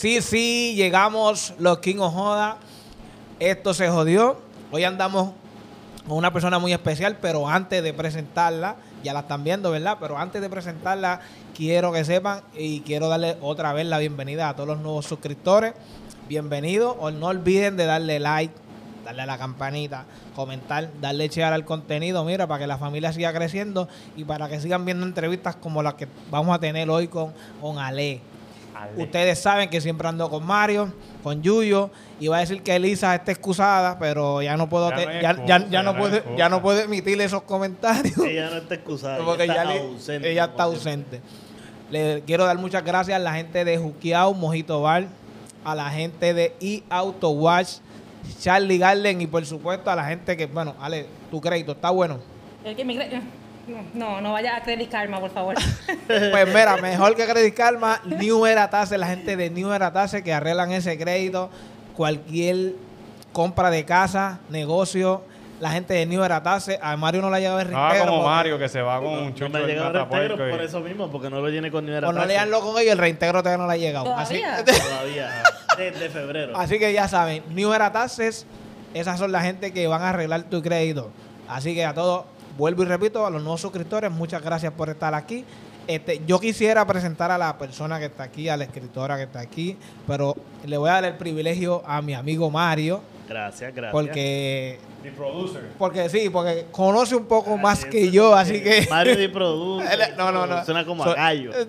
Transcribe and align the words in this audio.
Sí, 0.00 0.22
sí, 0.22 0.72
llegamos 0.76 1.52
los 1.58 1.80
King 1.80 1.98
of 1.98 2.14
Joda. 2.14 2.56
Esto 3.38 3.74
se 3.74 3.90
jodió. 3.90 4.38
Hoy 4.70 4.82
andamos 4.84 5.32
con 6.08 6.16
una 6.16 6.32
persona 6.32 6.58
muy 6.58 6.72
especial, 6.72 7.18
pero 7.20 7.46
antes 7.46 7.82
de 7.82 7.92
presentarla, 7.92 8.76
ya 9.04 9.12
la 9.12 9.20
están 9.20 9.44
viendo, 9.44 9.70
¿verdad? 9.70 9.98
Pero 10.00 10.16
antes 10.16 10.40
de 10.40 10.48
presentarla, 10.48 11.20
quiero 11.54 11.92
que 11.92 12.06
sepan 12.06 12.40
y 12.56 12.80
quiero 12.80 13.10
darle 13.10 13.36
otra 13.42 13.74
vez 13.74 13.84
la 13.84 13.98
bienvenida 13.98 14.48
a 14.48 14.56
todos 14.56 14.68
los 14.68 14.78
nuevos 14.78 15.04
suscriptores. 15.04 15.74
Bienvenidos. 16.30 16.96
O 16.98 17.10
no 17.10 17.26
olviden 17.26 17.76
de 17.76 17.84
darle 17.84 18.20
like, 18.20 18.54
darle 19.04 19.20
a 19.20 19.26
la 19.26 19.36
campanita, 19.36 20.06
comentar, 20.34 20.88
darle 21.02 21.28
share 21.28 21.52
al 21.52 21.66
contenido, 21.66 22.24
mira, 22.24 22.46
para 22.46 22.60
que 22.60 22.66
la 22.66 22.78
familia 22.78 23.12
siga 23.12 23.34
creciendo 23.34 23.86
y 24.16 24.24
para 24.24 24.48
que 24.48 24.62
sigan 24.62 24.86
viendo 24.86 25.04
entrevistas 25.04 25.56
como 25.56 25.82
las 25.82 25.92
que 25.92 26.08
vamos 26.30 26.56
a 26.56 26.58
tener 26.58 26.88
hoy 26.88 27.08
con, 27.08 27.34
con 27.60 27.78
Ale. 27.78 28.29
Ustedes 28.96 29.38
saben 29.38 29.68
que 29.70 29.80
siempre 29.80 30.08
ando 30.08 30.28
con 30.30 30.44
Mario, 30.44 30.92
con 31.22 31.42
Yuyo. 31.42 31.90
Iba 32.20 32.36
a 32.36 32.40
decir 32.40 32.62
que 32.62 32.74
Elisa 32.76 33.14
está 33.14 33.32
excusada, 33.32 33.98
pero 33.98 34.42
ya 34.42 34.56
no 34.56 34.68
puedo, 34.68 34.90
Ya 34.90 34.96
te- 34.96 35.04
no 35.06 35.10
hay 35.12 35.22
ya, 35.22 35.30
excusa, 35.30 35.46
ya- 35.46 35.58
ya 35.64 35.68
ya 35.70 35.82
no 35.82 35.84
no 35.84 35.90
hay 35.90 36.02
puedo, 36.02 36.16
excusa. 36.16 36.36
ya 36.36 36.48
no 36.48 36.62
puedo 36.62 36.80
emitir 36.80 37.20
esos 37.20 37.42
comentarios. 37.42 38.18
Ella 38.18 38.50
no 38.50 38.56
está 38.58 38.74
excusada. 38.74 39.24
porque 39.24 39.44
ella 39.44 39.62
está 39.62 39.64
le- 39.74 39.80
ausente. 39.80 40.30
ella 40.32 40.44
está 40.44 40.62
ausente. 40.64 41.20
Le 41.90 42.22
quiero 42.26 42.44
dar 42.44 42.56
muchas 42.58 42.84
gracias 42.84 43.16
a 43.16 43.18
la 43.18 43.32
gente 43.34 43.64
de 43.64 43.76
Jukiao, 43.78 44.34
Mojito 44.34 44.80
Bar, 44.82 45.06
a 45.64 45.74
la 45.74 45.90
gente 45.90 46.34
de 46.34 46.54
eAuto 46.60 47.34
Charlie 48.40 48.78
Garden 48.78 49.20
y 49.20 49.26
por 49.26 49.44
supuesto 49.46 49.90
a 49.90 49.96
la 49.96 50.04
gente 50.04 50.36
que, 50.36 50.46
bueno, 50.46 50.74
Ale, 50.80 51.06
tu 51.30 51.40
crédito 51.40 51.72
está 51.72 51.90
bueno. 51.90 52.18
El 52.64 52.76
que 52.76 52.84
cre- 52.84 53.22
No, 53.94 54.20
no 54.20 54.32
vaya 54.32 54.56
a 54.56 54.62
Credit 54.62 54.90
Karma, 54.90 55.20
por 55.20 55.30
favor. 55.30 55.54
Pues 56.06 56.46
mira, 56.48 56.76
mejor 56.78 57.14
que 57.14 57.24
Credit 57.26 57.54
Karma, 57.54 58.00
New 58.04 58.44
Era 58.46 58.68
Tase, 58.68 58.98
la 58.98 59.06
gente 59.06 59.36
de 59.36 59.48
New 59.50 59.70
Era 59.72 59.92
Tase 59.92 60.22
que 60.24 60.32
arreglan 60.32 60.72
ese 60.72 60.98
crédito, 60.98 61.50
cualquier 61.96 62.74
compra 63.32 63.70
de 63.70 63.84
casa, 63.84 64.40
negocio, 64.48 65.22
la 65.60 65.70
gente 65.70 65.94
de 65.94 66.06
New 66.06 66.22
Era 66.24 66.42
Tase, 66.42 66.78
a 66.82 66.96
Mario 66.96 67.20
no 67.22 67.30
le 67.30 67.36
ha 67.36 67.40
llegado 67.40 67.60
el 67.60 67.68
Ah, 67.74 67.94
como 68.00 68.12
porque- 68.12 68.24
Mario 68.26 68.58
que 68.58 68.68
se 68.68 68.80
va 68.82 68.98
con 68.98 69.06
un 69.08 69.24
No 69.26 69.34
chucho 69.34 69.58
llega 69.58 69.72
el 69.72 69.92
matapuerco 69.92 70.16
reintegro 70.36 70.48
y- 70.48 70.50
por 70.52 70.62
eso 70.62 70.80
mismo, 70.80 71.10
porque 71.10 71.30
no 71.30 71.40
lo 71.40 71.48
llené 71.48 71.70
con 71.70 71.84
ni 71.86 71.92
era 71.92 72.08
O 72.08 72.12
no 72.12 72.24
leanlo 72.24 72.60
con 72.60 72.78
ellos, 72.80 72.92
el 72.92 72.98
reintegro 72.98 73.42
todavía 73.42 73.58
no 73.62 73.68
le 73.68 73.74
ha 73.74 73.76
llegado. 73.76 74.14
Así, 74.16 74.40
¿Todavía? 74.40 74.64
Todavía. 74.88 75.30
Desde 75.76 76.08
febrero. 76.10 76.56
así 76.56 76.78
que 76.78 76.92
ya 76.92 77.06
saben, 77.08 77.42
New 77.50 77.72
Era 77.72 77.92
Taxes, 77.92 78.46
esas 78.94 79.18
son 79.18 79.30
la 79.32 79.42
gente 79.42 79.72
que 79.72 79.86
van 79.86 80.02
a 80.02 80.08
arreglar 80.10 80.42
tu 80.44 80.60
crédito. 80.62 81.10
Así 81.48 81.74
que 81.74 81.84
a 81.84 81.94
todos, 81.94 82.24
vuelvo 82.56 82.82
y 82.82 82.86
repito, 82.86 83.26
a 83.26 83.30
los 83.30 83.42
nuevos 83.42 83.60
suscriptores, 83.60 84.10
muchas 84.10 84.42
gracias 84.42 84.72
por 84.72 84.88
estar 84.90 85.14
aquí. 85.14 85.44
Este, 85.86 86.20
yo 86.26 86.38
quisiera 86.38 86.86
presentar 86.86 87.30
a 87.30 87.38
la 87.38 87.56
persona 87.58 87.98
que 87.98 88.04
está 88.06 88.22
aquí, 88.24 88.48
a 88.48 88.56
la 88.56 88.64
escritora 88.64 89.16
que 89.16 89.24
está 89.24 89.40
aquí, 89.40 89.76
pero 90.06 90.36
le 90.64 90.76
voy 90.76 90.88
a 90.88 90.94
dar 90.94 91.04
el 91.06 91.16
privilegio 91.16 91.82
a 91.86 92.00
mi 92.02 92.14
amigo 92.14 92.50
Mario, 92.50 93.02
Gracias, 93.28 93.72
gracias. 93.74 93.92
porque, 93.92 94.78
The 95.02 95.10
producer. 95.12 95.62
porque 95.78 96.08
sí, 96.08 96.28
porque 96.30 96.66
conoce 96.70 97.14
un 97.16 97.26
poco 97.26 97.56
más 97.56 97.80
Eso 97.80 97.88
que 97.90 98.10
yo, 98.10 98.34
así 98.34 98.60
que... 98.62 98.86
Mario 98.90 99.16
de 99.16 99.28
produce. 99.30 99.92
Él- 99.92 100.14
no, 100.16 100.30
no, 100.30 100.46
no. 100.46 100.64
Suena 100.64 100.84
como 100.84 101.02
So- 101.04 101.10
a 101.10 101.14
gallo. 101.14 101.52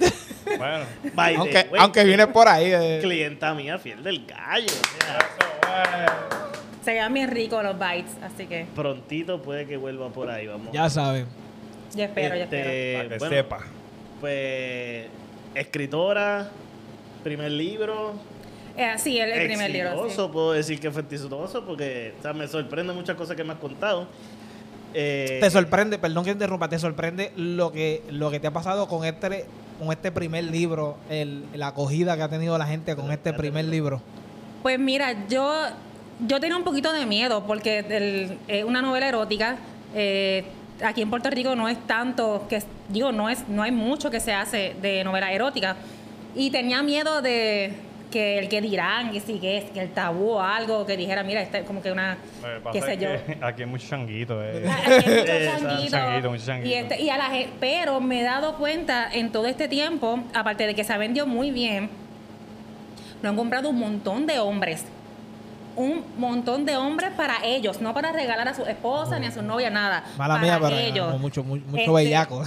Bueno. 0.57 0.85
By 1.13 1.35
aunque, 1.79 2.03
viene 2.03 2.27
por 2.27 2.47
ahí. 2.47 2.65
eh. 2.73 2.99
Clienta 3.01 3.53
mía, 3.53 3.77
fiel 3.79 4.03
del 4.03 4.25
gallo. 4.25 4.65
o 4.67 5.05
sea, 5.05 6.50
Se 6.83 6.91
vean 6.93 7.13
bien 7.13 7.29
ricos 7.29 7.63
los 7.63 7.77
bites, 7.77 8.15
así 8.23 8.47
que 8.47 8.65
prontito 8.75 9.41
puede 9.41 9.67
que 9.67 9.77
vuelva 9.77 10.09
por 10.09 10.29
ahí. 10.29 10.47
Vamos. 10.47 10.71
Ya 10.73 10.89
saben. 10.89 11.27
yo 11.95 12.03
espero, 12.03 12.35
yo 12.35 12.43
espero. 12.43 12.69
Este, 12.69 12.93
Para 12.97 13.09
que 13.09 13.17
bueno, 13.19 13.35
sepa. 13.35 13.59
Pues 14.19 15.07
escritora, 15.55 16.49
primer 17.23 17.51
libro. 17.51 18.13
Eh, 18.77 18.93
sí, 18.97 19.19
el, 19.19 19.31
el 19.31 19.47
primer 19.47 19.69
libro. 19.69 19.89
sí. 19.91 19.97
exitoso, 19.97 20.31
puedo 20.31 20.51
decir 20.53 20.79
que 20.79 20.89
fue 20.91 21.01
exitoso 21.01 21.65
porque 21.65 22.13
o 22.17 22.21
sea, 22.21 22.33
me 22.33 22.47
sorprende 22.47 22.93
muchas 22.93 23.15
cosas 23.15 23.35
que 23.35 23.43
me 23.43 23.53
has 23.53 23.59
contado. 23.59 24.07
Eh, 24.93 25.37
Te 25.41 25.49
sorprende, 25.49 25.99
perdón 25.99 26.25
que 26.25 26.31
interrumpa, 26.31 26.67
te 26.67 26.77
sorprende 26.79 27.31
lo 27.35 27.71
que 27.71 28.03
lo 28.09 28.29
que 28.29 28.39
te 28.39 28.47
ha 28.47 28.51
pasado 28.51 28.87
con 28.87 29.05
este 29.05 29.45
con 29.79 29.91
este 29.91 30.11
primer 30.11 30.43
libro, 30.43 30.97
el, 31.09 31.45
la 31.53 31.67
acogida 31.67 32.15
que 32.15 32.23
ha 32.23 32.29
tenido 32.29 32.57
la 32.57 32.67
gente 32.67 32.95
con 32.95 33.11
este 33.11 33.33
primer 33.33 33.65
libro. 33.65 34.01
Pues 34.61 34.77
mira, 34.77 35.27
yo, 35.27 35.51
yo 36.27 36.39
tenía 36.39 36.55
un 36.57 36.63
poquito 36.63 36.91
de 36.93 37.05
miedo 37.05 37.43
porque 37.45 37.79
el- 37.79 38.37
es 38.47 38.63
una 38.63 38.81
novela 38.81 39.07
erótica. 39.07 39.57
eh, 39.93 40.43
aquí 40.83 41.01
en 41.01 41.09
Puerto 41.09 41.29
Rico 41.29 41.55
no 41.55 41.67
es 41.67 41.77
tanto 41.85 42.45
que 42.49 42.63
digo 42.89 43.11
no 43.11 43.29
es 43.29 43.47
no 43.49 43.61
hay 43.61 43.71
mucho 43.71 44.09
que 44.09 44.19
se 44.19 44.33
hace 44.33 44.73
de 44.81 45.03
novela 45.03 45.31
erótica 45.31 45.75
y 46.35 46.49
tenía 46.49 46.81
miedo 46.81 47.21
de 47.21 47.73
que 48.09 48.39
el 48.39 48.47
que 48.49 48.61
dirán 48.61 49.11
que 49.11 49.19
sí 49.19 49.37
que 49.39 49.57
es 49.57 49.65
que 49.71 49.81
el 49.81 49.89
tabú 49.91 50.31
o 50.31 50.41
algo 50.41 50.85
que 50.85 50.95
dijera 50.97 51.23
mira 51.23 51.41
esta 51.41 51.59
es 51.59 51.65
como 51.65 51.81
que 51.81 51.91
una 51.91 52.17
qué 52.71 52.81
sé 52.81 52.97
yo 52.97 53.09
que 53.25 53.37
aquí 53.41 53.61
hay 53.63 53.67
mucho 53.67 53.87
changuito. 53.87 54.41
eh. 54.43 54.65
Aquí 54.69 55.09
hay 55.09 55.17
mucho 55.19 55.59
changuito. 55.59 55.89
Changuito, 55.97 56.29
mucho 56.31 56.45
changuito. 56.45 56.69
Y, 56.69 56.73
este- 56.73 57.01
y 57.01 57.09
a 57.09 57.17
la 57.17 57.29
pero 57.59 57.99
me 58.01 58.21
he 58.21 58.23
dado 58.23 58.55
cuenta 58.55 59.09
en 59.13 59.31
todo 59.31 59.45
este 59.47 59.67
tiempo, 59.67 60.19
aparte 60.33 60.65
de 60.67 60.73
que 60.73 60.83
se 60.83 60.93
ha 60.93 60.97
vendido 60.97 61.27
muy 61.27 61.51
bien, 61.51 61.89
lo 63.21 63.29
han 63.29 63.35
comprado 63.35 63.69
un 63.69 63.77
montón 63.79 64.25
de 64.25 64.39
hombres. 64.39 64.85
Un 65.75 66.03
montón 66.17 66.65
de 66.65 66.75
hombres 66.75 67.11
para 67.15 67.45
ellos, 67.45 67.81
no 67.81 67.93
para 67.93 68.11
regalar 68.11 68.47
a 68.47 68.53
su 68.53 68.63
esposa 68.63 69.19
ni 69.19 69.27
a 69.27 69.31
su 69.31 69.41
novia, 69.41 69.69
nada. 69.69 70.03
Mala 70.17 70.35
para 70.35 70.45
mía, 70.45 70.59
pero 70.61 70.75
ellos. 70.77 71.05
como 71.07 71.19
mucho, 71.19 71.43
mu- 71.43 71.55
mucho 71.57 71.77
Este- 71.77 71.91
bellaco. 71.91 72.39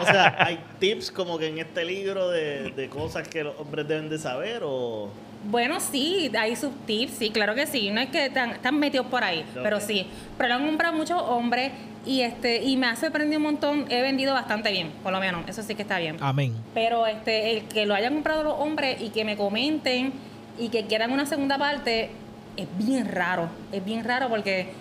o 0.00 0.04
sea, 0.04 0.36
hay 0.38 0.58
tips 0.78 1.10
como 1.10 1.38
que 1.38 1.48
en 1.48 1.58
este 1.58 1.84
libro 1.84 2.28
de, 2.30 2.70
de 2.72 2.88
cosas 2.88 3.26
que 3.28 3.44
los 3.44 3.58
hombres 3.58 3.86
deben 3.88 4.08
de 4.08 4.18
saber 4.18 4.62
o... 4.64 5.10
Bueno, 5.44 5.78
sí, 5.78 6.30
hay 6.38 6.56
sus 6.56 6.72
tips, 6.84 7.12
sí, 7.18 7.30
claro 7.30 7.54
que 7.54 7.66
sí. 7.66 7.90
No 7.90 8.00
es 8.00 8.08
que 8.10 8.26
están, 8.26 8.50
están 8.50 8.76
metidos 8.78 9.06
por 9.06 9.22
ahí, 9.22 9.44
pero 9.62 9.80
sí. 9.80 10.06
Pero 10.36 10.48
lo 10.48 10.54
han 10.56 10.66
comprado 10.66 10.94
muchos 10.96 11.20
hombres 11.22 11.70
y 12.04 12.22
este 12.22 12.62
y 12.64 12.76
me 12.76 12.88
ha 12.88 12.96
sorprendido 12.96 13.38
un 13.38 13.44
montón. 13.44 13.84
He 13.88 14.02
vendido 14.02 14.34
bastante 14.34 14.72
bien, 14.72 14.90
por 15.02 15.12
lo 15.12 15.20
menos. 15.20 15.48
Eso 15.48 15.62
sí 15.62 15.76
que 15.76 15.82
está 15.82 15.98
bien. 15.98 16.16
Amén. 16.20 16.54
Pero 16.74 17.06
este, 17.06 17.52
el 17.56 17.64
que 17.68 17.86
lo 17.86 17.94
hayan 17.94 18.14
comprado 18.14 18.42
los 18.42 18.54
hombres 18.58 19.00
y 19.00 19.10
que 19.10 19.24
me 19.24 19.36
comenten 19.36 20.12
y 20.58 20.68
que 20.68 20.86
quieran 20.86 21.12
una 21.12 21.26
segunda 21.26 21.58
parte, 21.58 22.10
es 22.56 22.66
bien 22.78 23.08
raro. 23.10 23.48
Es 23.72 23.84
bien 23.84 24.04
raro 24.04 24.28
porque. 24.28 24.72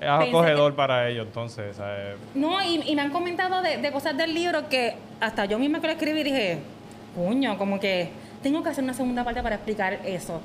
Es 0.00 0.08
acogedor 0.08 0.74
para 0.74 1.08
ellos, 1.08 1.26
entonces. 1.26 1.76
¿sabes? 1.76 2.16
No, 2.34 2.62
y, 2.62 2.82
y 2.86 2.94
me 2.96 3.02
han 3.02 3.10
comentado 3.10 3.62
de, 3.62 3.76
de 3.76 3.92
cosas 3.92 4.16
del 4.16 4.34
libro 4.34 4.68
que 4.68 4.94
hasta 5.20 5.44
yo 5.44 5.58
misma 5.58 5.80
que 5.80 5.86
lo 5.86 5.92
escribí 5.92 6.22
dije, 6.22 6.58
puño, 7.14 7.58
como 7.58 7.78
que 7.78 8.10
tengo 8.42 8.62
que 8.62 8.70
hacer 8.70 8.82
una 8.84 8.94
segunda 8.94 9.24
parte 9.24 9.42
para 9.42 9.56
explicar 9.56 10.00
eso. 10.04 10.40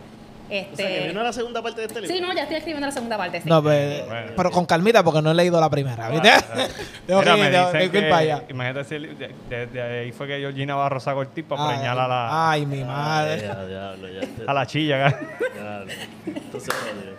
Este, 0.49 0.73
O 0.73 0.75
sea, 0.75 0.87
que 1.01 1.07
vino 1.07 1.23
la 1.23 1.33
segunda 1.33 1.61
parte 1.63 1.81
de 1.81 1.87
este 1.87 2.01
libro. 2.01 2.15
sí, 2.15 2.21
no, 2.21 2.31
ya 2.33 2.43
estoy 2.43 2.57
escribiendo 2.57 2.85
la 2.85 2.91
segunda 2.93 3.17
parte. 3.17 3.41
sí. 3.41 3.49
No, 3.49 3.63
pues, 3.63 4.05
Bueno. 4.05 4.31
pero 4.37 4.51
con 4.51 4.65
calmita 4.65 5.03
porque 5.03 5.21
no 5.21 5.31
he 5.31 5.33
leído 5.33 5.59
la 5.59 5.69
primera, 5.71 6.07
¿viste? 6.09 6.29
tengo 7.07 7.21
que 7.21 7.33
Mira, 7.33 7.83
ir, 7.83 7.91
que 7.91 8.01
para 8.03 8.17
allá. 8.17 8.43
Imagínate 8.49 8.83
si 8.87 8.95
el- 8.95 9.17
de, 9.17 9.33
de- 9.49 9.65
de 9.67 9.81
ahí 10.01 10.11
fue 10.11 10.27
que 10.27 10.37
Georgina 10.37 10.75
Barro 10.75 10.99
sacó 10.99 11.23
el 11.23 11.29
tip 11.29 11.47
para 11.47 11.67
preñar 11.69 11.97
a 11.97 12.07
la, 12.07 12.51
ay, 12.51 12.65
mi 12.67 12.77
Ay, 12.79 12.83
madre. 12.85 13.41
ya, 13.41 13.65
diablo, 13.65 14.07
ya. 14.07 14.21
a 14.47 14.53
la 14.53 14.65
chilla. 14.67 15.07
Diablo. 15.53 15.93
Entonces. 16.27 16.75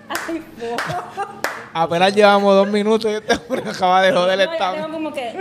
Ay, 0.08 0.42
po. 0.60 0.76
Apenas 1.74 2.14
llevamos 2.14 2.54
dos 2.54 2.68
minutos 2.68 3.10
y 3.10 3.14
este 3.16 3.34
hombre 3.34 3.68
acaba 3.70 4.02
de 4.02 4.12
joder 4.12 4.40
el 4.40 4.46
No, 4.46 4.52
ya 4.52 4.56
stand. 4.72 4.92
como 4.92 5.12
que, 5.12 5.36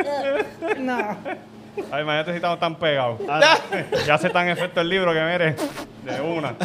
uh, 0.75 0.81
no. 0.81 1.17
Ay, 1.92 2.04
imagínate 2.04 2.31
si 2.31 2.36
estamos 2.38 2.60
tan 2.60 2.75
pegados. 2.75 3.19
Ah, 3.30 3.57
ya 4.07 4.18
se 4.18 4.30
tan 4.30 4.48
efecto 4.50 4.81
el 4.81 4.89
libro 4.89 5.13
que 5.13 5.22
mire, 5.22 5.56
de 6.06 6.22
una. 6.22 6.56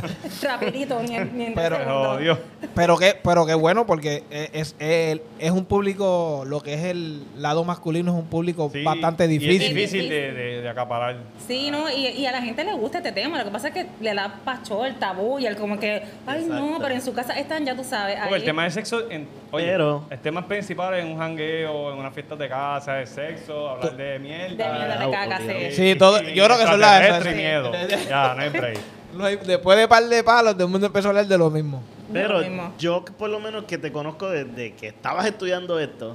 Rapidito, 0.43 1.03
ni 1.03 1.17
en, 1.17 1.37
ni 1.39 1.45
en 1.47 1.55
Pero- 1.55 1.79
jodió. 1.85 2.39
Pero 2.75 2.97
que, 2.97 3.19
pero 3.23 3.47
que 3.47 3.55
bueno, 3.55 3.85
porque 3.87 4.23
es, 4.31 4.77
es, 4.79 5.21
es 5.39 5.51
un 5.51 5.65
público, 5.65 6.45
lo 6.47 6.61
que 6.61 6.75
es 6.75 6.85
el 6.85 7.23
lado 7.37 7.65
masculino 7.65 8.12
es 8.12 8.19
un 8.19 8.27
público 8.29 8.71
Sí, 8.73 8.85
bastante 8.85 9.25
y 9.25 9.35
es 9.37 9.41
difícil. 9.41 9.75
difícil 9.75 10.09
de, 10.09 10.33
de- 10.33 10.61
de 10.62 10.69
acaparar. 10.69 11.17
Sí, 11.49 11.71
¿no? 11.71 11.91
Y, 11.91 12.07
y 12.09 12.27
a 12.27 12.33
la 12.33 12.43
gente 12.43 12.62
le 12.65 12.73
gusta 12.75 12.99
este 12.99 13.12
tema. 13.12 13.39
Lo 13.39 13.45
que 13.45 13.51
pasa 13.51 13.69
es 13.69 13.75
que 13.75 13.87
le 14.01 14.15
da 14.15 14.35
pacho 14.45 14.85
el 14.87 14.95
tabú 14.97 15.39
y 15.39 15.47
el 15.47 15.57
como 15.57 15.79
que, 15.81 16.03
ay, 16.27 16.47
no, 16.49 16.79
pero 16.81 16.95
en 16.95 17.03
su 17.03 17.12
casa 17.12 17.39
están, 17.39 17.65
ya 17.65 17.75
tú 17.75 17.83
sabes. 17.83 18.17
Porque 18.21 18.35
el 18.37 18.41
ahí- 18.43 18.47
tema 18.47 18.65
de 18.65 18.71
sexo, 18.71 19.11
en, 19.11 19.27
oye, 19.51 19.67
Pero- 19.67 20.05
el 20.11 20.19
tema 20.21 20.47
principal 20.47 20.95
en 20.95 21.09
un 21.09 21.19
jangueo, 21.19 21.93
en 21.93 21.99
una 21.99 22.11
fiesta 22.12 22.37
de 22.37 22.49
casa, 22.49 23.01
es 23.01 23.11
sexo, 23.11 23.69
hablar 23.71 23.97
de 23.97 24.19
mierda. 24.21 24.49
De 24.73 24.79
mierda, 24.79 25.00
de 25.06 25.11
caca, 25.12 25.37
obvio. 25.44 25.70
sí. 25.70 25.76
Sí, 25.93 25.94
todo, 25.99 26.20
yo 26.23 26.44
creo 26.44 26.58
que 26.58 26.64
son 26.67 26.81
las 26.81 27.25
miedo. 27.35 27.73
Ya, 28.08 28.35
no 28.35 28.43
hay 28.43 28.49
break. 28.50 28.79
No 29.14 29.25
hay- 29.25 29.37
Después 29.44 29.76
de 29.76 29.88
par 29.88 30.05
de 30.08 30.23
palos, 30.23 30.55
todo 30.55 30.64
el 30.67 30.70
mundo 30.70 30.87
empezó 30.87 31.08
a 31.08 31.11
hablar 31.11 31.26
de 31.26 31.37
lo 31.37 31.50
mismo. 31.50 31.82
Pero 32.12 32.35
Lo 32.41 32.41
mismo. 32.49 32.73
yo, 32.79 33.05
por 33.05 33.29
lo 33.29 33.41
menos 33.41 33.64
que 33.64 33.76
te 33.76 33.91
conozco 33.91 34.29
desde 34.29 34.73
que 34.75 34.87
estabas 34.88 35.26
estudiando 35.26 35.81
esto, 35.81 36.12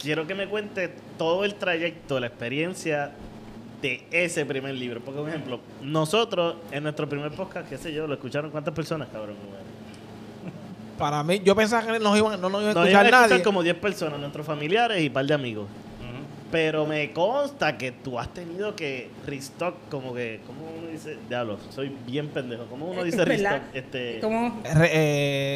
quiero 0.00 0.26
que 0.26 0.34
me 0.36 0.46
cuentes 0.46 0.90
todo 1.16 1.44
el 1.44 1.54
trayecto, 1.56 2.20
la 2.20 2.28
experiencia 2.28 3.10
de 3.82 4.06
ese 4.12 4.46
primer 4.46 4.74
libro. 4.76 5.00
Porque, 5.00 5.18
por 5.20 5.28
ejemplo, 5.28 5.60
nosotros 5.82 6.56
en 6.70 6.84
nuestro 6.84 7.08
primer 7.08 7.32
podcast, 7.32 7.68
qué 7.68 7.76
sé 7.76 7.92
yo, 7.92 8.06
lo 8.06 8.14
escucharon 8.14 8.50
cuántas 8.52 8.72
personas, 8.74 9.08
cabrón. 9.12 9.34
Para 10.96 11.22
mí, 11.22 11.40
yo 11.44 11.54
pensaba 11.54 11.92
que 11.92 11.98
nos 12.00 12.16
iban, 12.18 12.40
no 12.40 12.48
nos 12.50 12.60
iba 12.62 12.70
a 12.70 12.74
Nos 12.74 12.84
escuchar 12.86 12.90
iban 12.90 13.04
a 13.04 13.08
escuchar 13.08 13.30
nadie. 13.30 13.42
como 13.44 13.62
10 13.62 13.76
personas, 13.76 14.18
nuestros 14.18 14.44
familiares 14.46 15.00
y 15.02 15.06
un 15.08 15.12
par 15.12 15.24
de 15.26 15.34
amigos. 15.34 15.66
Pero 16.50 16.86
me 16.86 17.12
consta 17.12 17.76
que 17.76 17.92
tú 17.92 18.18
has 18.18 18.32
tenido 18.32 18.74
que 18.74 19.10
restock, 19.26 19.74
como 19.90 20.14
que, 20.14 20.40
¿cómo 20.46 20.60
uno 20.78 20.88
dice? 20.88 21.18
Diablo, 21.28 21.58
soy 21.68 21.92
bien 22.06 22.28
pendejo. 22.28 22.64
¿Cómo 22.70 22.86
uno 22.86 23.04
dice 23.04 23.18
¿Verdad? 23.18 23.60
restock? 23.60 23.62
Este, 23.74 24.18
¿Cómo? 24.22 24.58
Re- 24.74 24.90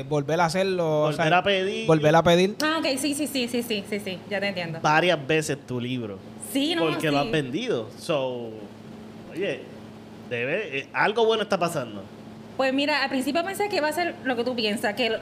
eh, 0.01 0.05
volver 0.09 0.39
a 0.41 0.45
hacerlo. 0.45 0.85
o 0.85 1.11
volver 1.11 1.29
sea, 1.29 1.39
a 1.39 1.43
pedir 1.43 1.87
Volver 1.87 2.15
a 2.15 2.23
pedir. 2.23 2.57
Ah, 2.63 2.77
ok, 2.79 2.99
sí, 2.99 3.15
sí, 3.15 3.27
sí, 3.27 3.49
sí, 3.49 3.63
sí, 3.63 3.83
sí, 3.89 4.01
sí, 4.01 4.19
ya 4.29 4.39
te 4.39 4.49
entiendo. 4.49 4.81
varias 4.83 5.27
veces 5.27 5.57
tu 5.67 5.81
libro. 5.81 6.19
Sí, 6.53 6.75
no, 6.75 6.83
porque 6.83 7.09
sí. 7.09 7.15
lo 7.15 7.21
has 7.21 7.31
vendido. 7.31 7.89
So, 7.99 8.51
oye, 9.33 9.61
debe, 10.29 10.79
eh, 10.81 10.89
algo 10.93 11.25
bueno 11.25 11.43
está 11.45 11.59
pasando. 11.59 12.03
Pues 12.59 12.75
mira, 12.75 13.03
al 13.03 13.09
principio 13.09 13.43
pensé 13.43 13.71
que 13.71 13.77
iba 13.77 13.89
a 13.89 13.93
ser 13.93 14.15
lo 14.25 14.37
que 14.37 14.45
tú 14.45 14.55
piensas, 14.55 14.93
que 14.95 15.17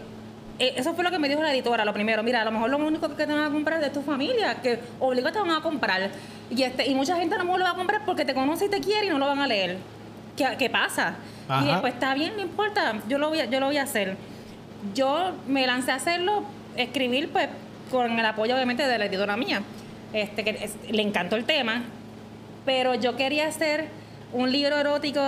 eso 0.60 0.94
fue 0.94 1.04
lo 1.04 1.10
que 1.10 1.18
me 1.18 1.28
dijo 1.28 1.42
la 1.42 1.52
editora, 1.52 1.84
lo 1.84 1.92
primero. 1.92 2.22
Mira, 2.22 2.42
a 2.42 2.44
lo 2.44 2.50
mejor 2.52 2.70
lo 2.70 2.76
único 2.78 3.08
que 3.08 3.26
te 3.26 3.32
van 3.32 3.44
a 3.44 3.50
comprar 3.50 3.78
es 3.78 3.84
de 3.86 3.90
tu 3.90 4.02
familia, 4.02 4.56
que 4.62 4.78
obligado 4.98 5.32
te 5.32 5.40
van 5.40 5.50
a 5.58 5.62
comprar. 5.62 6.10
Y 6.50 6.62
este 6.62 6.86
y 6.88 6.94
mucha 6.94 7.16
gente 7.16 7.34
a 7.34 7.38
lo 7.38 7.44
mejor 7.44 7.60
lo 7.60 7.64
va 7.66 7.72
a 7.72 7.74
comprar 7.76 8.04
porque 8.04 8.24
te 8.24 8.34
conoce 8.34 8.66
y 8.66 8.68
te 8.68 8.80
quiere 8.80 9.06
y 9.06 9.08
no 9.10 9.18
lo 9.18 9.26
van 9.26 9.38
a 9.40 9.46
leer. 9.46 9.78
¿Qué, 10.36 10.46
qué 10.58 10.70
pasa? 10.70 11.14
Ajá. 11.48 11.64
Y 11.64 11.68
después 11.68 11.94
está 11.94 12.14
bien, 12.14 12.34
no 12.36 12.42
importa, 12.42 13.00
yo 13.08 13.18
lo 13.18 13.28
voy 13.30 13.40
a, 13.40 13.44
yo 13.46 13.58
lo 13.60 13.66
voy 13.66 13.78
a 13.78 13.82
hacer. 13.82 14.16
Yo 14.94 15.32
me 15.46 15.66
lancé 15.66 15.92
a 15.92 15.96
hacerlo, 15.96 16.44
escribir 16.76 17.30
pues 17.30 17.48
con 17.90 18.18
el 18.18 18.24
apoyo 18.24 18.54
obviamente 18.54 18.86
de 18.86 18.98
la 18.98 19.06
editora 19.06 19.36
mía. 19.36 19.62
Este 20.12 20.42
que 20.44 20.50
es- 20.50 20.76
le 20.90 21.02
encantó 21.02 21.36
el 21.36 21.44
tema, 21.44 21.82
pero 22.64 22.94
yo 22.94 23.16
quería 23.16 23.46
hacer 23.48 23.88
un 24.32 24.50
libro 24.52 24.76
erótico 24.78 25.20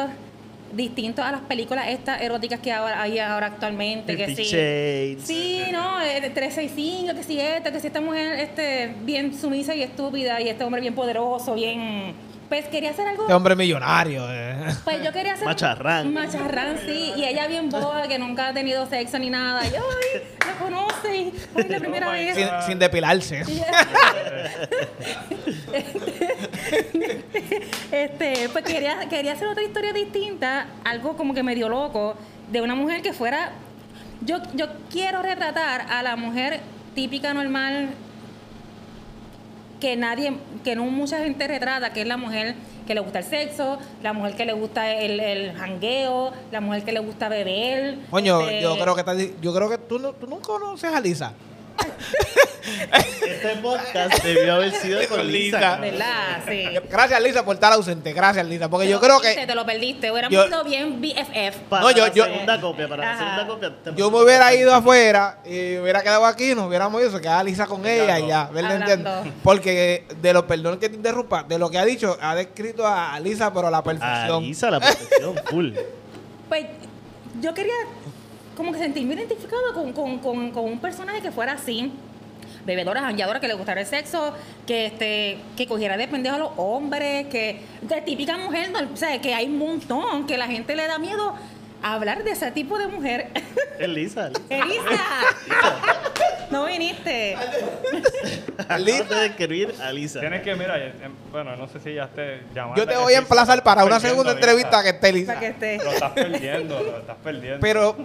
distinto 0.72 1.22
a 1.22 1.30
las 1.30 1.42
películas 1.42 1.86
estas 1.88 2.20
eróticas 2.20 2.60
que 2.60 2.72
ahora, 2.72 3.02
hay 3.02 3.18
ahora 3.18 3.46
actualmente. 3.46 4.16
Que 4.16 4.34
sí, 4.34 4.44
Shades. 4.44 5.22
sí, 5.24 5.62
no, 5.70 6.00
eh, 6.02 6.20
de 6.20 6.30
365, 6.30 7.14
que 7.14 7.22
si 7.22 7.38
esta, 7.38 7.72
que 7.72 7.80
si 7.80 7.86
esta 7.86 8.00
mujer 8.00 8.40
este, 8.40 8.94
bien 9.02 9.38
sumisa 9.38 9.74
y 9.74 9.82
estúpida 9.82 10.40
y 10.40 10.48
este 10.48 10.64
hombre 10.64 10.80
bien 10.80 10.94
poderoso, 10.94 11.54
bien... 11.54 12.31
Pues 12.52 12.66
quería 12.66 12.90
hacer 12.90 13.08
algo... 13.08 13.22
Este 13.22 13.32
hombre 13.32 13.56
millonario. 13.56 14.26
eh. 14.30 14.74
Pues 14.84 15.02
yo 15.02 15.10
quería 15.10 15.32
hacer... 15.32 15.46
Macharrán. 15.46 16.12
Macharrán, 16.12 16.76
sí. 16.84 17.14
Y 17.16 17.24
ella 17.24 17.46
bien 17.46 17.70
boba, 17.70 18.06
que 18.06 18.18
nunca 18.18 18.48
ha 18.48 18.52
tenido 18.52 18.84
sexo 18.84 19.18
ni 19.18 19.30
nada. 19.30 19.66
Y, 19.66 19.70
ay, 19.70 20.22
lo 20.46 20.58
conoce. 20.62 21.16
y, 21.16 21.32
Ay, 21.56 21.64
la 21.70 21.78
primera 21.78 22.08
Oh 22.10 22.12
vez. 22.12 22.34
sin, 22.36 22.46
sin 22.66 22.78
depilarse. 22.78 23.40
este, 27.90 28.48
pues 28.50 28.64
quería, 28.66 29.08
quería 29.08 29.32
hacer 29.32 29.48
otra 29.48 29.62
historia 29.62 29.94
distinta, 29.94 30.66
algo 30.84 31.16
como 31.16 31.32
que 31.32 31.42
medio 31.42 31.70
loco, 31.70 32.16
de 32.50 32.60
una 32.60 32.74
mujer 32.74 33.00
que 33.00 33.14
fuera. 33.14 33.52
Yo, 34.20 34.42
yo 34.52 34.66
quiero 34.90 35.22
retratar 35.22 35.86
a 35.90 36.02
la 36.02 36.16
mujer 36.16 36.60
típica 36.94 37.32
normal 37.32 37.88
que 39.82 39.96
nadie, 39.96 40.32
que 40.62 40.76
no 40.76 40.84
mucha 40.84 41.18
gente 41.18 41.46
retrata, 41.48 41.92
que 41.92 42.02
es 42.02 42.06
la 42.06 42.16
mujer 42.16 42.54
que 42.86 42.94
le 42.94 43.00
gusta 43.00 43.18
el 43.18 43.24
sexo, 43.24 43.78
la 44.02 44.12
mujer 44.12 44.36
que 44.36 44.44
le 44.46 44.52
gusta 44.52 44.92
el, 44.94 45.18
el 45.18 45.52
jangueo, 45.54 46.32
la 46.52 46.60
mujer 46.60 46.84
que 46.84 46.92
le 46.92 47.00
gusta 47.00 47.28
beber. 47.28 47.98
Coño, 48.10 48.40
este, 48.42 48.62
yo 48.62 48.78
creo 48.78 48.94
que 48.94 49.00
estás 49.00 49.16
di- 49.18 49.34
yo 49.42 49.52
creo 49.52 49.68
que 49.68 49.78
tú, 49.78 49.98
no, 49.98 50.12
tú 50.12 50.28
nunca 50.28 50.44
conoces 50.46 50.92
a 50.94 51.00
Lisa. 51.00 51.32
Este 53.26 53.56
podcast 53.60 54.22
debió 54.22 54.54
haber 54.54 54.72
sido 54.72 55.00
con 55.08 55.26
Lisa. 55.26 55.76
¿Verdad? 55.76 56.42
Sí. 56.46 56.64
Gracias 56.90 57.22
Lisa 57.22 57.44
por 57.44 57.54
estar 57.54 57.72
ausente. 57.72 58.12
Gracias 58.12 58.46
Lisa, 58.46 58.68
porque 58.68 58.88
yo 58.88 59.00
creo 59.00 59.20
Te 59.20 59.46
que 59.46 59.54
lo 59.54 59.66
perdiste, 59.66 60.10
hubiéramos 60.12 60.32
yo- 60.36 60.44
sido 60.44 60.64
bien 60.64 61.00
BFF. 61.00 61.58
Para 61.68 61.82
No, 61.82 61.90
yo- 61.90 62.06
la 62.06 62.12
yo- 62.12 62.24
segunda 62.24 62.60
copia, 62.60 62.88
para 62.88 63.04
la 63.04 63.18
segunda 63.18 63.46
copia. 63.46 63.72
te- 63.82 63.94
yo 63.96 64.10
me 64.10 64.22
hubiera 64.22 64.54
ido 64.54 64.72
afuera 64.74 65.38
y 65.44 65.76
hubiera 65.78 66.02
quedado 66.02 66.24
aquí, 66.26 66.54
nos 66.54 66.68
hubiéramos 66.68 67.00
ido, 67.00 67.10
se 67.10 67.20
quedaba 67.20 67.42
Lisa 67.42 67.66
con 67.66 67.84
ella 67.86 68.18
y 68.20 68.28
ya, 68.28 68.44
¿verdad? 68.52 68.76
Entiendo. 68.76 69.24
Porque 69.42 70.06
de 70.20 70.32
los 70.32 70.44
perdón 70.44 70.78
que 70.78 70.88
te 70.88 70.96
interrumpa, 70.96 71.42
de 71.42 71.58
lo 71.58 71.70
que 71.70 71.78
ha 71.78 71.84
dicho, 71.84 72.16
ha 72.20 72.34
descrito 72.34 72.86
a 72.86 73.18
Lisa, 73.20 73.52
pero 73.52 73.66
a 73.68 73.70
la 73.70 73.78
A 73.78 73.84
perfección. 73.84 74.42
Lisa 74.44 74.70
la 74.70 74.78
protección 74.80 75.34
full. 75.50 75.72
Pues 76.48 76.66
yo 77.40 77.52
quería 77.54 77.74
como 78.56 78.72
que 78.72 78.78
sentirme 78.78 79.14
identificado 79.14 79.72
con, 79.74 79.92
con, 79.92 80.18
con, 80.18 80.50
con 80.50 80.64
un 80.64 80.78
personaje 80.78 81.20
que 81.20 81.30
fuera 81.30 81.52
así. 81.52 81.92
Bebedora, 82.64 83.00
jangueadora, 83.00 83.40
que 83.40 83.48
le 83.48 83.54
gustara 83.54 83.80
el 83.80 83.86
sexo, 83.86 84.34
que 84.66 84.86
este, 84.86 85.38
que 85.56 85.66
cogiera 85.66 85.96
de 85.96 86.06
pendejo 86.06 86.36
a 86.36 86.38
los 86.38 86.50
hombres, 86.56 87.26
que 87.26 87.60
de 87.80 88.00
típica 88.02 88.36
mujer, 88.36 88.70
no, 88.70 88.78
o 88.92 88.96
sea, 88.96 89.20
que 89.20 89.34
hay 89.34 89.46
un 89.46 89.58
montón, 89.58 90.26
que 90.28 90.36
la 90.36 90.46
gente 90.46 90.76
le 90.76 90.86
da 90.86 90.98
miedo 90.98 91.34
a 91.82 91.94
hablar 91.94 92.22
de 92.22 92.30
ese 92.30 92.50
tipo 92.52 92.78
de 92.78 92.86
mujer. 92.86 93.28
Es 93.78 93.88
Lisa. 93.88 94.28
Lisa. 94.50 94.64
Elisa, 94.64 95.00
no 96.50 96.66
viniste. 96.66 97.36
Acabas 98.58 99.08
de 99.08 99.14
describir 99.16 99.74
a 99.82 99.92
Lisa. 99.92 100.20
Tienes 100.20 100.42
que, 100.42 100.54
mira, 100.54 100.78
eh, 100.78 100.92
bueno, 101.32 101.56
no 101.56 101.66
sé 101.66 101.80
si 101.80 101.94
ya 101.94 102.04
esté 102.04 102.42
llamando. 102.54 102.80
Yo 102.80 102.86
te 102.86 102.96
voy 102.96 103.14
a 103.14 103.18
emplazar 103.18 103.62
para 103.64 103.84
una 103.84 103.98
segunda 103.98 104.32
entrevista 104.32 104.82
que 104.82 104.90
esté 104.90 105.12
Lisa. 105.12 105.34
Para 105.34 105.40
que 105.40 105.48
esté. 105.48 105.84
Lo 105.84 105.90
estás 105.90 106.12
perdiendo, 106.12 106.80
lo 106.80 106.98
estás 106.98 107.16
perdiendo. 107.22 107.60
Pero, 107.60 107.96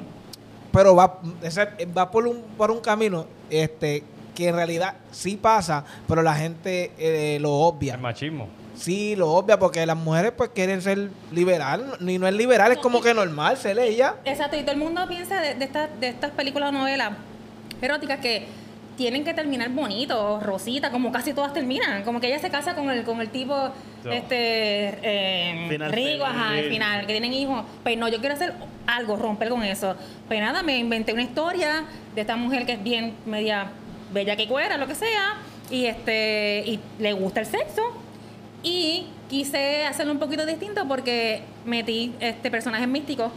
pero 0.77 0.95
va, 0.95 1.19
ese- 1.41 1.87
va 1.97 2.11
por 2.11 2.27
un, 2.27 2.39
por 2.55 2.69
un 2.69 2.79
camino 2.81 3.25
este 3.49 4.03
que 4.35 4.49
en 4.49 4.55
realidad 4.55 4.93
sí 5.11 5.35
pasa, 5.35 5.83
pero 6.07 6.21
la 6.21 6.35
gente 6.35 6.91
eh, 6.99 7.39
lo 7.41 7.51
obvia. 7.51 7.95
El 7.95 7.99
machismo. 8.01 8.47
Sí, 8.75 9.15
lo 9.15 9.31
obvia 9.31 9.57
porque 9.57 9.83
las 9.87 9.97
mujeres 9.97 10.33
pues 10.37 10.51
quieren 10.53 10.83
ser 10.83 11.09
liberal, 11.31 11.95
ni 11.99 12.19
no 12.19 12.27
es 12.27 12.35
liberal, 12.35 12.71
es 12.73 12.77
como 12.77 13.01
que 13.01 13.11
normal 13.15 13.57
ser 13.57 13.79
ella. 13.79 14.17
Exacto, 14.23 14.55
y 14.55 14.61
todo 14.61 14.73
el 14.73 14.77
mundo 14.77 15.01
piensa 15.07 15.41
de, 15.41 15.55
de 15.55 15.65
estas, 15.65 15.89
de 15.99 16.09
estas 16.09 16.29
películas 16.29 16.69
o 16.69 16.73
novelas 16.73 17.13
eróticas 17.81 18.19
que 18.19 18.45
tienen 18.97 19.23
que 19.23 19.33
terminar 19.33 19.69
bonito, 19.69 20.39
rosita, 20.41 20.89
como 20.91 21.11
casi 21.11 21.31
todas 21.31 21.53
terminan. 21.53 22.03
Como 22.03 22.19
que 22.19 22.27
ella 22.27 22.39
se 22.39 22.49
casa 22.49 22.75
con 22.75 22.89
el, 22.89 23.03
con 23.03 23.21
el 23.21 23.29
tipo 23.29 23.69
So. 24.03 24.11
este 24.11 24.97
eh, 25.01 25.67
Final 25.69 25.91
rico, 25.91 26.25
ajá, 26.25 26.49
al 26.49 26.63
final, 26.65 27.01
que 27.05 27.13
tienen 27.13 27.33
hijos. 27.33 27.63
Pues 27.83 27.97
no, 27.97 28.07
yo 28.09 28.19
quiero 28.19 28.35
hacer 28.35 28.53
algo, 28.87 29.15
romper 29.15 29.49
con 29.49 29.63
eso. 29.63 29.95
Pues 30.27 30.39
nada, 30.41 30.63
me 30.63 30.77
inventé 30.79 31.13
una 31.13 31.21
historia 31.23 31.85
de 32.15 32.21
esta 32.21 32.35
mujer 32.35 32.65
que 32.65 32.73
es 32.73 32.83
bien 32.83 33.13
media 33.25 33.67
bella 34.11 34.35
que 34.35 34.47
cuera, 34.47 34.77
lo 34.77 34.87
que 34.87 34.95
sea, 34.95 35.35
y 35.69 35.85
este, 35.85 36.63
y 36.65 36.79
le 36.99 37.13
gusta 37.13 37.39
el 37.41 37.45
sexo. 37.45 37.81
Y 38.63 39.05
quise 39.29 39.85
hacerlo 39.85 40.11
un 40.13 40.19
poquito 40.19 40.45
distinto 40.45 40.87
porque 40.87 41.41
metí 41.65 42.13
este 42.19 42.49
personajes 42.49 42.87
místicos 42.87 43.31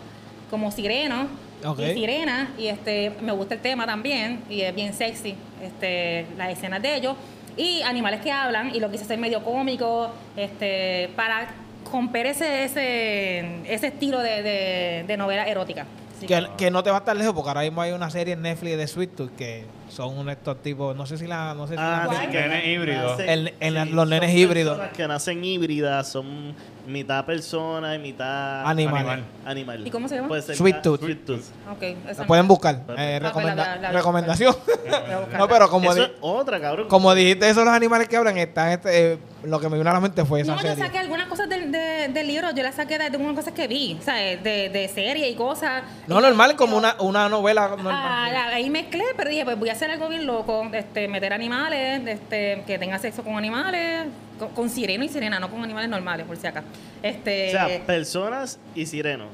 como 0.49 0.71
Sireno 0.71 1.29
Ok. 1.65 1.81
y 1.81 1.95
Sirena 1.95 2.51
y 2.57 2.69
este 2.69 3.13
me 3.21 3.33
gusta 3.33 3.55
el 3.55 3.61
tema 3.61 3.87
también 3.87 4.41
y 4.49 4.63
es 4.63 4.75
bien 4.75 4.95
sexy 4.95 5.35
este 5.63 6.27
las 6.37 6.51
escenas 6.51 6.81
de 6.83 6.95
ellos. 6.97 7.17
Y 7.57 7.83
animales 7.83 8.21
que 8.21 8.31
hablan 8.33 8.75
y 8.75 8.81
lo 8.81 8.91
quise 8.91 9.05
hacer 9.05 9.19
medio 9.19 9.43
cómico 9.45 10.11
este 10.37 11.11
para 11.17 11.49
romper 11.91 12.27
ese 12.27 12.65
ese, 12.65 13.61
ese 13.73 13.87
estilo 13.89 14.21
de, 14.21 14.43
de- 14.43 15.05
de 15.07 15.17
novela 15.17 15.45
erótica. 15.47 15.87
Que, 16.27 16.47
que 16.57 16.71
no 16.71 16.83
te 16.83 16.91
va 16.91 16.97
a 16.97 17.01
estar 17.01 17.17
lejos 17.17 17.33
porque 17.35 17.49
ahora 17.49 17.63
mismo 17.63 17.81
hay 17.81 17.93
una 17.93 18.11
serie 18.11 18.35
en 18.35 18.43
Netflix 18.43 18.77
de 18.77 18.87
Sweet 18.87 19.17
Tooth 19.17 19.37
que 19.37 19.65
son 19.91 20.29
estos 20.31 20.63
tipos, 20.63 20.97
no 20.97 21.05
sé 21.07 21.19
si 21.19 21.27
la, 21.27 21.55
no 21.55 21.67
sé 21.67 21.75
si 21.75 21.81
Ah, 21.83 22.07
la- 22.11 22.21
sí, 22.21 22.27
Nenes 22.29 22.67
híbridos. 22.67 23.21
El- 23.21 23.55
en 23.61 23.75
la- 23.75 23.85
los 23.85 24.09
nenes 24.09 24.35
híbridos. 24.35 24.77
personas 24.79 24.97
que 24.97 25.09
nacen 25.09 25.45
híbridas, 25.45 26.09
son 26.09 26.55
mitad 26.87 27.25
persona 27.25 27.95
y 27.95 27.99
mitad 27.99 28.67
Animal. 28.67 28.97
Animal. 28.97 29.25
animal. 29.45 29.87
¿Y 29.87 29.91
cómo 29.91 30.09
se 30.09 30.17
llama? 30.17 30.29
Sweet 30.41 30.83
Tooth. 30.83 31.01
Sweet 31.01 31.25
Tooth. 31.25 31.45
Ok, 31.71 31.83
esa 31.83 32.13
la 32.15 32.21
no. 32.23 32.27
pueden 32.27 32.49
buscar. 32.49 32.75
Eh, 32.77 32.81
Ah, 32.89 32.95
pues 32.97 33.23
recomenda- 33.23 33.55
la- 33.65 33.77
la- 33.77 33.83
la- 33.83 33.93
recomendación. 33.93 34.57
No, 35.39 35.47
pero 35.49 35.69
como, 35.71 35.93
Eso 35.93 36.07
di- 36.07 36.13
otra, 36.21 36.61
cabrón. 36.61 36.89
como 36.89 37.15
dijiste 37.15 37.49
eso, 37.49 37.65
los 37.65 37.73
animales 37.73 38.09
que 38.09 38.17
hablan, 38.17 38.37
están 38.39 38.71
este, 38.71 39.13
eh, 39.13 39.19
lo 39.45 39.61
que 39.61 39.69
me 39.69 39.79
vino 39.79 39.89
a 39.89 39.93
la 39.93 40.01
mente 40.01 40.25
fue 40.25 40.41
esa 40.41 40.53
No, 40.57 40.61
yo 40.63 40.69
serie. 40.69 40.85
saqué 40.85 40.99
algunas 40.99 41.29
cosas 41.29 41.49
del, 41.49 41.71
de- 41.71 42.09
del 42.09 42.27
libro, 42.27 42.51
yo 42.53 42.63
las 42.63 42.75
saqué 42.75 42.99
de, 42.99 43.11
de 43.11 43.17
unas 43.17 43.35
cosas 43.37 43.53
que 43.55 43.69
vi, 43.69 43.99
¿sabes? 44.05 44.43
De, 44.43 44.69
de 44.69 44.89
serie 44.89 45.29
y 45.29 45.35
cosas. 45.37 45.83
No, 46.09 46.19
Y- 46.19 46.23
normal, 46.23 46.57
como 46.57 46.77
una, 46.77 46.97
una 47.01 47.29
novela 47.29 47.69
normal. 47.69 47.95
Ah, 47.97 48.47
ahí 48.55 48.69
mezclé, 48.69 49.05
pero 49.17 49.31
dije, 49.31 49.45
pues 49.45 49.59
voy 49.59 49.69
a 49.69 49.73
hacer 49.81 49.91
algo 49.93 50.09
bien 50.11 50.27
loco, 50.27 50.69
este, 50.75 51.09
meter 51.09 51.33
animales, 51.33 52.07
este, 52.07 52.63
que 52.67 52.79
tenga 52.79 52.99
sexo 52.99 53.25
con 53.25 53.39
animales, 53.39 54.09
con, 54.39 54.51
con 54.51 54.69
sireno 54.69 55.03
y 55.05 55.09
sirena, 55.09 55.41
no 55.41 55.49
con 55.51 55.63
animales 55.65 55.89
normales, 55.89 56.27
por 56.27 56.37
si 56.37 56.47
acá. 56.47 56.63
Este, 57.03 57.49
O 57.49 57.51
sea, 57.53 57.87
personas 57.87 58.59
y 58.75 58.85
sirenos. 58.85 59.31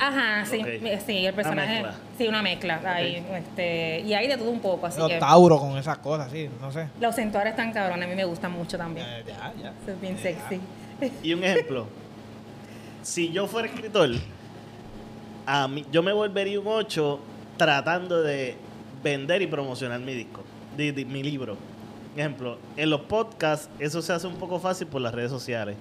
ajá, 0.00 0.46
sí, 0.46 0.62
sí, 1.04 1.26
el 1.26 1.34
personaje, 1.34 1.84
sí, 2.16 2.26
una 2.28 2.40
mezcla, 2.40 2.80
ahí, 2.82 3.22
este, 3.36 4.00
y 4.00 4.14
hay 4.14 4.26
de 4.26 4.38
todo 4.38 4.50
un 4.50 4.60
poco, 4.60 4.86
así 4.86 4.98
Los 5.00 5.10
que 5.10 5.18
tauros 5.18 5.60
con 5.60 5.76
esas 5.76 5.98
cosas, 5.98 6.30
sí, 6.32 6.48
no 6.62 6.72
sé. 6.72 6.88
los 6.98 7.14
centaures 7.14 7.50
están 7.50 7.70
cabrones, 7.70 8.06
a 8.06 8.08
mí 8.08 8.16
me 8.16 8.24
gustan 8.24 8.52
mucho 8.52 8.78
también, 8.78 9.06
Eh, 9.06 9.24
ya, 9.26 9.52
ya. 9.62 9.72
Eso 9.82 9.92
es 9.92 10.00
bien 10.00 10.16
sexy. 10.16 10.60
Y 11.22 11.34
un 11.34 11.44
ejemplo. 11.44 11.86
si 13.02 13.30
yo 13.32 13.46
fuera 13.46 13.68
escritor, 13.68 14.08
a 15.44 15.68
mí, 15.68 15.84
yo 15.92 16.02
me 16.02 16.12
volvería 16.12 16.58
un 16.58 16.68
8 16.68 17.20
tratando 17.58 18.22
de 18.22 18.56
vender 19.02 19.42
y 19.42 19.46
promocionar 19.46 20.00
mi 20.00 20.14
disco, 20.14 20.42
di- 20.76 20.90
di- 20.92 21.04
mi 21.04 21.22
libro. 21.22 21.56
Ejemplo, 22.16 22.58
en 22.76 22.90
los 22.90 23.02
podcasts 23.02 23.68
eso 23.78 24.02
se 24.02 24.12
hace 24.12 24.26
un 24.26 24.34
poco 24.36 24.58
fácil 24.58 24.86
por 24.88 25.00
las 25.00 25.14
redes 25.14 25.30
sociales. 25.30 25.76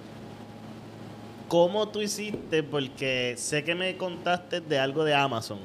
¿Cómo 1.47 1.87
tú 1.87 2.01
hiciste? 2.01 2.61
Porque 2.61 3.35
sé 3.37 3.63
que 3.63 3.73
me 3.73 3.95
contaste 3.97 4.59
de 4.61 4.77
algo 4.79 5.03
de 5.03 5.15
Amazon. 5.15 5.59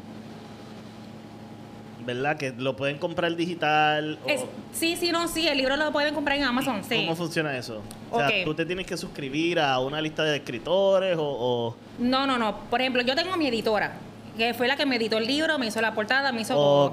¿Verdad? 2.05 2.37
Que 2.37 2.51
lo 2.57 2.75
pueden 2.75 2.99
comprar 2.99 3.35
digital. 3.37 4.19
o- 4.25 4.29
Es- 4.29 4.45
sí, 4.73 4.97
sí, 4.97 5.13
no, 5.13 5.29
sí, 5.29 5.47
el 5.47 5.57
libro 5.59 5.77
lo 5.77 5.93
pueden 5.93 6.15
comprar 6.15 6.37
en 6.37 6.45
Amazon, 6.45 6.83
sí. 6.83 6.97
¿Cómo 6.97 7.15
funciona 7.15 7.57
eso? 7.57 7.81
O 8.11 8.19
sea, 8.19 8.29
tú 8.45 8.55
te 8.55 8.67
tienes 8.67 8.87
que 8.87 8.97
suscribir 8.97 9.61
a 9.61 9.79
una 9.79 10.01
lista 10.01 10.25
de 10.25 10.37
escritores 10.37 11.17
o... 11.17 11.23
o- 11.25 11.77
No, 12.01 12.27
no, 12.27 12.39
no. 12.39 12.57
Por 12.71 12.81
ejemplo, 12.81 13.03
yo 13.03 13.15
tengo 13.15 13.37
mi 13.37 13.47
editora, 13.47 13.93
que 14.37 14.55
fue 14.55 14.67
la 14.69 14.77
que 14.77 14.87
me 14.87 14.97
editó 14.97 15.19
el 15.19 15.27
libro, 15.27 15.59
me 15.59 15.67
hizo 15.67 15.81
la 15.81 15.95
portada, 15.95 16.33
me 16.33 16.41
hizo 16.43 16.55
todo. 16.55 16.93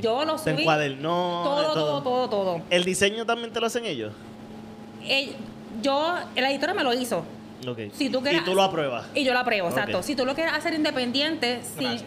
Yo 0.00 0.24
lo 0.24 0.36
Te 0.36 0.50
subí. 0.52 0.62
encuadernó, 0.62 1.42
todo, 1.44 1.72
todo. 1.74 2.02
todo, 2.02 2.28
todo. 2.28 2.60
¿El 2.70 2.84
diseño 2.84 3.24
también 3.26 3.52
te 3.52 3.60
lo 3.60 3.66
hacen 3.66 3.84
ellos? 3.84 4.12
Eh, 5.04 5.32
yo, 5.82 6.14
la 6.36 6.50
editora 6.50 6.74
me 6.74 6.84
lo 6.84 6.92
hizo. 6.94 7.24
Si 7.92 8.08
tú 8.10 8.18
y 8.20 8.22
quieres- 8.22 8.44
tú 8.44 8.54
lo 8.54 8.62
apruebas. 8.62 9.06
Y 9.14 9.24
yo 9.24 9.32
lo 9.32 9.38
apruebo, 9.40 9.68
exacto. 9.68 10.02
Si 10.02 10.14
tú 10.16 10.24
lo 10.24 10.34
quieres 10.34 10.52
hacer 10.52 10.74
independiente, 10.74 11.60
sin, 11.78 11.98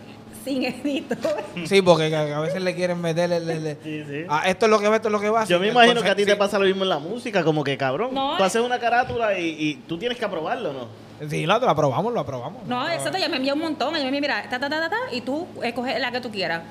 sin 0.44 0.64
editor. 0.66 1.18
Sí, 1.66 1.82
porque 1.82 2.14
a 2.16 2.40
veces 2.42 2.62
le 2.62 2.76
quieren 2.76 3.00
meter 3.02 3.32
el... 3.32 3.50
el- 3.50 3.66
el- 3.68 3.78
Sí, 3.84 4.04
sí. 4.08 4.26
Ah, 4.30 4.44
esto 4.48 4.66
es 4.66 4.70
lo 4.70 4.80
que 4.80 4.88
va, 4.90 4.98
esto 4.98 5.08
es 5.08 5.12
lo 5.14 5.20
que 5.22 5.30
va. 5.30 5.46
Yo 5.46 5.60
me 5.60 5.68
sí, 5.68 5.72
imagino 5.72 6.02
que 6.04 6.10
a 6.10 6.16
ti 6.16 6.26
te 6.26 6.32
sí. 6.34 6.38
pasa 6.38 6.60
lo 6.60 6.66
mismo 6.66 6.84
en 6.84 6.90
la 6.90 7.00
música, 7.00 7.44
como 7.44 7.64
que 7.64 7.78
cabrón. 7.78 8.14
No, 8.14 8.36
tú 8.38 8.44
eh. 8.44 8.46
haces 8.48 8.62
una 8.62 8.80
carátula 8.80 9.38
y, 9.40 9.46
y 9.58 9.76
tú 9.88 9.98
tienes 9.98 10.18
que 10.18 10.26
aprobarlo, 10.26 10.74
¿no? 10.74 11.05
Sí, 11.30 11.46
no, 11.46 11.60
te 11.60 11.66
lo 11.66 11.72
aprobamos, 11.72 12.14
lo 12.14 12.20
aprobamos. 12.20 12.64
No, 12.66 12.88
exacto, 12.90 13.18
ella 13.18 13.30
me 13.30 13.38
envió 13.38 13.54
un 13.54 13.62
montón. 13.62 13.96
Ella 13.96 14.04
me 14.04 14.18
envió, 14.18 14.22
mira, 14.22 14.44
ta, 14.50 14.60
ta, 14.60 14.70
ta, 14.70 14.82
ta, 14.82 14.90
ta, 14.90 14.98
y 15.12 15.22
tú 15.22 15.48
escoges 15.64 16.00
la 16.00 16.12
que 16.12 16.22
tú 16.22 16.30
quieras. 16.30 16.62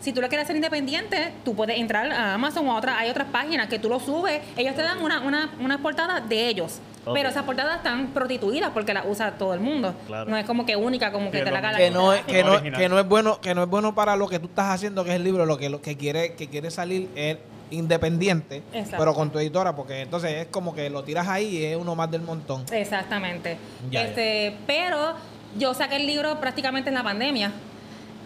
Si 0.00 0.14
tú 0.14 0.22
lo 0.22 0.28
quieres 0.28 0.44
hacer 0.44 0.56
independiente, 0.56 1.32
tú 1.44 1.54
puedes 1.54 1.78
entrar 1.78 2.10
a 2.10 2.34
Amazon 2.34 2.66
o 2.68 2.72
a 2.72 2.76
otras, 2.76 2.96
hay 2.98 3.10
otras 3.10 3.28
páginas 3.28 3.68
que 3.68 3.78
tú 3.78 3.90
lo 3.90 4.00
subes, 4.00 4.40
ellos 4.56 4.74
te 4.74 4.80
dan 4.80 5.02
una, 5.02 5.20
una, 5.20 5.50
una 5.60 5.82
portada 5.82 6.20
de 6.20 6.48
ellos. 6.48 6.80
Pero 7.12 7.28
esas 7.28 7.44
portadas 7.44 7.78
están 7.78 8.08
prostituidas 8.08 8.70
porque 8.70 8.94
las 8.94 9.04
usa 9.06 9.32
todo 9.32 9.52
el 9.54 9.60
mundo. 9.60 9.94
Claro. 10.06 10.30
No 10.30 10.36
es 10.36 10.44
como 10.46 10.64
que 10.64 10.76
única, 10.76 11.12
como 11.12 11.30
que 11.30 11.38
Sí, 11.38 11.44
te 11.44 11.50
lo 11.50 11.52
la 11.52 11.58
haga 11.58 11.72
la 11.72 11.78
que 11.78 11.90
no 11.90 12.12
es 12.12 12.22
que 12.24 12.44
no, 12.44 12.62
que 12.62 12.88
no 12.88 12.98
es 12.98 13.08
bueno 13.08 13.40
que 13.40 13.54
no 13.54 13.62
es 13.62 13.68
bueno 13.68 13.94
para 13.94 14.16
lo 14.16 14.28
que 14.28 14.38
tú 14.38 14.46
estás 14.46 14.70
haciendo 14.70 15.02
que 15.02 15.10
es 15.10 15.16
el 15.16 15.24
libro 15.24 15.46
lo 15.46 15.56
que 15.56 15.70
lo 15.70 15.80
que 15.80 15.96
quiere 15.96 16.34
que 16.34 16.48
quiere 16.48 16.70
salir 16.70 17.08
es 17.14 17.38
independiente 17.70 18.62
Exacto. 18.72 18.96
pero 18.98 19.14
con 19.14 19.30
tu 19.30 19.38
editora 19.38 19.74
porque 19.76 20.00
entonces 20.02 20.32
es 20.32 20.46
como 20.48 20.74
que 20.74 20.90
lo 20.90 21.04
tiras 21.04 21.28
ahí 21.28 21.58
y 21.58 21.64
es 21.64 21.76
uno 21.76 21.94
más 21.94 22.10
del 22.10 22.22
montón 22.22 22.64
Exactamente. 22.72 23.56
Ya, 23.90 24.02
este, 24.02 24.56
Pero 24.66 25.14
yo 25.58 25.72
saqué 25.74 25.96
el 25.96 26.06
libro 26.06 26.40
prácticamente 26.40 26.90
en 26.90 26.94
la 26.94 27.02
pandemia, 27.02 27.52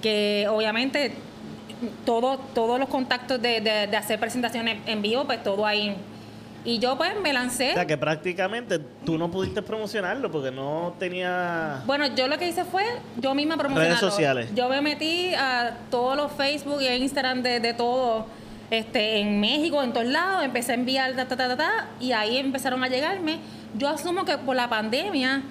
que 0.02 0.46
obviamente 0.50 1.12
todo, 2.04 2.38
todos 2.54 2.78
los 2.78 2.88
contactos 2.88 3.40
de, 3.40 3.60
de- 3.60 3.86
de 3.86 3.96
hacer 3.96 4.18
presentaciones 4.20 4.78
en 4.86 5.02
vivo, 5.02 5.24
pues 5.24 5.42
todo 5.42 5.66
ahí. 5.66 5.96
Y 6.66 6.78
yo 6.78 6.96
pues 6.96 7.10
me 7.22 7.30
lancé. 7.34 7.72
O 7.72 7.74
sea, 7.74 7.86
que 7.86 7.98
prácticamente 7.98 8.78
tú 9.04 9.18
no 9.18 9.30
pudiste 9.30 9.60
promocionarlo 9.60 10.30
porque 10.30 10.50
no 10.50 10.94
tenía... 10.98 11.82
Bueno, 11.84 12.06
yo 12.14 12.26
lo 12.26 12.38
que 12.38 12.48
hice 12.48 12.64
fue 12.64 12.84
yo 13.18 13.34
misma 13.34 13.58
promocionarlo. 13.58 13.98
Redes 14.00 14.12
sociales. 14.12 14.48
Yo 14.54 14.68
me 14.70 14.80
metí 14.80 15.34
a 15.34 15.76
todos 15.90 16.16
los 16.16 16.32
Facebook 16.32 16.80
y 16.80 16.86
Instagram 16.88 17.42
de, 17.42 17.60
de 17.60 17.74
todo, 17.74 18.24
este, 18.71 19.18
en 19.21 19.40
México, 19.40 19.83
en 19.83 19.92
todos 19.92 20.06
lados, 20.06 20.44
empecé 20.44 20.73
a 20.73 20.75
enviar 20.76 21.14
ta, 21.14 21.26
ta, 21.26 21.37
ta, 21.37 21.49
ta, 21.49 21.56
ta, 21.56 21.88
y 22.00 22.12
ahí 22.12 22.38
empezaron 22.38 22.83
a 22.83 22.88
llegarme. 22.88 23.38
Yo 23.76 23.88
asumo 23.88 24.25
que 24.25 24.38
por 24.38 24.56
la 24.56 24.68
pandemia 24.68 25.42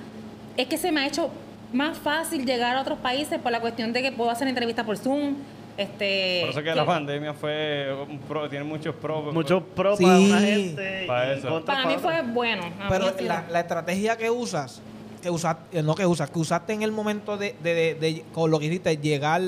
es 0.58 0.68
que 0.68 0.78
se 0.78 0.92
me 0.92 1.02
ha 1.02 1.08
hecho 1.08 1.30
más 1.74 1.98
fácil 1.98 2.46
llegar 2.46 2.76
a 2.78 2.82
otros 2.82 3.00
países 3.00 3.40
por 3.40 3.52
la 3.52 3.60
cuestión 3.60 3.94
de 3.94 4.02
que 4.02 4.12
puedo 4.12 4.30
hacer 4.30 4.48
entrevistas 4.48 4.86
por 4.86 4.98
Zoom. 4.98 5.36
Este, 5.76 6.42
Por 6.42 6.50
eso 6.52 6.62
que 6.62 6.76
la 6.76 6.86
pandemia 6.86 7.34
fue 7.34 7.88
un 8.08 8.20
pro, 8.20 8.48
tiene 8.48 8.64
muchos 8.64 8.94
pros. 8.94 9.34
Muchos 9.34 9.64
pro 9.76 9.98
Sí. 9.98 10.04
para 10.04 10.20
una 10.20 10.40
gente 10.40 11.04
Para 11.08 11.34
y 11.34 11.38
eso. 11.40 11.50
contra 11.50 11.74
Para 11.76 11.88
mí 11.88 11.96
fue 12.00 12.22
bueno. 12.22 12.62
pero 12.88 13.12
la, 13.22 13.46
la 13.50 13.60
estrategia 13.62 14.16
que 14.16 14.30
usas 14.30 14.82
que 15.24 15.32
usaste 15.32 15.82
no 15.82 15.96
que 15.96 16.06
usas 16.06 16.30
que 16.30 16.38
usaste 16.38 16.74
en 16.74 16.84
el 16.84 16.92
momento 16.92 17.38
de, 17.38 17.56
de, 17.64 17.74
de- 17.74 17.96
de- 17.96 18.26
con 18.34 18.52
lo 18.52 18.60
que 18.60 18.66
hiciste 18.68 18.98
llegar 18.98 19.42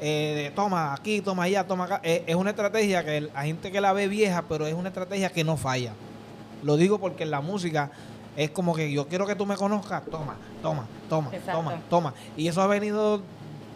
eh, 0.00 0.32
de 0.36 0.50
toma 0.50 0.92
aquí 0.92 1.20
toma 1.20 1.44
allá 1.44 1.66
toma 1.66 1.84
acá. 1.84 2.00
Eh, 2.02 2.24
es 2.26 2.34
una 2.34 2.50
estrategia 2.50 3.04
que 3.04 3.22
la 3.22 3.42
gente 3.42 3.72
que 3.72 3.80
la 3.80 3.92
ve 3.92 4.08
vieja 4.08 4.44
pero 4.48 4.66
es 4.66 4.74
una 4.74 4.88
estrategia 4.88 5.30
que 5.30 5.44
no 5.44 5.56
falla. 5.56 5.92
Lo 6.62 6.76
digo 6.76 6.98
porque 6.98 7.22
en 7.24 7.30
la 7.30 7.40
música 7.40 7.90
es 8.36 8.50
como 8.50 8.74
que 8.74 8.92
yo 8.92 9.08
quiero 9.08 9.26
que 9.26 9.34
tú 9.34 9.46
me 9.46 9.56
conozcas. 9.56 10.04
Toma 10.10 10.36
toma 10.62 10.86
toma 11.08 11.30
Exacto. 11.32 11.52
toma 11.52 11.80
toma. 11.88 12.14
Y 12.36 12.48
eso 12.48 12.60
ha 12.62 12.66
venido 12.66 13.22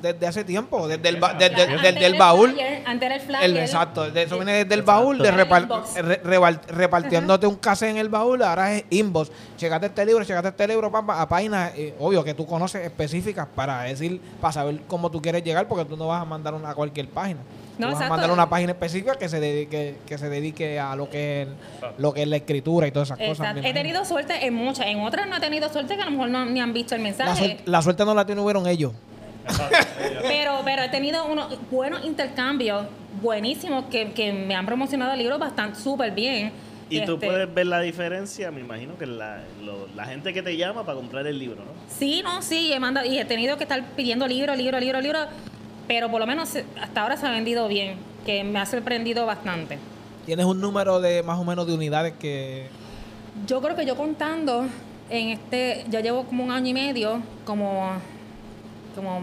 desde 0.03 0.27
hace 0.27 0.45
tiempo 0.45 0.87
desde 0.89 1.09
el 1.09 1.17
ba- 1.17 1.35
desde, 1.35 2.07
el 2.07 2.15
baúl 2.19 2.53
flyer, 2.53 2.83
antes 2.87 3.07
era 3.07 3.15
el 3.17 3.21
flyer. 3.21 3.43
el, 3.45 3.57
exacto, 3.59 4.11
de 4.11 4.23
eso 4.23 4.37
viene 4.37 4.53
desde 4.65 4.75
el 4.75 4.83
baúl, 4.83 5.19
de 5.19 5.31
repar- 5.33 5.69
re- 6.03 6.59
repartiéndote 6.69 7.47
un 7.47 7.57
cassette 7.57 7.91
en 7.91 7.97
el 7.99 8.09
baúl, 8.09 8.43
ahora 8.43 8.75
es 8.75 8.85
inbox. 8.91 9.31
Checate 9.57 9.87
este 9.87 10.05
libro, 10.07 10.25
checate 10.25 10.49
este 10.49 10.67
libro, 10.69 10.91
papá, 10.91 11.21
a 11.21 11.29
páginas, 11.29 11.73
eh, 11.77 11.95
obvio, 11.99 12.25
que 12.25 12.35
tú 12.35 12.47
conoces 12.47 12.85
específicas 12.85 13.47
para 13.55 13.83
decir, 13.83 14.21
para 14.41 14.53
saber 14.53 14.81
cómo 14.89 15.11
tú 15.11 15.21
quieres 15.21 15.45
llegar, 15.45 15.69
porque 15.69 15.85
tú 15.85 15.97
no 15.97 16.07
vas 16.09 16.23
a 16.23 16.25
mandar 16.25 16.55
una 16.55 16.71
a 16.71 16.75
cualquier 16.75 17.09
página. 17.09 17.41
No, 17.79 17.93
vas 17.93 18.03
a 18.03 18.09
mandar 18.11 18.31
una 18.31 18.47
página 18.49 18.73
específica 18.73 19.15
que 19.15 19.27
se 19.29 19.41
dedique, 19.41 19.97
que 20.07 20.19
se 20.19 20.29
dedique 20.29 20.79
a 20.79 20.95
lo 20.97 21.09
que 21.09 21.43
es, 21.43 21.49
lo 21.97 22.13
que 22.13 22.23
es 22.23 22.29
la 22.29 22.37
escritura 22.37 22.87
y 22.87 22.91
todas 22.93 23.09
esas 23.09 23.17
cosas. 23.19 23.31
Exacto. 23.39 23.57
He 23.57 23.61
imagino. 23.61 23.81
tenido 23.81 24.05
suerte 24.05 24.47
en 24.47 24.53
muchas, 24.55 24.87
en 24.87 25.01
otras 25.01 25.27
no 25.29 25.37
he 25.37 25.41
tenido 25.41 25.67
suerte 25.71 25.97
que 25.97 26.03
a 26.03 26.05
lo 26.05 26.11
mejor 26.11 26.29
no, 26.29 26.45
ni 26.45 26.61
han 26.61 26.75
visto 26.75 26.95
el 26.95 27.01
la, 27.03 27.09
mensaje. 27.09 27.59
la 27.65 27.81
suerte 27.81 28.05
no 28.05 28.13
la 28.15 28.27
tuvieron 28.27 28.67
ellos. 28.67 28.93
Pero, 30.23 30.61
pero 30.65 30.83
he 30.83 30.89
tenido 30.89 31.27
unos 31.27 31.57
buenos 31.71 32.05
intercambios 32.05 32.87
buenísimos 33.23 33.87
que, 33.87 34.13
que 34.13 34.33
me 34.33 34.55
han 34.55 34.67
promocionado 34.67 35.13
el 35.13 35.19
libro 35.19 35.39
bastante 35.39 35.79
súper 35.81 36.13
bien. 36.13 36.53
Y 36.89 37.05
tú 37.05 37.15
Este, 37.15 37.27
puedes 37.27 37.55
ver 37.55 37.67
la 37.67 37.81
diferencia, 37.81 38.51
me 38.51 38.61
imagino 38.61 38.97
que 38.99 39.07
la, 39.07 39.41
lo- 39.63 39.87
la 39.95 40.05
gente 40.07 40.33
que 40.33 40.43
te 40.43 40.57
llama 40.57 40.85
para 40.85 40.97
comprar 40.97 41.27
el 41.27 41.39
libro, 41.39 41.57
¿no? 41.65 41.71
Sí, 41.89 42.21
no, 42.25 42.43
sí, 42.43 42.73
he 42.73 42.81
mandado, 42.81 43.07
y 43.07 43.19
he 43.19 43.25
tenido 43.25 43.57
que 43.57 43.63
estar 43.65 43.83
pidiendo 43.97 44.27
libro, 44.27 44.55
libro, 44.57 44.81
libro, 44.81 45.01
libro, 45.01 45.21
pero 45.87 46.11
por 46.11 46.21
lo 46.21 46.27
menos 46.27 46.57
hasta 46.81 47.03
ahora 47.03 47.17
se 47.17 47.27
ha 47.27 47.31
vendido 47.31 47.69
bien, 47.69 47.97
que 48.27 48.43
me 48.45 48.59
ha 48.59 48.67
sorprendido 48.67 49.25
bastante. 49.27 49.79
Tienes 50.27 50.47
un 50.47 50.61
número 50.61 51.01
de 51.01 51.23
más 51.23 51.39
o 51.39 51.45
menos 51.45 51.67
de 51.67 51.75
unidades 51.75 52.15
que... 52.19 52.67
Yo 53.47 53.61
creo 53.61 53.77
que 53.77 53.87
yo 53.87 53.97
contando 53.97 54.67
en 55.11 55.29
este, 55.31 55.85
ya 55.89 56.01
llevo 56.01 56.25
como 56.25 56.45
un 56.45 56.51
año 56.51 56.69
y 56.69 56.75
medio, 56.75 57.23
como, 57.45 57.93
como, 59.03 59.23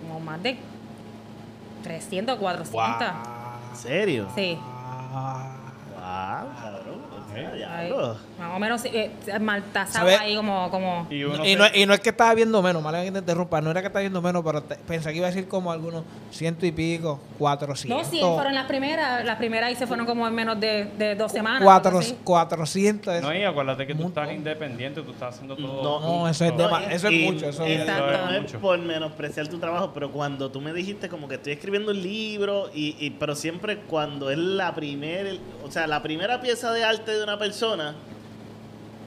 como 0.00 0.20
más 0.20 0.42
de 0.42 0.58
300, 1.82 2.38
400. 2.38 3.08
¿En 3.70 3.76
serio? 3.76 4.28
Sí. 4.34 4.58
Wow, 5.96 6.48
más 8.38 8.56
o 8.56 8.58
menos 8.58 8.84
eh, 8.86 9.10
¿Sabe? 9.88 10.16
ahí 10.16 10.36
como, 10.36 10.70
como 10.70 11.06
Y 11.10 11.24
uno 11.24 11.44
y, 11.44 11.50
se- 11.52 11.56
no, 11.56 11.64
y 11.74 11.86
no 11.86 11.94
es 11.94 12.00
que 12.00 12.10
estaba 12.10 12.34
viendo 12.34 12.62
menos, 12.62 12.82
mal 12.82 12.94
que 13.04 13.10
te 13.12 13.18
interrumpa, 13.18 13.60
no 13.60 13.70
era 13.70 13.80
que 13.80 13.86
estaba 13.88 14.00
viendo 14.00 14.20
menos, 14.22 14.42
pero 14.44 14.62
te- 14.62 14.76
pensé 14.76 15.10
que 15.10 15.18
iba 15.18 15.26
a 15.26 15.30
decir 15.30 15.48
como 15.48 15.70
algunos 15.72 16.04
ciento 16.30 16.66
y 16.66 16.72
pico, 16.72 17.20
No, 17.30 17.38
cuatrocientos. 17.38 18.06
sí, 18.08 18.20
fueron 18.20 18.54
las 18.54 18.66
primeras. 18.66 19.24
Las 19.24 19.36
primeras 19.36 19.68
ahí 19.68 19.76
se 19.76 19.86
fueron 19.86 20.06
como 20.06 20.26
en 20.26 20.34
menos 20.34 20.58
de, 20.60 20.84
de 20.98 21.14
dos 21.14 21.32
semanas. 21.32 21.62
cuatro. 21.62 22.00
400. 22.24 23.22
No, 23.22 23.34
y 23.34 23.42
acuérdate 23.44 23.86
que 23.86 23.94
tú 23.94 24.06
estás 24.08 24.30
independiente, 24.32 25.02
tú 25.02 25.12
estás 25.12 25.34
haciendo 25.34 25.56
todo. 25.56 26.00
No, 26.00 26.18
No, 26.20 26.28
eso 26.28 26.44
es 26.44 26.52
dema- 26.52 26.82
eso 26.90 27.08
es 27.08 27.20
mucho, 27.22 27.48
eso 27.48 27.66
y 27.66 27.72
es- 27.72 27.80
Exacto. 27.80 28.26
no 28.26 28.30
es 28.34 28.42
mucho. 28.42 28.58
por 28.60 28.78
menospreciar 28.78 29.48
tu 29.48 29.58
trabajo, 29.58 29.90
pero 29.94 30.10
cuando 30.12 30.50
tú 30.50 30.60
me 30.60 30.72
dijiste 30.72 31.08
como 31.08 31.28
que 31.28 31.36
estoy 31.36 31.52
escribiendo 31.54 31.92
un 31.92 32.02
libro, 32.02 32.70
y, 32.74 32.96
y- 32.98 33.10
pero 33.10 33.34
siempre 33.34 33.78
cuando 33.78 34.30
es 34.30 34.38
la 34.38 34.74
primera, 34.74 35.30
o 35.64 35.70
sea, 35.70 35.86
la 35.86 36.02
primera 36.02 36.40
pieza 36.40 36.72
de 36.72 36.84
arte 36.84 37.12
de 37.12 37.25
una 37.26 37.38
persona, 37.38 37.94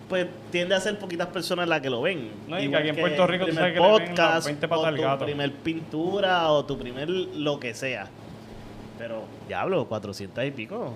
pues 0.07 0.27
tiende 0.51 0.75
a 0.75 0.79
ser 0.79 0.97
poquitas 0.99 1.27
personas 1.27 1.67
las 1.67 1.81
que 1.81 1.89
lo 1.89 2.01
ven. 2.01 2.31
No, 2.47 2.59
y 2.59 2.69
que 2.69 2.75
aquí 2.75 2.89
en 2.89 2.95
Puerto 2.97 3.27
Rico 3.27 3.45
el 3.45 3.51
tú 3.51 3.55
sabes 3.55 3.73
que 3.73 3.79
le 3.79 3.85
ven 3.85 3.99
las 3.99 4.07
podcast, 4.09 4.45
20 4.47 4.65
o 4.65 4.69
patas 4.69 4.85
al 4.85 4.95
tu 4.95 5.01
gato. 5.03 5.25
primer 5.25 5.51
pintura, 5.53 6.51
o 6.51 6.65
tu 6.65 6.77
primer 6.77 7.09
lo 7.09 7.59
que 7.59 7.73
sea. 7.73 8.07
Pero, 8.97 9.23
diablo, 9.47 9.85
400 9.88 10.43
y 10.45 10.51
pico. 10.51 10.93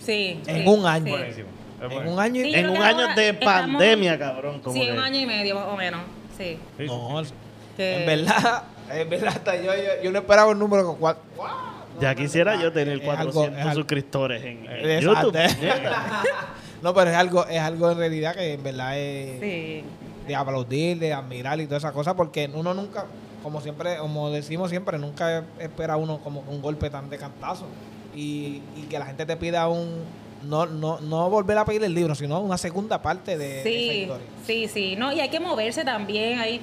Sí. 0.00 0.40
En 0.46 0.62
sí, 0.62 0.68
un 0.68 0.84
año. 0.86 1.04
sí. 1.06 1.10
Buenísimo. 1.12 1.48
En 1.82 2.08
un 2.08 2.18
año 2.20 2.40
y... 2.42 2.52
Sí, 2.52 2.54
en 2.58 2.68
un 2.70 2.76
año 2.82 3.14
de 3.14 3.28
estamos- 3.30 3.44
pandemia, 3.70 4.18
cabrón. 4.18 4.60
Como 4.60 4.74
Sí, 4.76 4.84
que- 4.84 4.92
un 4.92 4.98
año 4.98 5.18
y 5.20 5.26
medio 5.26 5.54
más 5.54 5.66
o 5.68 5.76
menos. 5.76 6.00
Sí. 6.36 6.58
No, 6.86 7.22
Que- 7.76 8.00
en 8.00 8.06
verdad, 8.06 8.64
en 8.90 9.08
verdad, 9.08 9.28
hasta 9.28 9.56
yo, 9.56 9.72
yo, 9.74 10.02
yo 10.02 10.12
no 10.12 10.18
esperaba 10.18 10.50
un 10.50 10.58
número 10.58 10.84
con 10.84 10.96
cuatro. 10.96 11.22
Ya 12.00 12.14
quisiera 12.14 12.60
yo 12.60 12.72
tener 12.72 13.00
Es 13.02 13.08
algo- 13.08 13.32
400 13.32 13.58
es 13.58 13.62
algo- 13.66 13.74
suscriptores 13.74 14.44
en, 14.44 14.66
en. 14.68 15.00
YouTube. 15.00 15.36
no, 16.82 16.94
pero 16.94 17.10
es 17.10 17.16
algo, 17.16 17.46
es 17.46 17.60
algo 17.60 17.90
en 17.90 17.98
realidad 17.98 18.34
que 18.34 18.54
en 18.54 18.62
verdad 18.62 18.98
es 18.98 19.40
Sí. 19.40 19.84
de 20.26 20.34
aplaudir, 20.36 20.98
de 20.98 21.12
admirar 21.12 21.60
y 21.60 21.66
todas 21.66 21.82
esas 21.82 21.92
cosas, 21.92 22.14
porque 22.14 22.50
uno 22.52 22.72
nunca, 22.74 23.06
como 23.42 23.60
siempre, 23.60 23.96
como 23.98 24.30
decimos 24.30 24.70
siempre, 24.70 24.98
nunca 24.98 25.44
espera 25.58 25.96
uno 25.96 26.18
como 26.18 26.40
un 26.48 26.62
golpe 26.62 26.88
tan 26.90 27.10
de 27.10 27.18
cantazo. 27.18 27.66
Y, 28.14 28.60
y 28.76 28.86
que 28.90 28.98
la 28.98 29.06
gente 29.06 29.24
te 29.24 29.36
pida 29.36 29.68
un, 29.68 30.02
no, 30.42 30.66
no, 30.66 31.00
no 31.00 31.30
volver 31.30 31.56
a 31.58 31.64
pedir 31.64 31.84
el 31.84 31.94
libro, 31.94 32.14
sino 32.14 32.40
una 32.40 32.58
segunda 32.58 33.00
parte 33.02 33.38
de, 33.38 33.46
de 33.48 33.60
esa 33.60 33.68
Sí, 33.68 33.90
historia. 34.00 34.26
sí, 34.46 34.68
sí. 34.68 34.96
No, 34.96 35.12
y 35.12 35.20
hay 35.20 35.28
que 35.28 35.38
moverse 35.38 35.84
también. 35.84 36.38
Hay, 36.40 36.56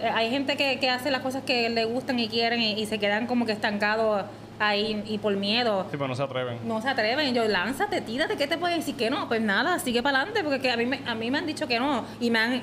eh, 0.00 0.08
hay 0.12 0.30
gente 0.30 0.56
que, 0.56 0.78
que 0.78 0.88
hace 0.88 1.10
las 1.10 1.20
cosas 1.20 1.42
que 1.44 1.68
le 1.68 1.84
gustan 1.84 2.18
y 2.18 2.28
quieren 2.28 2.62
y, 2.62 2.72
y 2.80 2.86
se 2.86 2.98
quedan 2.98 3.26
como 3.26 3.44
que 3.44 3.52
estancados 3.52 4.24
ahí 4.58 5.02
y 5.06 5.18
por 5.18 5.34
miedo. 5.36 5.82
Sí, 5.90 5.96
pero 5.96 6.08
no 6.08 6.14
se 6.14 6.22
atreven. 6.22 6.58
No 6.66 6.80
se 6.80 6.88
atreven. 6.88 7.34
Yo, 7.34 7.44
lánzate, 7.46 8.00
tírate, 8.00 8.36
¿qué 8.36 8.46
te 8.46 8.58
pueden 8.58 8.78
decir 8.78 8.96
que 8.96 9.10
no? 9.10 9.28
Pues 9.28 9.40
nada, 9.40 9.78
sigue 9.78 10.02
para 10.02 10.18
adelante, 10.18 10.42
porque 10.44 10.60
que 10.60 10.70
a, 10.70 10.76
mí 10.76 10.86
me, 10.86 11.00
a 11.06 11.14
mí 11.14 11.30
me 11.30 11.38
han 11.38 11.46
dicho 11.46 11.66
que 11.66 11.78
no 11.78 12.04
y 12.20 12.30
me 12.30 12.38
han 12.38 12.62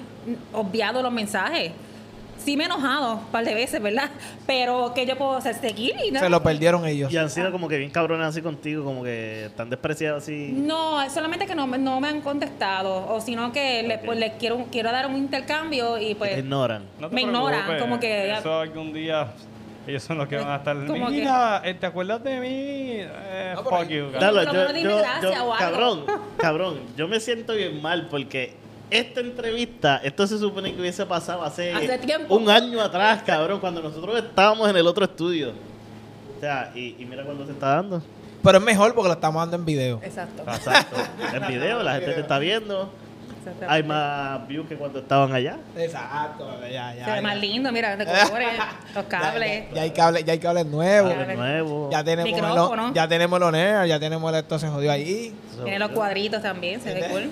obviado 0.53 1.01
los 1.01 1.11
mensajes. 1.11 1.71
Sí 2.39 2.57
me 2.57 2.63
he 2.63 2.65
enojado 2.65 3.13
un 3.13 3.25
par 3.27 3.45
de 3.45 3.53
veces, 3.53 3.81
¿verdad? 3.81 4.09
Pero 4.45 4.93
que 4.93 5.05
yo 5.05 5.17
puedo 5.17 5.37
hacer 5.37 5.55
seguir 5.55 5.93
y 6.05 6.11
nada. 6.11 6.25
Se 6.25 6.29
lo 6.29 6.43
perdieron 6.43 6.85
ellos. 6.85 7.09
Y 7.09 7.15
han 7.15 7.29
sido 7.29 7.53
como 7.53 7.69
que 7.69 7.77
bien 7.77 7.89
cabrones 7.89 8.27
así 8.27 8.41
contigo, 8.41 8.83
como 8.83 9.01
que 9.01 9.49
tan 9.55 9.69
despreciados 9.69 10.23
así. 10.23 10.51
No, 10.53 11.09
solamente 11.09 11.45
que 11.45 11.55
no, 11.55 11.67
me- 11.67 11.77
no 11.77 12.01
me 12.01 12.09
han 12.09 12.19
contestado, 12.19 13.07
o 13.07 13.21
sino 13.21 13.53
que 13.53 13.83
le- 13.83 13.95
Ok. 13.95 14.01
pues, 14.05 14.19
les 14.19 14.33
quiero, 14.33 14.65
quiero 14.71 14.91
dar 14.91 15.07
un 15.07 15.15
intercambio 15.15 15.97
y 15.97 16.15
pues... 16.15 16.33
te 16.33 16.39
ignoran. 16.39 16.83
No 16.99 17.07
te 17.07 17.15
Me 17.15 17.21
ignoran, 17.21 17.79
como 17.79 17.97
que- 17.99 18.33
Eso 18.33 18.59
algún 18.59 18.91
día. 18.91 19.27
Ellos 19.85 20.01
son 20.03 20.17
los 20.17 20.27
que 20.27 20.37
van 20.37 20.47
a 20.49 20.55
estar. 20.57 20.75
Como 20.85 21.07
que- 21.07 21.11
Mira, 21.11 21.61
eh, 21.65 21.73
¿te 21.73 21.85
acuerdas 21.85 22.23
de 22.23 22.39
mí? 22.39 22.47
Eh, 22.49 23.53
No, 23.55 23.63
fuck 23.63 23.87
you. 23.89 24.11
Dalo, 24.11 24.43
por 24.45 24.47
lo 24.47 24.53
menos 24.53 24.73
dime 24.73 24.95
gracias 24.95 25.39
o 25.39 25.53
algo. 25.53 25.55
cabrón, 25.57 26.05
cabrón, 26.37 26.79
yo 26.95 27.07
me 27.07 27.19
siento 27.19 27.53
bien 27.53 27.81
mal 27.81 28.07
porque 28.09 28.53
esta 28.89 29.19
entrevista, 29.19 29.97
esto 30.03 30.25
se 30.27 30.37
supone 30.37 30.73
que 30.73 30.79
hubiese 30.79 31.05
pasado 31.05 31.43
hace, 31.43 31.73
Hace 31.73 31.97
tiempo. 31.97 32.33
un 32.35 32.49
año 32.49 32.79
atrás, 32.79 33.23
cabrón, 33.23 33.59
cuando 33.59 33.81
nosotros 33.81 34.17
estábamos 34.17 34.69
en 34.69 34.77
el 34.77 34.87
otro 34.87 35.03
estudio. 35.03 35.51
O 36.37 36.39
sea, 36.39 36.71
y, 36.75 36.95
y 36.99 37.05
mira 37.05 37.23
cuándo 37.23 37.45
se 37.45 37.51
está 37.53 37.75
dando. 37.75 38.01
Pero 38.43 38.57
es 38.57 38.63
mejor 38.63 38.93
porque 38.93 39.07
lo 39.07 39.13
estamos 39.13 39.41
dando 39.41 39.55
en 39.55 39.65
video. 39.65 39.99
Exacto. 40.03 40.43
Exacto. 40.45 40.97
En 41.33 41.47
video, 41.47 41.81
la 41.81 41.93
gente 41.95 42.11
te 42.13 42.19
está 42.21 42.39
viendo. 42.39 42.89
Hay 43.67 43.83
más 43.83 44.47
views 44.47 44.67
que 44.67 44.75
cuando 44.75 44.99
estaban 44.99 45.31
allá. 45.33 45.57
Exacto, 45.77 46.49
ya, 46.63 46.93
ya. 46.95 47.05
Se 47.05 47.11
ve 47.11 47.17
ya. 47.17 47.21
más 47.21 47.37
lindo, 47.37 47.71
mira, 47.71 47.95
de 47.95 48.05
colores, 48.05 48.49
los 48.95 49.05
cables. 49.05 49.69
ya, 49.69 49.75
ya 49.75 49.81
hay 49.81 49.91
cables, 49.91 50.25
ya 50.25 50.33
hay 50.33 50.39
cables 50.39 50.65
nuevos. 50.65 51.13
Ya. 51.15 51.25
De 51.25 51.35
nuevo. 51.35 51.89
Ya 51.91 52.03
tenemos, 52.03 52.31
Micrófono. 52.31 52.87
el, 52.89 52.93
ya 52.93 53.07
tenemos 53.07 53.37
el 53.37 53.43
ONER, 53.43 53.87
ya 53.87 53.99
tenemos 53.99 54.31
el 54.33 54.39
esto 54.39 54.59
se 54.59 54.67
jodió 54.67 54.91
ahí. 54.91 55.35
Tiene 55.63 55.79
los 55.79 55.91
cuadritos 55.91 56.41
también, 56.41 56.81
se 56.81 56.93
ve 56.93 57.07
cool. 57.11 57.31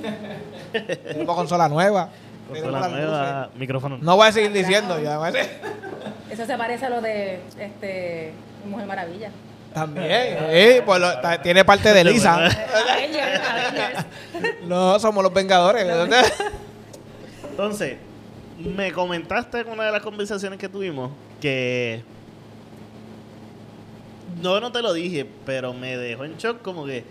Tenemos 1.03 1.35
consola 1.35 1.67
nueva. 1.69 2.09
Consola 2.49 2.87
nueva, 2.89 3.49
micrófono. 3.55 3.97
No 4.01 4.15
voy 4.17 4.27
a 4.27 4.31
seguir 4.31 4.51
diciendo, 4.51 5.01
ya 5.01 5.17
voy 5.17 5.29
a 5.29 5.31
decir- 5.31 5.49
Eso 6.29 6.45
se 6.45 6.57
parece 6.57 6.85
a 6.85 6.89
lo 6.89 7.01
de 7.01 7.39
este 7.59 8.33
Mujer 8.65 8.87
Maravilla. 8.87 9.29
También, 9.73 10.37
sí, 10.51 10.81
pues 10.85 10.99
lo- 10.99 11.19
ta- 11.21 11.41
tiene 11.41 11.63
parte 11.63 11.93
de 11.93 12.03
Lisa. 12.03 12.49
No, 14.67 14.99
somos 14.99 15.23
los 15.23 15.33
Vengadores. 15.33 15.85
Entonces, 17.49 17.97
me 18.57 18.91
comentaste 18.91 19.59
en 19.59 19.69
una 19.69 19.83
de 19.85 19.91
las 19.91 20.01
conversaciones 20.01 20.57
que 20.59 20.67
tuvimos 20.69 21.11
que. 21.39 22.03
No, 24.41 24.59
no 24.59 24.71
te 24.71 24.81
lo 24.81 24.93
dije, 24.93 25.25
pero 25.45 25.73
me 25.73 25.97
dejó 25.97 26.25
en 26.25 26.37
shock 26.37 26.61
como 26.61 26.85
que 26.85 27.03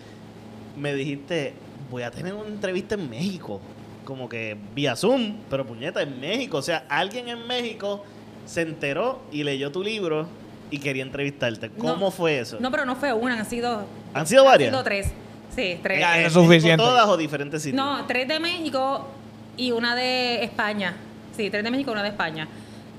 me 0.77 0.95
dijiste, 0.95 1.53
voy 1.91 2.03
a 2.03 2.11
tener 2.11 2.35
una 2.35 2.49
entrevista 2.49 2.95
en 2.95 3.09
México. 3.09 3.61
Como 4.05 4.29
que 4.29 4.57
vía 4.75 4.97
Zoom, 4.97 5.37
pero 5.49 5.65
puñeta, 5.67 6.03
en 6.03 6.19
México. 6.19 6.57
O 6.59 6.63
sea, 6.63 6.85
alguien 6.89 7.29
en 7.29 7.47
México 7.47 8.05
se 8.47 8.63
enteró 8.63 9.21
y 9.31 9.45
leyó 9.45 9.71
tu 9.71 9.85
libro 9.85 10.27
y 10.71 10.79
quería 10.79 11.03
entrevistarte. 11.03 11.71
¿Cómo 11.71 11.97
No. 11.97 12.11
fue 12.11 12.39
eso? 12.41 12.59
No, 12.61 12.71
pero 12.71 12.85
no 12.85 12.97
fue 12.97 13.13
una, 13.13 13.39
han 13.39 13.47
sido, 13.47 13.85
¿Han 14.15 14.27
sido 14.27 14.43
han 14.43 14.49
varias? 14.49 14.71
sido 14.71 14.83
tres. 14.85 15.09
Sí, 15.55 15.79
tres. 15.83 15.99
Ya, 16.01 16.19
¿En 16.19 16.27
es 16.27 16.35
México 16.35 16.43
suficiente. 16.45 16.83
¿Todas 16.85 17.07
o 17.09 17.17
diferentes 17.17 17.63
sitios? 17.63 17.77
No, 17.85 18.07
tres 18.07 18.29
de 18.29 18.39
México 18.39 19.09
y 19.57 19.73
una 19.73 19.95
de 19.97 20.45
España. 20.45 20.95
Sí, 21.37 21.51
tres 21.51 21.65
de 21.65 21.71
México 21.71 21.91
y 21.91 21.93
una 21.93 22.03
de 22.03 22.09
España. 22.11 22.47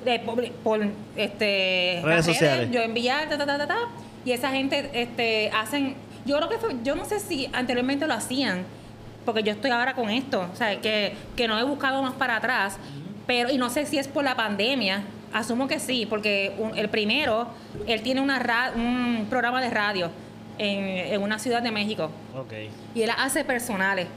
De, 0.03 0.19
por, 0.19 0.49
por, 0.63 0.79
este, 1.15 2.01
Redes 2.03 2.17
las 2.17 2.25
sociales. 2.25 2.69
Yo 2.71 2.81
enviar, 2.81 3.29
ta, 3.29 3.37
ta, 3.37 3.45
ta, 3.45 3.57
ta, 3.57 3.67
ta, 3.67 3.77
y 4.25 4.31
esa 4.31 4.49
gente 4.51 4.89
este, 4.93 5.49
hacen. 5.51 5.95
Yo 6.25 6.37
creo 6.37 6.49
que 6.49 6.57
fue, 6.57 6.75
yo 6.83 6.95
no 6.95 7.05
sé 7.05 7.19
si 7.19 7.49
anteriormente 7.53 8.05
lo 8.07 8.13
hacían, 8.13 8.63
porque 9.25 9.43
yo 9.43 9.51
estoy 9.53 9.71
ahora 9.71 9.93
con 9.95 10.09
esto, 10.09 10.47
o 10.51 10.55
sea, 10.55 10.79
que, 10.81 11.13
que 11.35 11.47
no 11.47 11.57
he 11.59 11.63
buscado 11.63 12.01
más 12.03 12.13
para 12.13 12.35
atrás, 12.37 12.77
pero 13.27 13.49
y 13.49 13.57
no 13.57 13.69
sé 13.69 13.85
si 13.85 13.97
es 13.97 14.07
por 14.07 14.23
la 14.23 14.35
pandemia. 14.35 15.03
Asumo 15.33 15.67
que 15.67 15.79
sí, 15.79 16.05
porque 16.09 16.53
un- 16.57 16.77
el 16.77 16.89
primero, 16.89 17.47
él 17.87 18.01
tiene 18.01 18.21
una 18.21 18.39
ra- 18.39 18.71
un 18.75 19.27
programa 19.29 19.61
de 19.61 19.69
radio 19.69 20.09
en, 20.57 20.79
en 21.13 21.21
una 21.21 21.39
ciudad 21.39 21.61
de 21.61 21.71
México 21.71 22.09
Ok. 22.37 22.53
y 22.95 23.01
él 23.01 23.09
hace 23.17 23.43
personales. 23.45 24.07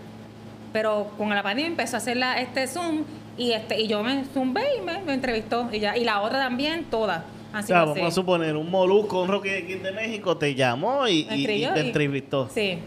Pero 0.73 1.13
con 1.17 1.29
la 1.31 1.43
pandemia 1.43 1.69
empezó 1.71 1.97
a 1.97 1.99
hacer 1.99 2.17
la, 2.17 2.41
este 2.41 2.67
Zoom 2.67 3.05
y 3.39 3.53
este 3.53 3.81
y 3.81 3.87
yo 3.87 4.03
me 4.03 4.25
zoomé 4.35 4.63
y 4.79 4.81
me, 4.81 5.01
me 5.03 5.15
entrevistó. 5.15 5.69
Y, 5.73 5.79
ya, 5.79 5.97
y 5.97 6.03
la 6.05 6.21
otra 6.21 6.39
también, 6.41 6.85
todas. 6.91 7.23
O 7.57 7.63
sea, 7.63 7.85
vamos 7.85 8.01
a 8.03 8.11
suponer, 8.11 8.57
un 8.57 8.69
molusco, 8.69 9.23
un 9.23 9.29
Rocky 9.29 9.49
de 9.51 9.93
México 9.93 10.37
te 10.37 10.57
llamó 10.57 11.07
y, 11.07 11.23
te 11.25 11.37
y- 11.37 11.65
entrevistó. 11.65 12.49
Sí. 12.53 12.79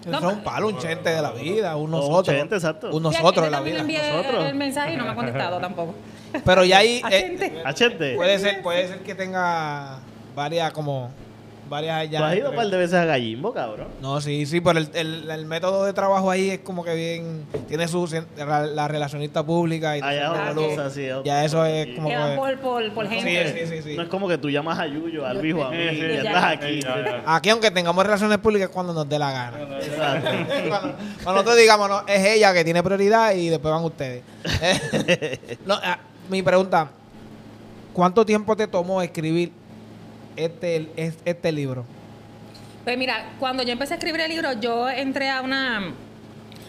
Eso 0.00 0.10
No, 0.18 0.30
es 0.30 0.36
un 0.38 0.42
palo, 0.42 0.68
un 0.68 0.78
chente 0.78 1.10
de 1.10 1.20
la 1.20 1.32
vida, 1.32 1.76
un 1.76 1.92
O 1.92 1.98
un 1.98 2.08
nosotros. 2.08 2.34
chente, 2.34 2.54
exacto. 2.54 2.88
Un 2.90 3.02
nosotros 3.02 3.44
de 3.44 3.50
la 3.50 3.60
vida. 3.60 3.74
le 3.74 3.80
envié 3.80 3.98
Nosotros. 3.98 4.44
el 4.46 4.54
mensaje 4.54 4.94
y 4.94 4.96
no 4.96 5.04
me 5.04 5.10
ha 5.10 5.14
contestado 5.14 5.58
tampoco. 5.60 5.94
Pero 6.44 6.64
ya 6.64 6.78
ahí 6.78 7.02
eh. 7.10 7.62
Achete, 7.64 8.14
puede 8.16 8.38
ser, 8.38 8.62
puede 8.62 8.88
ser 8.88 8.98
que 9.00 9.14
tenga 9.14 9.98
varias 10.34 10.72
como 10.72 11.10
varias 11.70 12.10
tú 12.10 12.16
has 12.16 12.36
ido 12.36 12.50
un 12.50 12.56
par 12.56 12.66
de 12.66 12.76
veces 12.76 12.94
a 12.94 13.04
Gallimbo, 13.04 13.52
cabrón. 13.54 13.86
No, 14.02 14.20
sí, 14.20 14.44
sí, 14.44 14.60
pero 14.60 14.80
el, 14.80 14.88
el, 14.92 15.30
el 15.30 15.46
método 15.46 15.84
de 15.84 15.92
trabajo 15.92 16.28
ahí 16.28 16.50
es 16.50 16.58
como 16.58 16.82
que 16.82 16.94
bien 16.94 17.46
tiene 17.68 17.86
su 17.86 18.08
la, 18.36 18.66
la 18.66 18.88
relacionista 18.88 19.44
pública 19.44 19.96
y 19.96 20.00
Allá 20.02 20.52
todo 20.52 20.82
así. 20.82 21.06
Ya 21.24 21.44
eso 21.44 21.64
es 21.64 21.94
como 21.94 22.08
Que 22.08 22.16
van 22.16 22.30
que 22.32 22.36
por, 22.36 22.58
por, 22.58 22.92
por 22.92 23.08
Sí, 23.08 23.20
gente. 23.20 23.66
sí, 23.68 23.76
sí, 23.76 23.82
sí. 23.90 23.96
No 23.96 24.02
es 24.02 24.08
como 24.08 24.26
que 24.28 24.36
tú 24.36 24.50
llamas 24.50 24.80
a 24.80 24.86
Yuyo, 24.88 25.24
a 25.24 25.32
Luis 25.32 25.54
o 25.54 25.64
a 25.64 25.70
mí 25.70 25.76
Sí, 25.76 25.96
sí, 25.96 26.02
y 26.06 26.08
ya. 26.08 26.16
estás 26.22 26.44
aquí. 26.44 26.80
Ya, 26.80 27.04
ya. 27.04 27.22
Aquí 27.36 27.50
aunque 27.50 27.70
tengamos 27.70 28.04
relaciones 28.04 28.38
públicas 28.38 28.68
es 28.68 28.74
cuando 28.74 28.92
nos 28.92 29.08
dé 29.08 29.18
la 29.20 29.30
gana. 29.30 29.58
Exacto. 29.78 30.28
cuando, 30.68 30.94
cuando 31.22 31.32
nosotros 31.34 31.56
digamos, 31.56 31.88
no, 31.88 32.02
es 32.08 32.26
ella 32.26 32.52
que 32.52 32.64
tiene 32.64 32.82
prioridad 32.82 33.32
y 33.34 33.48
después 33.48 33.72
van 33.72 33.84
ustedes. 33.84 34.24
No, 35.66 35.78
ah, 35.80 35.98
mi 36.30 36.42
pregunta, 36.42 36.90
¿cuánto 37.92 38.24
tiempo 38.24 38.56
te 38.56 38.66
tomó 38.66 39.02
escribir 39.02 39.52
este, 40.36 40.88
es- 40.96 41.18
este 41.24 41.52
libro? 41.52 41.84
Pues 42.84 42.96
mira, 42.96 43.32
cuando 43.38 43.62
yo 43.62 43.72
empecé 43.72 43.94
a 43.94 43.96
escribir 43.96 44.20
el 44.22 44.30
libro, 44.30 44.52
yo 44.60 44.88
entré 44.88 45.28
a 45.28 45.42
una 45.42 45.92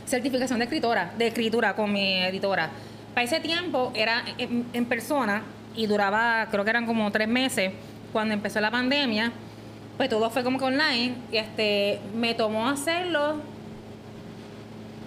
certificación 0.06 0.60
de 0.60 0.66
escritora, 0.66 1.14
de 1.18 1.28
escritura 1.28 1.76
con 1.76 1.92
mi 1.94 2.16
editora. 2.24 2.70
Para 3.14 3.24
ese 3.24 3.40
tiempo 3.40 3.92
era 3.96 4.24
en, 4.38 4.66
en 4.74 4.86
persona 4.86 5.44
y 5.76 5.86
duraba, 5.88 6.48
creo 6.52 6.64
que 6.64 6.70
eran 6.70 6.86
como 6.86 7.10
tres 7.12 7.28
meses. 7.28 7.72
Cuando 8.12 8.34
empezó 8.34 8.60
la 8.60 8.72
pandemia, 8.72 9.32
pues 9.96 10.10
todo 10.10 10.30
fue 10.30 10.44
como 10.44 10.58
que 10.60 10.66
online. 10.66 11.14
Y 11.32 11.38
este, 11.38 12.00
me 12.14 12.34
tomó 12.34 12.68
hacerlo 12.68 13.36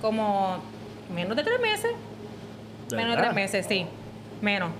como 0.00 0.58
menos 1.14 1.36
de 1.36 1.42
tres 1.42 1.60
meses. 1.60 1.90
¿De 2.88 2.96
Menos 2.96 3.16
de 3.16 3.22
tres 3.22 3.34
meses, 3.34 3.66
sí. 3.68 3.86
Menos. 4.44 4.70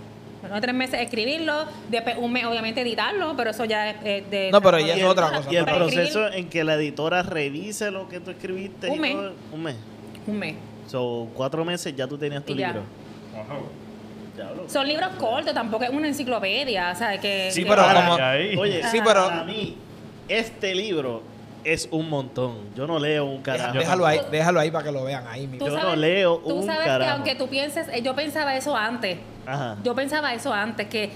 Menos 0.42 0.56
de 0.56 0.60
tres 0.60 0.74
meses 0.74 1.00
escribirlo, 1.00 1.64
después 1.88 2.16
un 2.18 2.30
mes 2.30 2.44
obviamente 2.44 2.82
editarlo, 2.82 3.34
pero 3.34 3.50
eso 3.50 3.64
ya 3.64 3.90
es 3.90 3.96
eh, 4.04 4.24
de... 4.30 4.50
No, 4.52 4.60
pero 4.60 4.78
ya 4.78 4.94
es 4.94 5.02
otra 5.04 5.28
cosa. 5.32 5.50
Y 5.50 5.56
el 5.56 5.64
Para 5.64 5.78
escribir- 5.86 5.94
proceso 6.12 6.28
en 6.32 6.50
que 6.50 6.62
la 6.64 6.74
editora 6.74 7.22
revise 7.22 7.90
lo 7.90 8.06
que 8.10 8.20
tú 8.20 8.30
escribiste. 8.30 8.88
Un 8.90 8.96
y 8.96 9.00
mes. 9.00 9.12
todo, 9.14 9.32
un 9.52 9.62
mes. 9.62 9.76
Un 10.26 10.38
mes. 10.38 10.54
So, 10.86 11.28
cuatro 11.34 11.64
meses 11.64 11.96
ya 11.96 12.06
tú 12.06 12.18
tenías 12.18 12.44
tu 12.44 12.52
Y 12.52 12.56
ya. 12.56 12.66
libro. 12.68 12.82
Diablo. 14.36 14.64
Son 14.68 14.86
libros 14.86 15.10
cortos, 15.18 15.54
tampoco 15.54 15.84
es 15.84 15.90
una 15.90 16.08
enciclopedia, 16.08 16.90
o 16.92 16.98
sea, 16.98 17.18
que... 17.20 17.50
Sí, 17.50 17.62
que- 17.62 17.70
pero 17.70 17.82
Para- 17.82 18.04
como- 18.06 18.22
ahí. 18.22 18.56
Oye, 18.56 18.82
Sí, 18.90 18.98
pero- 19.04 19.26
para 19.26 19.44
mí, 19.44 19.76
este 20.28 20.74
libro 20.74 21.22
es 21.62 21.88
un 21.90 22.10
montón. 22.10 22.56
Yo 22.76 22.86
no 22.86 22.98
leo 22.98 23.24
un 23.24 23.42
Deja- 23.42 23.56
carajo. 23.58 23.78
déjalo 23.78 24.06
ahí, 24.06 24.20
déjalo 24.30 24.60
ahí 24.60 24.70
para 24.70 24.84
que 24.84 24.92
lo 24.92 25.04
vean 25.04 25.24
ahí. 25.28 25.46
mi- 25.46 25.56
Tú 25.58 25.66
yo 25.68 25.78
no 25.78 25.96
leo 25.96 26.38
Tú 26.38 26.52
un 26.56 26.66
sabes 26.66 26.80
que 26.82 26.86
carajo. 26.88 27.10
aunque 27.12 27.34
tú 27.36 27.48
pienses, 27.48 27.88
eh, 27.88 28.02
yo 28.02 28.14
pensaba 28.14 28.54
eso 28.56 28.76
antes, 28.76 29.18
Ajá. 29.46 29.76
yo 29.82 29.94
pensaba 29.94 30.32
eso 30.34 30.52
antes, 30.52 30.86
que 30.88 31.10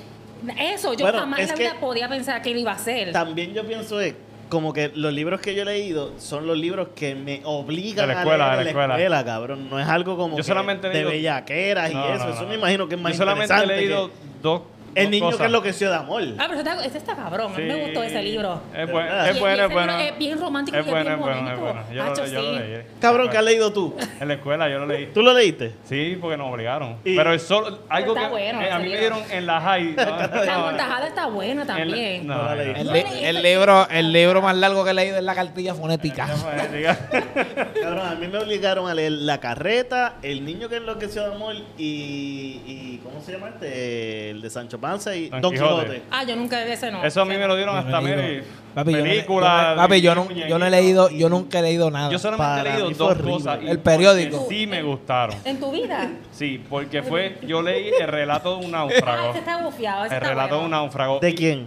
eso 0.59 0.93
yo 0.95 1.05
Bueno, 1.07 1.21
jamás 1.21 1.39
en 1.41 1.45
es 1.47 1.51
la 1.51 1.57
que- 1.57 1.63
vida 1.65 1.75
podía 1.81 2.09
pensar 2.09 2.43
que 2.43 2.51
lo 2.55 2.61
iba 2.61 2.73
a 2.73 2.75
hacer. 2.77 3.13
También 3.13 3.53
yo 3.55 3.67
pienso 3.67 4.01
es 4.01 4.15
como 4.49 4.73
que 4.73 4.91
los 4.95 5.13
libros 5.13 5.41
que 5.41 5.55
yo 5.55 5.63
he 5.63 5.65
leído 5.67 6.13
son 6.19 6.47
los 6.47 6.57
libros 6.57 6.89
que 6.95 7.15
me 7.15 7.43
obligan 7.45 8.09
De 8.09 8.15
la 8.15 8.21
escuela, 8.21 8.47
a 8.53 8.57
de 8.57 8.65
la 8.65 8.71
escuela. 8.71 9.25
cabrón. 9.25 9.69
No 9.69 9.79
es 9.79 9.87
algo 9.87 10.17
como 10.17 10.31
Yo 10.33 10.37
que 10.39 10.43
solamente 10.45 10.87
he 10.87 10.91
de 10.91 10.97
leído- 10.97 11.11
bellaqueras 11.11 11.91
y 11.91 11.95
No, 11.95 12.15
eso. 12.15 12.25
no, 12.25 12.33
eso 12.33 12.43
no. 12.43 12.49
me 12.49 12.55
imagino 12.55 12.89
que 12.89 12.95
es 12.95 13.01
más 13.01 13.13
Yo 13.13 13.19
solamente 13.19 13.55
he 13.55 13.67
leído 13.67 14.09
que- 14.09 14.15
dos 14.43 14.63
El 14.99 15.11
niño 15.11 15.25
cosas. 15.27 15.41
que 15.41 15.47
enloqueció 15.47 15.91
de 15.91 15.97
amor. 15.97 16.23
Ah, 16.39 16.47
pero 16.49 16.61
ese 16.61 16.69
está, 16.71 16.85
ese 16.85 16.99
está 16.99 17.17
cabrón. 17.17 17.53
A 17.55 17.59
mí 17.59 17.65
me 17.65 17.75
gustó 17.85 18.03
ese 18.03 18.23
libro. 18.23 18.61
Es 18.77 18.91
bueno, 18.91 19.25
es 19.25 19.41
bueno, 19.41 19.65
es 19.65 19.73
bueno. 19.73 19.99
es 19.99 20.19
bien 20.19 20.39
romántico 20.41 20.77
Es 20.79 20.85
y 20.85 20.89
es 20.89 20.93
bueno, 20.93 21.05
bien 21.05 21.19
es 21.19 21.21
bueno, 21.25 21.37
es 21.39 21.59
bonito. 21.61 21.63
bueno. 21.63 21.83
Yo, 21.93 22.25
lo, 22.35 22.43
lo 22.43 22.53
leí. 22.59 22.83
Cabrón, 23.01 23.29
¿qué 23.31 23.37
has 23.39 23.45
leído 23.45 23.73
tú? 23.73 23.97
En 24.21 24.29
la 24.29 24.35
escuela 24.35 24.69
yo 24.69 24.79
lo 24.81 24.87
leí. 24.87 25.07
¿Tú 25.13 25.23
lo 25.23 25.33
leíste? 25.33 25.75
Sí, 25.85 26.17
porque 26.21 26.37
nos 26.37 26.53
obligaron. 26.53 26.97
Y- 27.05 27.17
Pero 27.17 27.33
es 27.33 27.43
solo 27.43 27.81
algo 27.89 28.15
Está 28.15 28.27
que 28.27 28.31
bueno, 28.31 28.61
eh, 28.63 28.71
a 28.71 28.79
mí 28.79 28.89
me 28.89 28.99
dieron 28.99 29.21
en 29.31 29.47
la 29.47 29.61
high. 29.61 29.95
no, 29.97 30.45
La 30.45 30.59
montajada 30.59 31.07
está 31.09 31.27
buena 31.27 31.63
en- 31.63 31.67
también. 31.67 32.27
no, 32.27 32.37
No 32.37 32.43
la 32.45 32.51
no, 32.51 32.63
leí. 32.63 32.73
El, 32.77 32.87
no. 32.87 32.93
li- 32.93 33.05
el 33.25 33.43
libro, 33.43 33.89
el 33.91 34.13
libro 34.13 34.43
más 34.43 34.57
largo 34.57 34.85
que 34.85 34.91
he 34.91 34.95
leído 34.95 35.17
es 35.19 35.23
la 35.25 35.35
cartilla 35.35 35.75
fonética. 35.75 36.29
Cabrón, 37.83 38.07
a 38.07 38.15
mí 38.15 38.27
me 38.29 38.39
obligaron 38.39 38.89
a 38.89 38.95
leer 38.95 39.13
La 39.13 39.39
Carreta, 39.41 40.17
El 40.23 40.45
niño 40.45 40.69
que 40.69 40.77
enloqueció 40.77 41.29
de 41.29 41.35
amor 41.35 41.55
y, 41.77 42.61
y 42.67 43.01
¿cómo 43.05 43.21
se 43.23 43.33
llama 43.33 43.49
este? 43.49 44.31
El 44.31 44.41
de 44.43 44.51
Sancho 44.51 44.79
Panza 44.91 45.15
y 45.15 45.29
Don 45.29 45.41
Don, 45.41 45.53
Quijote. 45.53 45.81
Quijote. 45.85 46.03
Ah, 46.11 46.25
yo 46.25 46.37
nunca 46.37 46.65
ese 46.65 46.91
no. 46.91 47.05
Eso 47.05 47.21
a 47.21 47.25
mí 47.25 47.37
me 47.37 47.47
lo 47.47 47.57
dieron 47.57 47.77
hasta 47.77 48.01
mire, 48.01 48.43
Papi, 48.75 48.93
yo 48.93 48.99
no 48.99 49.05
le- 49.05 49.11
películas. 49.11 49.63
yo 49.69 49.75
no- 49.75 49.83
papi, 49.83 50.01
yo, 50.01 50.15
no, 50.15 50.31
yo 50.31 50.59
no 50.59 50.67
he 50.67 50.71
leído, 50.71 51.11
yo 51.11 51.29
nunca 51.29 51.59
he 51.59 51.63
leído 51.63 51.91
nada. 51.91 52.11
Yo 52.11 52.19
solamente 52.19 52.63
Para 52.63 52.71
he 52.71 52.73
leído 52.79 52.91
dos 52.91 53.11
horrible. 53.11 53.33
cosas. 53.33 53.59
El 53.65 53.79
periódico. 53.81 54.47
Sí 54.49 54.67
me 54.67 54.83
gustaron. 54.83 55.37
¿En 55.45 55.61
tu 55.61 55.71
vida? 55.73 56.09
Sí, 56.33 56.65
porque 56.71 57.03
fue, 57.03 57.39
yo 57.47 57.61
leí 57.63 57.91
el 58.01 58.09
relato 58.09 58.59
de 58.59 58.65
un 58.67 58.75
Ah, 58.75 58.79
náufrago. 58.87 59.31
ese 59.31 59.39
está 59.41 59.63
bufiado. 59.63 60.05
Ese 60.07 60.15
El 60.17 60.23
está 60.23 60.31
relato 60.35 60.59
de 60.59 60.65
un 60.65 60.71
náufrago. 60.71 61.19
¿De 61.21 61.35
quién? 61.35 61.67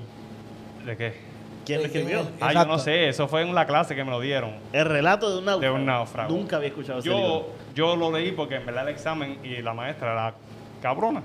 ¿De 0.86 0.98
qué? 0.98 1.32
¿Quién 1.66 1.80
lo 1.82 1.86
escribió? 1.86 2.28
Ah, 2.40 2.54
yo 2.54 2.66
no 2.66 2.80
sé, 2.80 3.08
eso 3.10 3.28
fue 3.28 3.44
en 3.44 3.54
la 3.54 3.68
clase 3.68 3.96
que 3.96 4.04
me 4.04 4.10
lo 4.10 4.20
dieron. 4.20 4.56
El 4.74 4.86
relato 4.86 5.30
de 5.32 5.38
un 5.40 5.46
náufrago. 5.46 5.74
De 5.76 5.80
un 5.80 5.86
náufrago. 5.86 6.34
Nunca 6.36 6.56
había 6.56 6.70
escuchado 6.70 7.00
ese 7.00 7.08
Yo, 7.10 7.16
libro. 7.18 7.50
yo 7.76 7.96
lo 7.96 8.12
leí 8.12 8.32
porque 8.32 8.56
en 8.56 8.66
verdad 8.66 8.88
el 8.88 8.94
examen 8.96 9.38
y 9.44 9.62
la 9.62 9.74
maestra 9.74 10.12
era 10.14 10.34
cabrona. 10.82 11.22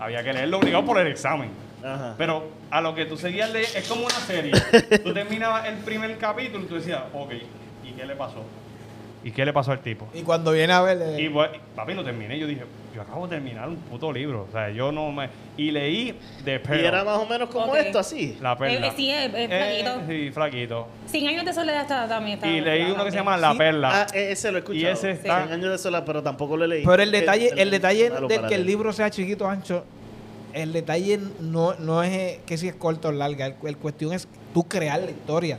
Había 0.00 0.22
que 0.22 0.32
leerlo 0.32 0.58
obligado 0.58 0.84
por 0.84 0.98
el 0.98 1.06
examen. 1.08 1.50
Ajá. 1.82 2.14
Pero 2.18 2.48
a 2.70 2.80
lo 2.80 2.94
que 2.94 3.04
tú 3.04 3.16
seguías 3.16 3.50
leyendo, 3.52 3.78
es 3.78 3.88
como 3.88 4.02
una 4.04 4.14
serie. 4.14 4.52
tú 5.04 5.12
terminabas 5.12 5.66
el 5.66 5.76
primer 5.76 6.16
capítulo 6.18 6.64
y 6.64 6.66
tú 6.66 6.74
decías, 6.76 7.02
ok, 7.12 7.32
¿y 7.84 7.92
qué 7.92 8.06
le 8.06 8.16
pasó? 8.16 8.44
¿Y 9.24 9.32
qué 9.32 9.44
le 9.44 9.52
pasó 9.52 9.72
al 9.72 9.80
tipo? 9.80 10.08
Y 10.14 10.22
cuando 10.22 10.52
viene 10.52 10.72
a 10.72 10.80
ver, 10.80 10.98
eh, 11.02 11.22
Y 11.22 11.30
papi, 11.74 11.94
lo 11.94 12.04
terminé. 12.04 12.38
Yo 12.38 12.46
dije, 12.46 12.62
yo 12.94 13.02
acabo 13.02 13.26
de 13.26 13.36
terminar 13.36 13.68
un 13.68 13.76
puto 13.76 14.12
libro. 14.12 14.46
O 14.48 14.52
sea, 14.52 14.70
yo 14.70 14.90
no 14.92 15.10
me. 15.12 15.28
Y 15.56 15.70
leí 15.70 16.14
The 16.44 16.56
Y 16.56 16.58
Pearl. 16.58 16.84
era 16.84 17.04
más 17.04 17.18
o 17.18 17.26
menos 17.26 17.48
como 17.50 17.74
esto, 17.76 17.98
así. 17.98 18.36
La 18.40 18.56
perla. 18.56 18.86
Eh, 18.86 18.90
eh, 18.90 18.92
sí, 18.96 19.10
es- 19.10 19.34
es 19.34 19.48
flaquito. 19.48 20.02
sí, 20.08 20.30
flaquito. 20.32 20.88
Cien 21.06 21.26
años 21.28 21.44
de 21.44 21.52
soledad 21.52 21.82
está, 21.82 22.08
también 22.08 22.34
está 22.38 22.48
Y 22.48 22.60
leí 22.60 22.90
uno 22.90 23.04
que 23.04 23.10
se 23.10 23.16
llama 23.16 23.36
La 23.36 23.52
Sí. 23.52 23.58
Perla. 23.58 23.90
Ah, 24.02 24.06
e- 24.14 24.32
ese 24.32 24.50
lo 24.50 24.58
he 24.58 24.60
escuchado. 24.60 24.82
Y 24.82 24.86
ese 24.86 25.10
está- 25.12 25.42
Cien 25.42 25.52
años 25.52 25.70
de 25.70 25.78
sola, 25.78 26.04
pero 26.04 26.22
tampoco 26.22 26.56
lo 26.56 26.66
leí. 26.66 26.84
Pero 26.84 27.02
el 27.02 27.10
detalle, 27.10 27.50
el, 27.56 27.70
detalle 27.70 28.10
para 28.10 28.48
que 28.48 28.54
el 28.54 28.64
libro 28.66 28.92
sea 28.92 29.10
chiquito, 29.10 29.46
ancho, 29.48 29.84
el 30.54 30.72
detalle 30.72 31.20
no, 31.40 31.74
no 31.74 32.02
es 32.02 32.10
eh, 32.12 32.40
que 32.46 32.56
si 32.56 32.68
es 32.68 32.74
corto 32.74 33.08
o 33.08 33.12
larga. 33.12 33.46
El, 33.46 33.54
el 33.64 33.76
cuestión 33.76 34.12
es 34.12 34.26
tú 34.54 34.64
crear 34.66 35.00
la 35.00 35.10
historia. 35.10 35.58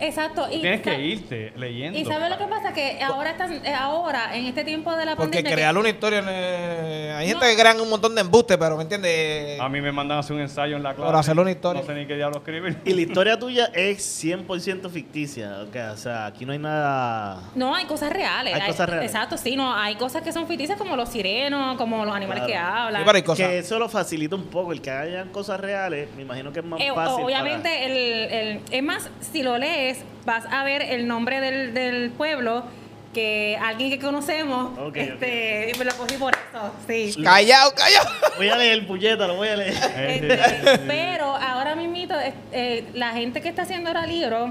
Exacto. 0.00 0.46
Y, 0.50 0.60
Tienes 0.60 0.80
que 0.82 1.00
irte 1.00 1.52
leyendo. 1.56 1.98
Y 1.98 2.04
sabes 2.04 2.30
lo 2.30 2.38
que 2.38 2.44
pasa 2.46 2.72
que 2.72 3.00
ahora 3.02 3.30
están, 3.32 3.52
eh, 3.64 3.74
ahora 3.74 4.36
en 4.36 4.46
este 4.46 4.64
tiempo 4.64 4.94
de 4.96 5.04
la 5.06 5.16
Porque 5.16 5.38
pandemia. 5.38 5.52
crear 5.52 5.74
que- 5.74 5.80
una 5.80 5.88
historia. 5.88 6.22
eh, 6.28 7.14
hay 7.16 7.28
gente 7.28 7.44
No. 7.44 7.50
que 7.50 7.60
crean 7.60 7.80
un 7.80 7.88
montón 7.90 8.14
de 8.14 8.20
embustes, 8.20 8.56
pero 8.58 8.76
¿me 8.76 8.82
entiendes? 8.82 9.60
A 9.60 9.68
mí 9.68 9.80
me 9.80 9.92
mandan 9.92 10.16
a 10.18 10.20
hacer 10.20 10.34
un 10.36 10.42
ensayo 10.42 10.76
en 10.76 10.82
la 10.82 10.94
clase. 10.94 11.06
Por 11.06 11.16
hacer 11.16 11.38
una 11.38 11.50
historia. 11.50 11.80
No 11.82 11.86
sé 11.86 11.94
ni 11.94 12.06
qué 12.06 12.14
diablo 12.16 12.38
escribir. 12.38 12.78
Y 12.84 12.94
la 12.94 13.00
historia 13.00 13.38
tuya 13.38 13.70
es 13.74 14.02
100% 14.02 14.90
ficticia. 14.90 15.64
O 15.92 15.96
sea, 15.96 16.26
aquí 16.26 16.44
no 16.44 16.52
hay 16.52 16.58
nada. 16.58 17.42
No, 17.54 17.74
hay 17.74 17.84
cosas 17.86 18.12
reales. 18.12 18.54
Hay 18.54 18.66
cosas 18.66 18.88
reales. 18.88 19.10
Exacto, 19.10 19.36
sí, 19.36 19.56
no, 19.56 19.74
hay 19.74 19.94
cosas 19.96 20.22
que 20.22 20.32
son 20.32 20.46
ficticias 20.46 20.78
como 20.78 20.96
los 20.96 21.08
sirenos, 21.08 21.76
como 21.76 22.04
los 22.04 22.14
animales 22.14 22.44
Claro. 22.44 22.52
que 22.52 22.56
hablan. 22.58 23.02
Sí, 23.02 23.06
pero 23.06 23.16
hay 23.16 23.22
cosas. 23.22 23.46
Que 23.48 23.58
eso 23.58 23.78
lo 23.78 23.88
facilita 23.88 24.36
un 24.36 24.44
poco. 24.46 24.72
El 24.72 24.80
que 24.80 24.90
hayan 24.90 25.28
cosas 25.30 25.60
reales, 25.60 26.08
me 26.16 26.22
imagino 26.22 26.52
que 26.52 26.60
es 26.60 26.64
más 26.64 26.80
Eh, 26.80 26.90
fácil. 26.94 27.24
obviamente, 27.24 27.68
para- 27.68 27.84
el, 27.84 27.92
el- 27.96 28.60
es 28.70 28.82
más, 28.82 29.08
si 29.20 29.42
lo 29.42 29.51
lees, 29.58 29.98
vas 30.24 30.44
a 30.50 30.64
ver 30.64 30.82
el 30.82 31.06
nombre 31.06 31.40
del, 31.40 31.74
del 31.74 32.10
pueblo 32.10 32.64
que 33.12 33.58
alguien 33.60 33.90
que 33.90 33.98
conocemos, 33.98 34.78
Ok, 34.78 34.96
este, 34.96 35.72
me 35.78 35.84
lo 35.84 35.94
cogí 35.94 36.16
por 36.16 36.32
eso, 36.34 36.72
sí. 36.86 37.22
Callao, 37.22 37.72
callao. 37.74 38.04
Voy 38.38 38.48
a 38.48 38.56
leer 38.56 38.86
puñeta, 38.86 39.26
lo 39.26 39.36
voy 39.36 39.48
a 39.48 39.56
leer. 39.56 39.74
Este, 39.74 40.78
pero 40.86 41.26
ahora 41.26 41.74
mismito, 41.74 42.18
eh, 42.18 42.32
eh, 42.52 42.84
la 42.94 43.12
gente 43.12 43.42
que 43.42 43.48
está 43.48 43.62
haciendo 43.62 43.88
ahora 43.88 44.06
libros, 44.06 44.50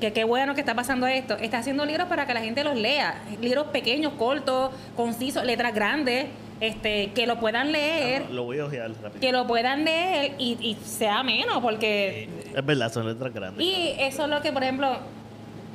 que 0.00 0.12
qué 0.12 0.24
bueno 0.24 0.54
que 0.54 0.60
está 0.60 0.74
pasando 0.74 1.06
esto, 1.06 1.36
está 1.38 1.58
haciendo 1.58 1.86
libros 1.86 2.08
para 2.08 2.26
que 2.26 2.34
la 2.34 2.40
gente 2.40 2.64
los 2.64 2.76
lea. 2.76 3.22
Libros 3.40 3.68
pequeños, 3.68 4.12
cortos, 4.18 4.72
concisos, 4.94 5.44
letras 5.44 5.74
grandes, 5.74 6.26
este, 6.66 7.12
que 7.12 7.26
lo 7.26 7.38
puedan 7.40 7.72
leer, 7.72 8.30
Lo 8.30 8.44
voy 8.44 8.58
a 8.58 8.64
ojear 8.66 8.90
rápido. 9.02 9.20
que 9.20 9.32
lo 9.32 9.46
puedan 9.46 9.84
leer 9.84 10.32
y, 10.38 10.56
y 10.60 10.76
sea 10.84 11.22
menos, 11.22 11.58
porque... 11.62 12.28
Es 12.54 12.64
verdad, 12.66 12.92
son 12.92 13.06
letras 13.06 13.32
grandes. 13.32 13.64
Y 13.64 13.94
eso 13.98 14.24
es 14.24 14.30
lo 14.30 14.40
que, 14.42 14.52
por 14.52 14.62
ejemplo, 14.62 14.98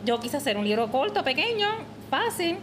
yo 0.05 0.19
quise 0.19 0.37
hacer 0.37 0.57
un 0.57 0.65
libro 0.65 0.89
corto, 0.91 1.23
pequeño, 1.23 1.67
fácil, 2.09 2.57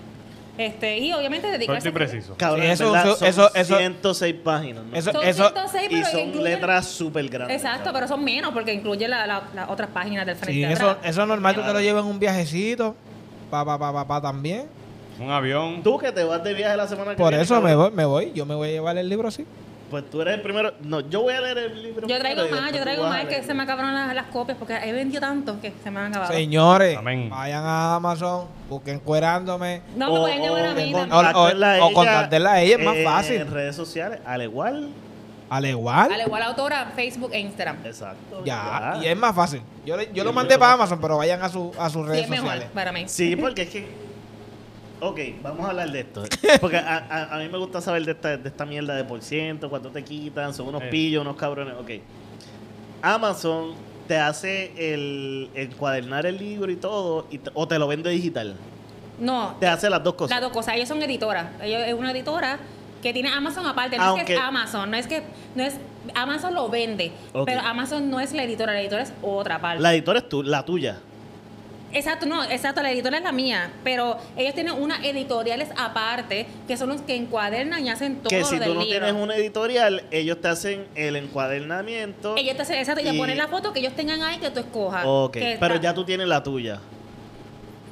este, 0.59 0.99
y 0.99 1.13
obviamente 1.13 1.49
Corto 1.49 1.59
dedicarse 1.59 1.89
y 1.89 1.93
preciso. 1.93 2.35
Cabrón, 2.39 2.61
Sí, 2.63 2.67
en 2.67 2.73
eso- 2.73 2.91
verdad, 2.93 3.07
eso- 3.09 3.17
son 3.19 3.29
eso- 3.29 3.55
eso- 3.55 3.77
106 3.79 4.35
páginas. 4.43 4.85
¿no? 4.85 4.97
Eso- 4.97 5.13
Son 5.13 5.23
eso- 5.25 5.43
106, 5.51 5.85
y 5.85 5.89
pero 5.95 6.07
son 6.07 6.21
incluyen- 6.21 6.43
letras 6.45 6.87
súper 6.87 7.29
grandes. 7.29 7.57
Exacto, 7.63 7.91
pero 7.93 8.09
son 8.09 8.25
menos 8.25 8.53
porque 8.55 8.73
incluye 8.73 9.07
la- 9.07 9.27
la- 9.27 9.43
las 9.55 9.69
otras 9.69 9.91
páginas 9.91 10.25
del 10.25 10.37
frente. 10.37 10.53
Sí, 10.55 10.61
y 10.61 10.65
eso, 10.65 10.91
atrás. 10.91 11.11
eso 11.11 11.23
es 11.23 11.29
normal, 11.29 11.55
tú 11.55 11.61
te 11.63 11.73
lo 11.73 11.81
llevas 11.81 12.05
en 12.05 12.11
un 12.11 12.19
viajecito. 12.19 12.97
Pa, 13.51 13.65
pa, 13.65 13.79
pa, 13.79 13.93
pa, 13.93 14.07
pa, 14.09 14.21
también. 14.23 14.65
Un 15.19 15.31
avión. 15.31 15.83
Tú 15.83 15.99
que 15.99 16.13
te 16.13 16.25
vas 16.25 16.43
de 16.45 16.55
viaje 16.55 16.77
la 16.77 16.87
semana 16.87 17.13
que 17.13 17.17
Por 17.17 17.31
viene. 17.31 17.43
eso 17.45 17.61
me 17.61 17.75
voy, 17.75 17.91
me 17.91 18.05
voy. 18.05 18.33
Yo 18.35 18.45
me 18.47 18.55
voy 18.55 18.69
a 18.69 18.73
llevar 18.73 18.99
el 18.99 19.09
libro 19.09 19.29
así. 19.29 19.47
Pues 19.91 20.11
tú 20.11 20.21
eres 20.21 20.35
el 20.35 20.43
primero. 20.43 20.73
No, 20.83 20.99
yo 21.01 21.23
voy 21.23 21.33
a 21.35 21.41
leer 21.41 21.59
el 21.59 21.83
libro. 21.83 22.09
Yo 22.09 22.19
traigo 22.19 22.43
más, 22.51 22.73
yo 22.73 22.81
traigo 22.83 23.05
más, 23.09 23.25
que 23.27 23.43
se 23.45 23.55
me 23.55 23.63
acabaron 23.63 23.95
las, 23.95 24.13
las 24.17 24.27
copias 24.27 24.59
porque 24.59 24.75
he 24.83 24.93
vendido 24.93 25.21
tanto 25.21 25.61
que 25.61 25.73
se 25.83 25.91
me 25.93 26.01
han 26.01 26.07
acabado. 26.07 26.33
Señores, 26.33 26.99
Amén. 26.99 27.31
vayan 27.31 27.63
a 27.65 27.95
Amazon, 27.95 28.47
busquen 28.69 28.99
cuerándome. 28.99 29.83
No 29.97 30.11
me 30.13 30.19
O- 30.19 30.21
pueden 30.23 30.43
llamar 30.43 30.67
a 30.67 30.75
mí. 30.75 30.93
o- 30.93 30.99
Contactarla 30.99 31.75
a 31.77 31.85
o 31.85 31.87
ella, 31.87 31.95
contactarla 31.95 32.53
a 32.53 32.61
ella 32.63 32.77
es 32.79 32.85
más 32.85 32.97
fácil. 33.05 33.37
En 33.43 33.51
redes 33.53 33.77
sociales, 33.77 34.19
al 34.27 34.43
igual. 34.43 34.89
Al 35.49 35.65
igual. 35.65 36.13
Al 36.13 36.21
igual 36.23 36.43
autora, 36.43 36.91
Facebook 36.97 37.31
e 37.33 37.39
Instagram. 37.39 37.77
Exacto. 37.85 38.43
Ya, 38.45 38.99
y 39.01 39.07
es 39.07 39.17
más 39.17 39.37
fácil. 39.37 39.63
Yo, 39.87 39.97
le- 39.97 40.11
yo 40.13 40.25
lo 40.25 40.31
Sí, 40.31 40.35
mandé 40.37 40.55
yo- 40.55 40.59
para 40.59 40.73
Amazon, 40.73 40.99
pero 41.01 41.17
vayan 41.19 41.41
a, 41.41 41.49
su, 41.49 41.71
a 41.79 41.89
sus 41.89 42.03
Sí, 42.03 42.09
redes 42.09 42.25
es 42.25 42.29
mejor 42.31 42.47
sociales. 42.49 42.69
para 42.75 42.91
mí. 42.91 43.05
Sí, 43.07 43.37
porque 43.37 43.63
es 43.63 43.71
que. 43.71 44.06
Ok, 45.01 45.19
vamos 45.43 45.67
a 45.67 45.71
hablar 45.71 45.91
de 45.91 46.01
esto. 46.01 46.25
Porque 46.61 46.79
a, 46.79 46.97
a- 47.09 47.35
a 47.37 47.39
mí 47.39 47.49
me 47.49 47.59
gusta 47.59 47.81
saber 47.81 48.05
de 48.05 48.13
esta, 48.13 48.37
de 48.37 48.49
esta 48.49 48.65
mierda 48.65 48.95
de 48.95 49.05
por 49.05 49.21
ciento, 49.23 49.69
cuánto 49.69 49.91
te 49.91 50.03
quitan, 50.03 50.55
son 50.55 50.69
unos 50.69 50.83
Eh. 50.85 50.89
pillos, 50.91 51.21
unos 51.23 51.37
cabrones. 51.37 51.75
Ok. 51.79 51.91
Amazon 53.03 53.75
te 54.09 54.17
hace 54.19 54.73
el 54.95 55.51
encuadernar 55.55 56.27
el 56.27 56.39
libro 56.39 56.71
y 56.71 56.77
todo, 56.77 57.27
y 57.31 57.39
te- 57.39 57.51
o 57.55 57.67
te 57.69 57.79
lo 57.79 57.87
vende 57.89 58.11
digital. 58.11 58.55
No, 59.19 59.57
Te 59.61 59.67
hace 59.67 59.89
las 59.89 60.03
dos 60.03 60.15
cosas. 60.15 60.31
las 60.37 60.41
dos 60.43 60.53
cosas. 60.53 60.75
Ellos 60.77 60.89
son 60.89 61.03
editoras. 61.03 61.47
Ellos 61.63 61.83
es 61.87 61.95
una 61.95 62.11
editora 62.13 62.59
que 63.03 63.13
tiene 63.13 63.31
Amazon 63.31 63.67
aparte. 63.67 63.97
No 63.99 64.17
es 64.17 64.25
que 64.25 64.35
es 64.35 64.41
Amazon, 64.41 64.91
no 64.91 64.97
es 64.97 65.07
que 65.07 65.23
no 65.55 65.63
es 65.63 65.75
Amazon 66.15 66.55
lo 66.55 66.69
vende, 66.69 67.13
Ok. 67.33 67.47
pero 67.47 67.61
Amazon 67.61 68.11
no 68.11 68.21
es 68.21 68.33
la 68.33 68.45
editora, 68.45 68.73
la 68.75 68.81
editora 68.81 69.03
es 69.03 69.13
otra 69.23 69.61
parte. 69.61 69.83
La 69.83 69.93
editora 69.95 70.19
es 70.21 70.29
tú, 70.29 70.43
la 70.43 70.65
tuya. 70.65 70.99
Exacto, 71.97 72.27
no, 72.27 72.45
exacto, 72.45 72.83
la 72.83 72.91
editora 72.93 73.17
es 73.17 73.25
la 73.25 73.33
mía, 73.33 73.71
pero 73.83 74.19
ellos 74.37 74.53
tienen 74.55 74.75
unas 74.75 75.03
editoriales 75.03 75.71
aparte 75.79 76.47
que 76.69 76.77
son 76.77 76.91
los 76.91 77.01
que 77.01 77.17
encuadernan 77.17 77.87
y 77.87 77.89
hacen 77.89 78.17
todo 78.17 78.29
que 78.29 78.41
lo 78.41 78.47
si 78.47 78.59
del 78.59 78.69
tú 78.69 78.75
no 78.75 78.81
libro. 78.83 79.01
tienes 79.07 79.23
una 79.23 79.35
editorial, 79.35 80.03
ellos 80.11 80.39
te 80.43 80.49
hacen 80.49 80.87
el 80.95 81.17
encuadernamiento. 81.17 82.35
Ellos 82.37 82.55
te 82.55 82.63
hacen, 82.63 82.77
exacto, 82.79 83.01
y 83.01 83.05
te 83.05 83.15
Y- 83.15 83.19
ponen 83.19 83.39
la 83.39 83.49
foto 83.49 83.73
que 83.73 83.81
ellos 83.81 83.95
tengan 83.95 84.21
ahí 84.23 84.37
que 84.39 84.51
tú 84.51 84.61
escojas. 84.61 85.05
Ok, 85.07 85.33
Que 85.33 85.57
pero 85.59 85.77
está- 85.77 85.85
ya 85.89 85.95
tú 85.95 86.05
tienes 86.05 86.29
la 86.29 86.43
tuya. 86.43 86.81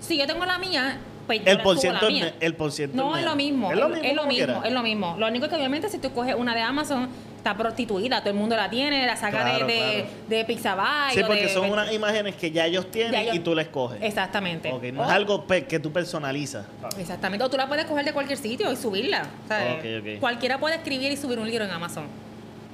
Si 0.01 0.19
yo 0.19 0.27
tengo 0.27 0.45
la 0.45 0.59
mía, 0.59 0.99
pues 1.27 1.41
El 1.47 1.63
por 1.63 1.79
ciento 1.79 2.07
el 2.41 2.55
por 2.57 2.73
ciento 2.73 2.97
No, 2.99 3.17
es 3.17 3.25
lo 3.25 3.35
mismo. 3.35 3.73
Es 3.73 3.79
lo 3.79 3.89
mismo. 3.89 4.05
Es 4.05 4.15
lo 4.15 4.27
mismo, 4.27 4.65
es 4.65 4.73
lo 4.73 4.83
mismo. 4.83 5.17
Lo 5.19 5.27
único 5.29 5.49
que 5.49 5.55
obviamente 5.57 5.89
si 5.89 5.97
tú 5.97 6.13
coges 6.13 6.35
una 6.35 6.55
de 6.55 6.61
Amazon, 6.61 7.09
está 7.45 7.55
prostituida, 7.59 8.21
todo 8.21 8.31
el 8.31 8.37
mundo 8.37 8.57
la 8.57 8.71
tiene, 8.71 9.05
la 9.05 9.17
saca 9.19 9.43
Claro, 9.43 9.67
de, 9.67 9.73
de, 9.75 9.79
claro. 9.81 10.07
de 10.29 10.45
Pixabay 10.47 11.15
Sí, 11.15 11.21
porque 11.27 11.43
de- 11.43 11.49
son 11.51 11.71
unas 11.71 11.93
imágenes 11.93 12.37
que 12.37 12.51
ya 12.51 12.65
ellos 12.65 12.91
tienen 12.91 13.13
Ya 13.13 13.21
ellos- 13.21 13.35
y 13.37 13.39
tú 13.41 13.55
la 13.55 13.61
escoges. 13.61 13.99
Exactamente. 14.03 14.73
No 14.93 15.05
es 15.05 15.11
algo 15.11 15.47
que 15.47 15.79
tú 15.79 15.93
personalizas. 15.93 16.65
Exactamente. 16.99 17.45
O 17.45 17.51
tú 17.51 17.59
la 17.59 17.69
puedes 17.69 17.85
coger 17.85 18.07
de 18.07 18.15
cualquier 18.15 18.39
sitio 18.39 18.73
y 18.73 18.77
subirla. 18.77 19.27
¿sabes? 19.47 19.75
Ok, 19.75 19.85
ok. 20.15 20.21
Cualquiera 20.21 20.59
puede 20.59 20.77
escribir 20.77 21.13
y 21.13 21.19
subir 21.19 21.39
un 21.39 21.47
libro 21.47 21.65
en 21.67 21.71
Amazon. 21.71 22.07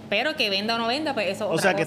Pero 0.09 0.37
que 0.37 0.49
venda 0.51 0.77
o 0.77 0.79
no 0.79 0.87
venda, 0.87 1.15
pues 1.15 1.27
eso 1.31 1.45
es 1.47 1.51
O 1.51 1.55
otra 1.55 1.63
sea 1.63 1.75
que 1.75 1.83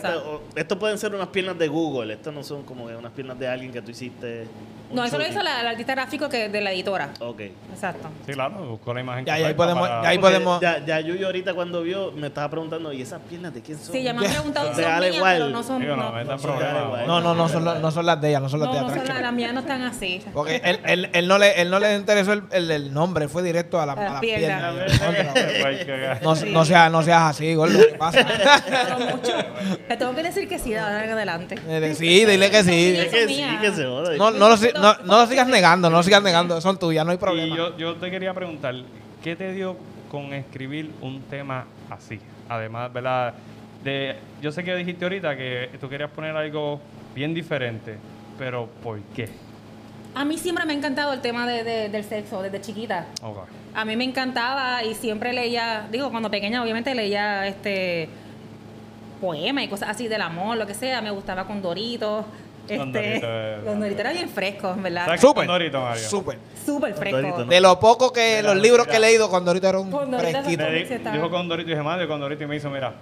esto, 0.60 0.78
pueden 0.80 0.98
ser 0.98 1.16
unas 1.16 1.28
piernas 1.30 1.58
de 1.58 1.70
Google. 1.70 2.14
Esto 2.14 2.34
no 2.34 2.44
son 2.44 2.64
como 2.64 2.88
que 2.88 2.96
unas 2.98 3.14
piernas 3.14 3.40
de 3.40 3.48
alguien 3.48 3.72
que 3.72 3.82
tú 3.82 3.92
hiciste 3.92 4.46
No, 4.94 5.04
eso 5.04 5.18
lo 5.18 5.28
hizo 5.28 5.42
la, 5.44 5.62
el 5.62 5.68
artista 5.68 5.94
gráfico 5.96 6.30
que 6.30 6.50
de 6.50 6.62
la 6.62 6.72
editora. 6.72 7.10
Ok. 7.20 7.42
Exacto. 7.74 8.10
Sí, 8.26 8.34
claro, 8.34 8.56
buscó 8.66 8.94
la 8.94 9.02
imagen. 9.02 9.26
Ya, 9.26 9.38
ya 9.38 9.48
ahí 9.48 9.54
correcta 9.56 9.64
podemos- 9.64 9.88
para- 9.90 10.10
ahí 10.10 10.18
Porque 10.18 10.34
podemos- 10.36 10.62
Ya, 10.62 10.86
ya 10.86 11.00
Yuyo 11.00 11.26
ahorita 11.28 11.54
cuando 11.54 11.82
vio 11.82 12.12
me 12.12 12.28
estaba 12.28 12.50
preguntando, 12.50 12.94
¿y 12.94 13.02
esas 13.02 13.20
piernas 13.22 13.54
de 13.54 13.62
quién 13.62 13.78
son? 13.80 13.92
Sí, 13.94 14.04
ya 14.04 14.14
me 14.14 14.26
han 14.26 14.32
preguntado 14.34 14.70
si 14.74 14.82
son 14.82 15.00
mías, 15.00 15.12
Wild. 15.16 15.24
pero 15.24 15.50
no 15.50 15.64
son. 15.64 15.82
Digo, 15.82 15.96
no, 15.96 16.12
no, 16.12 16.24
da 16.26 16.38
son 16.38 16.52
igual. 16.56 17.08
No, 17.08 17.22
no, 17.22 17.34
no 17.34 17.50
son, 17.50 17.66
la- 17.66 17.80
no 17.80 17.92
son 17.92 18.06
las 18.06 18.22
de 18.22 18.30
ella, 18.30 18.40
no 18.40 18.50
son 18.50 18.60
las 18.60 18.70
no, 18.70 18.74
de 18.76 18.80
no 18.82 18.86
ella. 18.88 18.96
son 18.96 18.98
la- 19.00 19.04
tranquila. 19.06 19.28
las 19.28 19.34
mías 19.36 19.54
no 19.54 19.60
están 19.62 19.82
así. 19.82 20.22
Porque 20.34 20.62
él, 20.64 20.80
él, 20.86 21.10
él 21.14 21.28
no 21.28 21.38
le, 21.38 21.62
él 21.62 21.70
no 21.70 21.80
le 21.80 21.96
interesó 21.96 22.34
el, 22.34 22.44
el, 22.52 22.72
el 22.72 22.94
nombre, 22.94 23.28
fue 23.28 23.44
directo 23.44 23.80
a 23.82 23.86
la, 23.86 23.94
a 23.94 23.96
las 23.96 24.14
la 24.14 24.20
piernas. 24.20 24.74
pierna. 24.74 25.34
No, 26.22 26.36
no, 26.36 26.66
seas, 26.66 26.92
no 26.92 27.02
seas 27.04 27.22
así, 27.24 27.54
gordo, 27.56 27.80
¿qué 27.80 27.96
pasa? 27.96 28.26
Pero 28.66 29.00
mucho. 29.00 29.32
Le 29.90 29.98
tengo 29.98 30.16
que 30.16 30.24
decir 30.24 30.48
que 30.48 30.60
sí, 30.60 30.72
de 30.72 30.80
ahora 30.80 31.04
en 31.06 31.12
adelante. 31.12 31.56
Eh, 31.68 31.94
Sí, 31.96 32.26
dile 32.26 32.50
que 32.50 32.64
sí. 32.64 32.96
Es 32.98 33.08
que 33.12 33.28
sí, 33.28 33.44
que 33.62 33.72
se 33.72 33.86
joda. 33.86 34.16
No, 34.18 34.32
no, 34.32 34.50
lo, 34.50 34.58
si- 34.58 34.72
no, 34.74 34.83
no 35.06 35.20
lo 35.22 35.28
sigas 35.28 35.48
negando, 35.48 35.90
no 35.90 35.98
lo 35.98 36.04
sigas 36.04 36.22
negando, 36.24 36.60
son 36.62 36.78
tuyas, 36.78 37.06
no 37.06 37.12
hay 37.12 37.18
Y 37.18 37.20
problema. 37.20 37.56
yo, 37.56 37.78
yo 37.78 37.96
te 37.96 38.12
quería 38.12 38.34
preguntar, 38.34 38.76
¿qué 39.24 39.36
te 39.36 39.54
dio 39.54 39.78
con 40.12 40.34
escribir 40.34 40.92
un 41.02 41.22
tema 41.24 41.66
así? 41.90 42.20
Además, 42.50 42.92
¿verdad? 42.92 43.34
De, 43.84 44.16
yo 44.42 44.52
sé 44.52 44.64
que 44.64 44.76
dijiste 44.76 45.06
ahorita 45.06 45.36
que 45.38 45.70
tú 45.80 45.88
querías 45.90 46.10
poner 46.12 46.36
algo 46.36 46.80
bien 47.16 47.34
diferente, 47.34 47.98
pero 48.38 48.68
¿por 48.82 49.00
qué? 49.16 49.30
A 50.16 50.24
mí 50.26 50.38
siempre 50.38 50.66
me 50.66 50.74
ha 50.74 50.76
encantado 50.76 51.12
el 51.14 51.22
tema 51.22 51.48
de- 51.48 51.64
de- 51.64 51.90
del 51.90 52.04
sexo, 52.04 52.42
desde 52.42 52.62
chiquita. 52.62 53.08
Ok. 53.22 53.40
A 53.76 53.86
mí 53.86 53.96
me 53.96 54.04
encantaba 54.04 54.84
y 54.84 54.94
siempre 54.94 55.34
leía, 55.34 55.88
digo, 55.92 56.12
cuando 56.12 56.30
pequeña 56.30 56.62
obviamente 56.62 56.94
leía 56.94 57.48
este 57.48 58.08
poemas 59.20 59.64
y 59.64 59.68
cosas 59.68 59.90
así 59.90 60.08
del 60.08 60.22
amor, 60.22 60.58
lo 60.58 60.68
que 60.68 60.74
sea. 60.74 61.02
Me 61.02 61.10
gustaba 61.12 61.46
con 61.48 61.62
Doritos. 61.62 62.26
Este, 62.64 62.78
Condorito, 62.78 63.26
eh, 63.30 63.60
Con 63.66 63.80
Doritos 63.82 64.00
era 64.00 64.12
bien 64.14 64.30
fresco, 64.30 64.76
¿verdad? 64.78 65.06
¿Sabes 65.06 65.22
Súper, 65.22 65.46
Condorito, 65.46 65.82
Mario? 65.82 66.10
súper. 66.10 66.38
Súper 66.66 66.94
fresco. 66.94 67.18
Dorito, 67.18 67.38
¿no? 67.40 67.46
De 67.46 67.60
lo 67.62 67.80
poco 67.80 68.14
que 68.14 68.38
Mira, 68.42 68.54
los 68.54 68.64
libros 68.64 68.88
que 68.88 68.94
he 68.94 69.00
mira. 69.00 69.10
leído 69.10 69.30
cuando 69.30 69.52
ahorita 69.52 69.70
era 69.70 69.80
un 69.80 69.92
Condorito 69.92 70.30
fresquito. 70.44 71.12
Dijo 71.12 71.30
Condorito 71.30 71.70
y 71.70 71.74
dije, 71.74 71.84
Mario, 71.84 72.08
Condorito 72.08 72.44
y 72.44 72.48
me 72.48 72.56
hizo, 72.56 72.70
mira, 72.70 72.94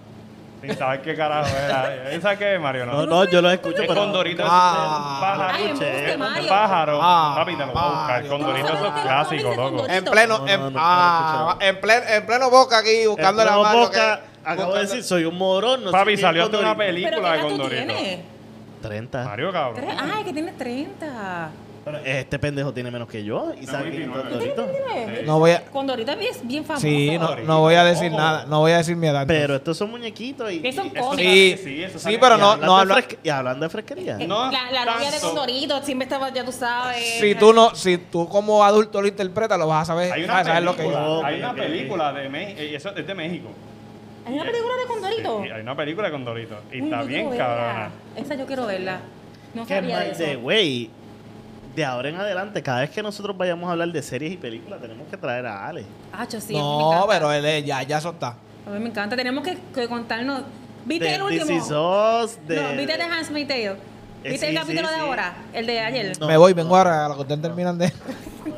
sin 0.62 0.76
saber 0.76 1.02
qué 1.04 1.16
carajo 1.16 1.56
era. 1.56 2.20
¿Sabes 2.22 2.40
qué, 2.40 2.58
Mario? 2.58 2.88
No, 2.88 3.06
no, 3.06 3.26
yo 3.26 3.40
lo 3.42 3.52
escucho, 3.52 3.82
El 3.84 3.88
pero... 3.88 4.02
Condorito 4.02 4.44
Ah. 4.48 5.58
Es 5.60 5.72
un 5.72 6.20
pájaro. 6.20 6.48
Pájaro. 6.50 7.00
Ah, 7.02 7.34
Papi, 7.38 7.56
te 7.56 7.66
lo 7.66 7.72
voy 7.72 7.82
a 7.84 7.88
buscar. 7.90 8.28
Condorito 8.28 8.68
¿Tú 8.68 8.74
eso 8.74 8.84
sabes 8.86 8.96
es 8.98 9.02
clásico, 9.04 9.50
loco. 9.50 9.62
Condorito? 9.64 9.94
En 9.94 10.06
pleno, 10.06 10.38
No, 10.40 10.48
en, 10.48 10.60
no, 10.60 10.70
no, 10.72 10.80
ah, 10.82 11.56
no, 11.60 11.66
en, 11.68 11.80
pleno, 11.82 12.06
en 12.10 12.26
pleno 12.26 12.50
boca 12.50 12.80
aquí, 12.80 13.06
buscando 13.06 13.46
la 13.46 13.58
mano. 13.58 13.80
Boca, 13.80 14.22
que- 14.44 14.50
acabo 14.50 14.74
de 14.74 14.82
decir, 14.82 15.04
soy 15.04 15.26
un 15.26 15.38
morón. 15.38 15.84
No 15.84 15.92
Papi, 15.92 16.18
salió 16.18 16.44
hasta 16.46 16.58
una 16.58 16.70
Condorito. 16.76 16.94
¿Pero 16.96 17.22
qué 17.22 17.22
película 17.22 17.34
de 17.34 17.42
Condorito. 17.42 18.31
Tienes? 18.82 19.10
30. 19.12 19.24
Mario, 19.26 19.52
cabrón. 19.52 19.86
Ay, 20.00 20.24
que 20.24 20.34
tienes 20.34 20.58
30. 20.58 21.50
Pero 21.84 21.98
este 22.06 22.38
pendejo 22.38 22.72
tiene 22.72 22.92
menos 22.92 23.08
que 23.08 23.24
yo. 23.24 23.54
¿Y 23.60 23.66
sabe 23.66 23.90
quién 23.90 24.04
es 24.04 24.14
29. 24.14 24.30
Condorito? 24.30 24.68
No 25.26 25.40
voy 25.40 25.50
a, 25.50 25.64
Condorito 25.66 26.12
es 26.12 26.46
bien 26.48 26.64
famoso. 26.64 26.86
sí, 26.86 27.18
no, 27.18 27.36
no 27.38 27.60
voy 27.62 27.74
a 27.74 27.84
decir 27.84 28.12
nada, 28.12 28.46
no 28.46 28.60
voy 28.60 28.72
a 28.74 28.78
decir 28.78 28.96
mi 28.96 29.08
edad. 29.08 29.26
Pero 29.26 29.56
estos 29.56 29.78
son 29.80 29.90
muñequitos 29.90 30.52
y... 30.52 30.60
Que 30.60 30.72
son 30.74 30.86
y- 30.86 30.90
cómicos. 30.92 31.16
Sí, 31.18 31.56
Sí, 31.64 31.84
eso 31.84 31.98
sí, 31.98 32.04
sale- 32.04 32.20
pero 32.20 32.36
y 32.36 32.40
no, 32.40 32.52
hablando 32.52 32.66
no 32.68 32.76
de 32.76 32.82
habla. 32.82 32.94
fresque- 32.98 33.18
Y 33.24 33.30
hablando 33.30 33.64
de 33.66 33.70
fresquería. 33.72 34.18
No 34.20 34.52
la, 34.52 34.72
la 34.72 34.86
novia 34.86 35.08
de 35.10 35.12
tanto. 35.18 35.28
Condorito 35.30 35.82
siempre 35.82 36.04
estaba, 36.04 36.30
ya 36.32 36.46
tú 36.46 36.52
sabes. 36.52 37.04
Si 37.20 37.34
tú 37.34 37.52
no, 37.52 37.74
si 37.74 37.98
tú 37.98 38.30
como 38.30 38.64
adulto 38.64 39.02
lo 39.02 39.08
interpretas, 39.08 39.58
lo 39.58 39.66
vas 39.68 39.82
a 39.82 39.94
saber, 39.94 40.12
Hay 40.14 40.22
vas 40.22 40.30
una 40.30 40.40
a 40.40 40.44
saber 40.46 40.62
lo 40.64 40.72
que 40.76 40.84
película, 40.84 41.18
es. 41.18 41.24
hay 41.26 41.40
una 41.40 41.54
película 41.56 42.14
de 42.14 42.30
México, 42.30 42.62
y 42.62 42.76
eso 42.76 42.96
es 42.96 43.08
de 43.08 43.16
México. 43.16 43.50
¿Hay 44.26 44.34
una 44.34 44.44
película 44.44 44.76
de 44.76 44.86
Condorito? 44.88 45.42
Sí, 45.44 45.50
hay 45.50 45.62
una 45.62 45.76
película 45.76 46.08
de 46.08 46.12
Condorito. 46.14 46.56
Y 46.72 46.82
Uy, 46.82 46.84
está 46.86 47.02
yo 47.02 47.08
bien 47.08 47.30
quiero 47.30 47.30
verla. 47.32 47.46
cabrona. 47.48 47.90
Esa 48.16 48.36
yo 48.36 48.46
quiero 48.46 48.66
verla. 48.68 49.00
No 49.54 49.66
Que 49.66 49.76
sabía 49.76 50.00
de 50.00 50.14
de 50.14 50.32
eso. 50.32 50.40
güey, 50.42 50.90
de 51.76 51.86
ahora 51.86 52.10
en 52.10 52.16
adelante, 52.16 52.62
cada 52.62 52.82
vez 52.82 52.90
que 52.90 53.02
nosotros 53.02 53.36
vayamos 53.38 53.68
a 53.68 53.72
hablar 53.74 53.90
de 53.92 54.02
series 54.02 54.34
y 54.34 54.38
películas, 54.38 54.82
tenemos 54.82 55.08
que 55.10 55.18
traer 55.18 55.46
a 55.46 55.68
Ale. 55.68 55.86
Ah, 56.14 56.28
yo 56.28 56.40
sí. 56.40 56.54
a 56.56 56.58
mí 56.58 56.64
me 56.64 56.64
No, 56.64 56.88
encanta. 56.92 57.08
pero 57.10 57.32
él 57.34 57.46
es- 57.46 57.66
ya, 57.66 57.84
ya 57.84 57.98
eso 57.98 58.10
está. 58.12 58.36
A 58.66 58.70
mí 58.70 58.80
me 58.80 58.90
encanta. 58.90 59.16
Tenemos 59.16 59.44
que, 59.44 59.58
que 59.74 59.88
contarnos. 59.88 60.44
¿Viste 60.86 61.06
De 61.06 61.16
el 61.16 61.22
último? 61.22 61.46
This 61.46 61.56
Is 61.58 61.72
Us, 61.72 62.40
de... 62.48 62.56
No, 62.62 62.70
¿viste 62.78 62.96
The 62.98 63.04
Handmaid's 63.04 63.48
Tale? 63.48 63.66
Eh, 64.24 64.30
¿Viste 64.30 64.48
el 64.50 64.54
sí, 64.54 64.60
capítulo 64.60 64.88
sí, 64.88 64.94
de 64.94 65.00
sí. 65.00 65.06
ahora? 65.08 65.34
El 65.54 65.66
de 65.68 65.80
ayer. 65.80 66.20
No. 66.20 66.28
Me 66.28 66.38
voy, 66.38 66.54
vengo 66.54 66.76
ahora 66.78 67.06
a 67.06 67.10
la 67.10 67.16
que 67.16 67.22
ustedes 67.22 67.42
terminan 67.42 67.78
de. 67.78 67.92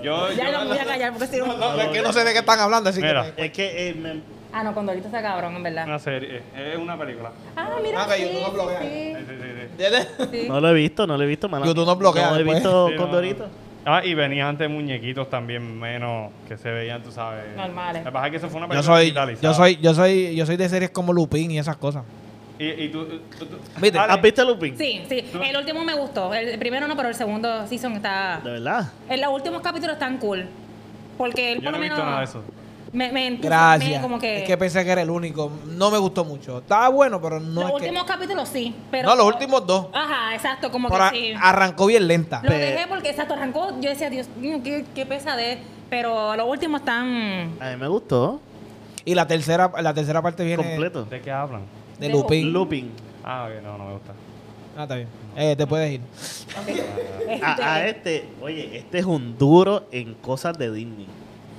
Yo, 0.03 0.31
Ya 0.31 0.45
yo- 0.45 0.51
no 0.51 0.59
me 0.61 0.67
voy 0.69 0.77
a 0.77 0.85
callar 0.85 1.11
porque 1.13 1.27
si 1.27 1.37
no... 1.37 1.57
No, 1.57 1.79
es 1.81 1.87
que 1.89 2.01
no 2.01 2.11
sé 2.13 2.23
de 2.23 2.33
qué 2.33 2.39
están 2.39 2.59
hablando, 2.59 2.89
así 2.89 3.01
Mira. 3.01 3.33
que. 3.35 3.45
Es 3.45 3.51
que 3.51 3.89
eh, 3.89 3.93
me- 3.93 4.21
Ah, 4.53 4.63
no, 4.63 4.73
Condorito 4.75 5.07
está 5.07 5.21
cabrón, 5.21 5.55
en 5.55 5.63
verdad. 5.63 5.87
Una 5.87 5.97
serie, 5.99 6.41
es 6.55 6.77
una 6.77 6.97
película. 6.97 7.31
Ah, 7.55 7.71
mira, 7.83 8.03
Ah, 8.03 8.07
que 8.07 8.15
sí, 8.17 8.23
YouTube 8.23 8.41
no 8.43 8.51
bloquea. 8.51 8.81
Sí, 8.81 8.87
sí, 8.87 9.15
sí, 9.27 9.35
sí, 9.41 9.49
sí. 9.55 9.61
¿Entiendes? 9.71 10.07
sí. 10.31 10.45
no 10.47 10.61
lo 10.61 10.69
he 10.69 10.73
visto, 10.73 11.07
no 11.07 11.17
lo 11.17 11.23
he 11.23 11.27
visto. 11.27 11.49
mala 11.49 11.65
YouTube 11.65 11.85
no 11.87 11.95
bloquea 11.95 12.29
No 12.29 12.35
he 12.35 12.37
después. 12.43 12.57
visto 12.59 12.89
no, 12.91 12.95
Condorito. 12.97 13.47
Ah, 13.85 14.01
y 14.05 14.13
venía 14.13 14.47
antes 14.47 14.69
muñequitos 14.69 15.29
también 15.29 15.77
menos 15.79 16.31
que 16.47 16.55
se 16.57 16.69
veían, 16.71 17.01
tú 17.03 17.11
sabes. 17.11 17.43
Normales. 17.57 18.03
Lo 18.03 18.09
que 18.11 18.13
pasa 18.13 18.25
es 18.27 18.31
que 18.31 18.37
eso 18.37 18.49
fue 18.49 18.57
una 18.59 18.67
Yo 18.67 18.69
película 18.73 18.95
soy, 18.95 19.05
digitalizada. 19.05 19.51
yo 19.51 19.53
soy, 19.57 19.77
yo 19.81 19.93
soy, 19.93 20.35
yo 20.35 20.45
soy 20.45 20.55
de 20.57 20.69
series 20.69 20.91
como 20.91 21.11
Lupin 21.11 21.51
y 21.51 21.59
esas 21.59 21.75
cosas. 21.77 22.03
Y, 22.59 22.65
y 22.69 22.89
tú, 22.89 23.05
tú- 23.05 23.45
tú- 23.47 23.57
¿Viste? 23.81 23.97
Ale, 23.97 24.13
¿Has 24.13 24.21
visto 24.21 24.45
Lupin? 24.45 24.77
Sí, 24.77 25.01
sí. 25.09 25.25
El 25.43 25.57
último 25.57 25.83
me 25.83 25.95
gustó. 25.95 26.31
El, 26.33 26.57
primero 26.59 26.87
no, 26.87 26.95
pero 26.95 27.09
el 27.09 27.15
segundo 27.15 27.65
season 27.67 27.93
está... 27.93 28.39
De 28.43 28.51
verdad. 28.51 28.91
En 29.09 29.19
los 29.19 29.33
últimos 29.33 29.61
capítulos 29.61 29.93
están 29.93 30.17
cool. 30.19 30.45
Porque 31.17 31.53
él 31.53 31.57
Yo 31.59 31.63
por 31.65 31.71
no 31.73 31.77
lo 31.79 31.83
he 31.83 31.89
menos... 31.89 31.97
visto 31.97 32.05
nada 32.09 32.19
de 32.19 32.25
eso. 32.25 32.43
Me, 32.93 33.11
me 33.11 33.25
entusiasmé 33.27 33.49
Gracias. 33.49 34.01
como 34.03 34.19
que... 34.19 34.37
Es 34.37 34.43
que 34.43 34.55
pensé 34.55 34.85
que 34.85 34.91
era 34.91 35.01
el 35.01 35.09
único. 35.09 35.51
No 35.65 35.89
me 35.89 35.97
gustó 35.97 36.23
mucho. 36.23 36.59
Estaba 36.59 36.89
bueno, 36.89 37.19
pero 37.19 37.39
no 37.39 37.61
los 37.61 37.63
es 37.63 37.69
que. 37.69 37.73
últimos 37.87 38.03
capítulos 38.03 38.47
sí, 38.49 38.75
pero... 38.91 39.09
No, 39.09 39.15
los 39.15 39.25
últimos 39.25 39.65
dos. 39.65 39.87
Ajá, 39.93 40.35
exacto, 40.35 40.71
como 40.71 40.89
Pero 40.89 41.09
que 41.09 41.17
sí. 41.17 41.33
arrancó 41.41 41.87
bien 41.87 42.07
lenta. 42.07 42.41
Lo 42.43 42.51
dejé 42.51 42.85
porque 42.87 43.09
exacto 43.09 43.33
arrancó. 43.33 43.71
Yo 43.81 43.89
decía, 43.89 44.09
Dios 44.11 44.27
mío, 44.39 44.59
qué, 44.63 44.85
qué 44.93 45.05
pesadez. 45.07 45.57
Pero 45.89 46.35
los 46.35 46.47
últimos 46.47 46.81
están. 46.81 47.55
A 47.59 47.71
mí 47.71 47.77
me 47.77 47.87
gustó. 47.87 48.39
Y 49.05 49.15
la 49.15 49.27
tercera, 49.27 49.71
la 49.81 49.93
tercera 49.93 50.21
parte 50.21 50.43
viene 50.45 50.63
Completo. 50.63 51.05
¿De 51.05 51.19
qué 51.19 51.31
hablan? 51.31 51.63
de 51.99 52.07
De 52.07 52.13
Lupin. 52.13 52.53
Lupin. 52.53 52.91
Ah, 53.23 53.47
ok, 53.49 53.63
no, 53.63 53.77
no 53.77 53.85
me 53.85 53.93
gusta. 53.93 54.13
Ah, 54.77 54.83
está 54.83 54.95
bien. 54.95 55.07
Eh, 55.35 55.55
te 55.55 55.67
puedes 55.67 55.91
ir. 55.91 56.01
A, 57.43 57.73
a 57.73 57.85
este, 57.87 58.29
oye, 58.41 58.77
este 58.77 58.99
es 58.99 59.05
un 59.05 59.37
duro 59.37 59.87
en 59.91 60.13
cosas 60.15 60.57
de 60.57 60.71
Disney. 60.71 61.07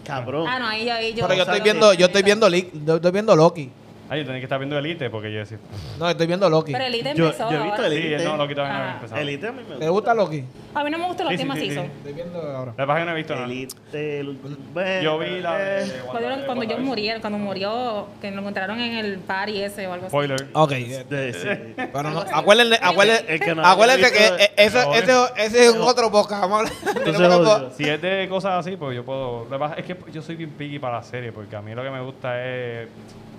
Cabrón. 0.04 0.46
Ah, 0.48 0.58
no, 0.58 0.68
ahí, 0.68 0.88
ahí 0.88 1.14
yo. 1.14 1.26
Pero 1.26 1.34
yo 1.34 1.42
estoy 1.42 1.60
viendo, 1.60 1.94
yo 1.94 2.06
estoy 2.06 2.22
viendo, 2.22 2.48
yo 2.48 2.96
estoy 2.96 3.10
viendo 3.10 3.34
Loki. 3.34 3.70
Ah, 4.10 4.16
yo 4.18 4.24
tenía 4.24 4.38
que 4.38 4.44
estar 4.44 4.58
viendo 4.58 4.78
Elite 4.78 5.08
porque 5.08 5.32
yo 5.32 5.38
decía. 5.38 5.56
No, 5.98 6.08
estoy 6.10 6.26
viendo 6.26 6.48
Loki. 6.50 6.72
Pero 6.72 6.84
Elite 6.84 7.14
Yo- 7.14 7.24
empezó. 7.26 7.50
yo 7.50 7.58
he 7.58 7.62
visto 7.62 7.82
ahora. 7.82 7.88
Sí, 7.88 7.96
Elite. 7.96 8.24
no, 8.24 8.36
lo 8.36 8.48
quitaba 8.48 8.68
Ah. 8.70 8.88
en 8.90 8.94
empezado. 8.96 9.20
Elite 9.22 9.46
a 9.48 9.52
mí 9.52 9.62
me 9.68 9.76
¿Te 9.76 9.88
gusta 9.88 10.14
Loki? 10.14 10.44
A 10.74 10.84
mí 10.84 10.90
no 10.90 10.98
me 10.98 11.06
gustan 11.06 11.24
los 11.26 11.32
Sí, 11.32 11.38
sí, 11.38 11.48
últimos 11.48 11.58
sí, 11.58 11.70
sí. 11.74 11.80
Estoy 11.98 12.12
viendo 12.12 12.38
ahora. 12.42 12.74
La 12.76 12.86
página 12.86 13.06
no 13.06 13.12
he 13.12 13.14
visto 13.14 13.34
nada. 13.34 13.46
Elite. 13.46 13.74
el- 14.20 14.38
bueno, 14.74 15.02
Yo 15.02 15.18
vi 15.18 15.40
la 15.40 15.56
de. 15.58 15.84
eh, 15.84 15.92
Cuando, 16.04 16.28
Wanda- 16.28 16.46
cuando 16.46 16.62
yo 16.64 16.68
WandaVision. 16.68 16.84
muriera, 16.84 17.20
cuando 17.20 17.38
murió, 17.38 18.06
que 18.20 18.30
lo 18.30 18.40
encontraron 18.40 18.78
en 18.80 18.96
el 18.96 19.18
party 19.20 19.62
ese 19.62 19.86
o 19.86 19.92
algo 19.94 20.06
así. 20.06 20.10
Spoiler. 20.12 20.46
Ok. 20.52 20.72
eh, 20.72 21.04
de- 21.08 21.32
sí. 21.32 21.74
Pero 21.92 22.10
no, 22.10 22.20
acuérdense, 22.32 22.78
acuérdense, 22.82 23.24
El 23.34 23.40
que 23.40 23.54
no 23.54 23.64
acuérdense 23.66 24.12
que 24.12 24.18
visto- 24.18 24.36
eh, 24.38 24.50
eso, 24.56 24.84
No, 24.84 24.94
ese, 24.94 25.46
ese 25.46 25.66
es 25.68 25.74
otro 25.76 26.10
boca. 26.10 26.40
Vamos 26.40 26.56
a 26.56 26.60
hablar. 26.60 27.06
Entonces. 27.06 27.76
Si 27.78 27.84
es 27.88 28.02
de 28.02 28.26
cosas 28.28 28.66
así, 28.66 28.76
pues 28.76 28.94
yo 28.94 29.02
puedo. 29.04 29.44
Lo 29.44 29.50
que 29.50 29.58
pasa 29.58 29.74
es 29.76 29.86
que 29.86 29.96
yo 30.12 30.20
soy 30.20 30.36
bien 30.36 30.50
picky 30.50 30.78
para 30.78 30.96
la 30.98 31.02
serie, 31.02 31.32
porque 31.32 31.56
a 31.56 31.62
mí 31.62 31.74
lo 31.74 31.82
que 31.82 31.90
me 31.90 32.02
gusta 32.02 32.44
es. 32.44 32.88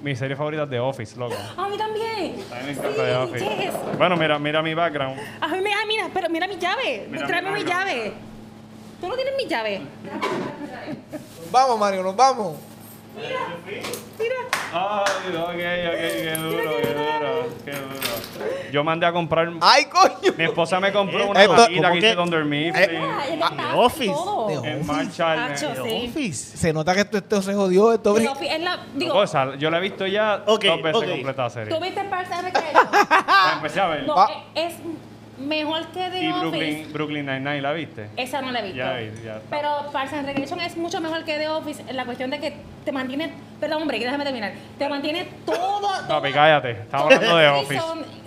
Mi 0.05 0.15
serie 0.15 0.35
favorita 0.35 0.65
es 0.65 0.69
The 0.69 0.79
Office, 0.79 1.17
loco. 1.17 1.35
A 1.57 1.67
mí 1.67 1.79
también. 1.79 2.35
A 2.51 2.59
mí 2.59 2.65
me 2.67 2.71
encanta 2.73 2.93
The 2.93 3.15
Office. 3.15 3.43
yes. 3.57 3.73
Bueno, 3.97 4.15
mira, 4.15 4.37
mira 4.37 4.61
mi 4.61 4.75
background. 4.75 5.19
A 5.41 5.47
mí 5.47 5.61
me, 5.61 5.73
ah, 5.73 5.83
mira, 5.87 6.09
pero 6.13 6.29
mira 6.29 6.47
mi 6.47 6.57
llave. 6.57 7.07
Mira 7.09 7.25
Tráeme 7.25 7.49
mi 7.49 7.63
mi 7.63 7.67
llave. 7.67 8.13
¿Tú 9.01 9.07
no 9.07 9.15
tienes 9.15 9.33
mi 9.35 9.47
llave? 9.47 9.81
Vamos, 11.49 11.79
Mario, 11.79 12.03
nos 12.03 12.15
vamos. 12.15 12.55
Ay, 14.77 15.35
ok, 15.35 15.47
ok, 15.47 15.55
qué 15.55 16.35
duro, 16.37 16.57
qué 16.81 16.93
duro, 16.93 17.47
qué 17.63 17.71
duro. 17.71 18.71
Yo 18.71 18.83
mandé 18.83 19.05
a 19.05 19.13
comprar. 19.13 19.49
¡Ay, 19.61 19.85
coño! 19.85 20.33
Mi 20.37 20.43
esposa 20.43 20.79
me 20.81 20.91
compró 20.91 21.27
una 21.29 21.41
Esto- 21.41 21.55
cosita 21.55 21.81
¿cómo 21.81 21.93
que 21.93 21.97
hice. 21.99 22.07
Ah, 22.13 22.17
Ah, 23.41 23.53
The 23.71 23.77
Office. 23.77 24.13
En. 24.63 24.89
Office. 26.09 26.57
Se 26.57 26.73
nota 26.73 26.93
que 26.93 27.01
esto, 27.01 27.17
esto 27.17 27.41
se 27.41 27.53
jodió, 27.53 27.93
esto 27.93 28.13
The 28.13 28.21
brin- 28.21 28.31
Office 28.31 28.53
es 28.55 28.61
la. 28.61 28.79
Digo, 28.93 29.13
yo 29.57 29.69
la 29.69 29.77
he 29.77 29.81
visto 29.81 30.05
ya 30.07 30.37
dos 30.39 30.59
veces 30.59 31.09
completa 31.09 31.49
serie. 31.49 31.73
¿tú 31.73 31.81
viste 31.81 32.03
Parks 32.03 32.31
and 32.31 32.43
Recreation? 32.53 32.87
La 32.91 33.53
empecé 33.55 33.79
a 33.79 33.87
ver. 33.87 34.03
No, 34.05 34.15
Ah. 34.17 34.29
es 34.53 34.73
es 34.73 34.79
mejor 35.37 35.87
que 35.87 36.09
The 36.09 36.23
y 36.23 36.27
Office. 36.29 36.39
Brooklyn, 36.41 36.93
Brooklyn 36.93 37.25
Nine-Nine, 37.25 37.61
¿la 37.61 37.73
viste? 37.73 38.09
Esa 38.17 38.41
no 38.41 38.51
la 38.51 38.59
he 38.59 38.63
visto. 38.63 38.77
Ya 38.77 38.99
ya. 39.23 39.41
Pero 39.49 39.89
Parks 39.91 40.13
and 40.13 40.25
Recreation 40.27 40.59
es 40.61 40.77
mucho 40.77 40.99
mejor 41.01 41.23
que 41.25 41.37
The 41.37 41.47
Office 41.49 41.83
en 41.87 41.95
la 41.95 42.05
cuestión 42.05 42.29
de 42.29 42.39
que 42.39 42.53
te 42.83 42.91
mantiene. 42.91 43.31
Perdón, 43.59 43.81
hombre, 43.83 43.99
déjame 43.99 44.23
terminar. 44.23 44.53
Te 44.77 44.87
mantiene 44.89 45.27
todo. 45.45 45.81
Todo- 46.07 46.21
cállate. 46.33 46.71
Estamos 46.71 47.13
hablando 47.13 47.37
de 47.37 47.47
Office. 47.49 47.81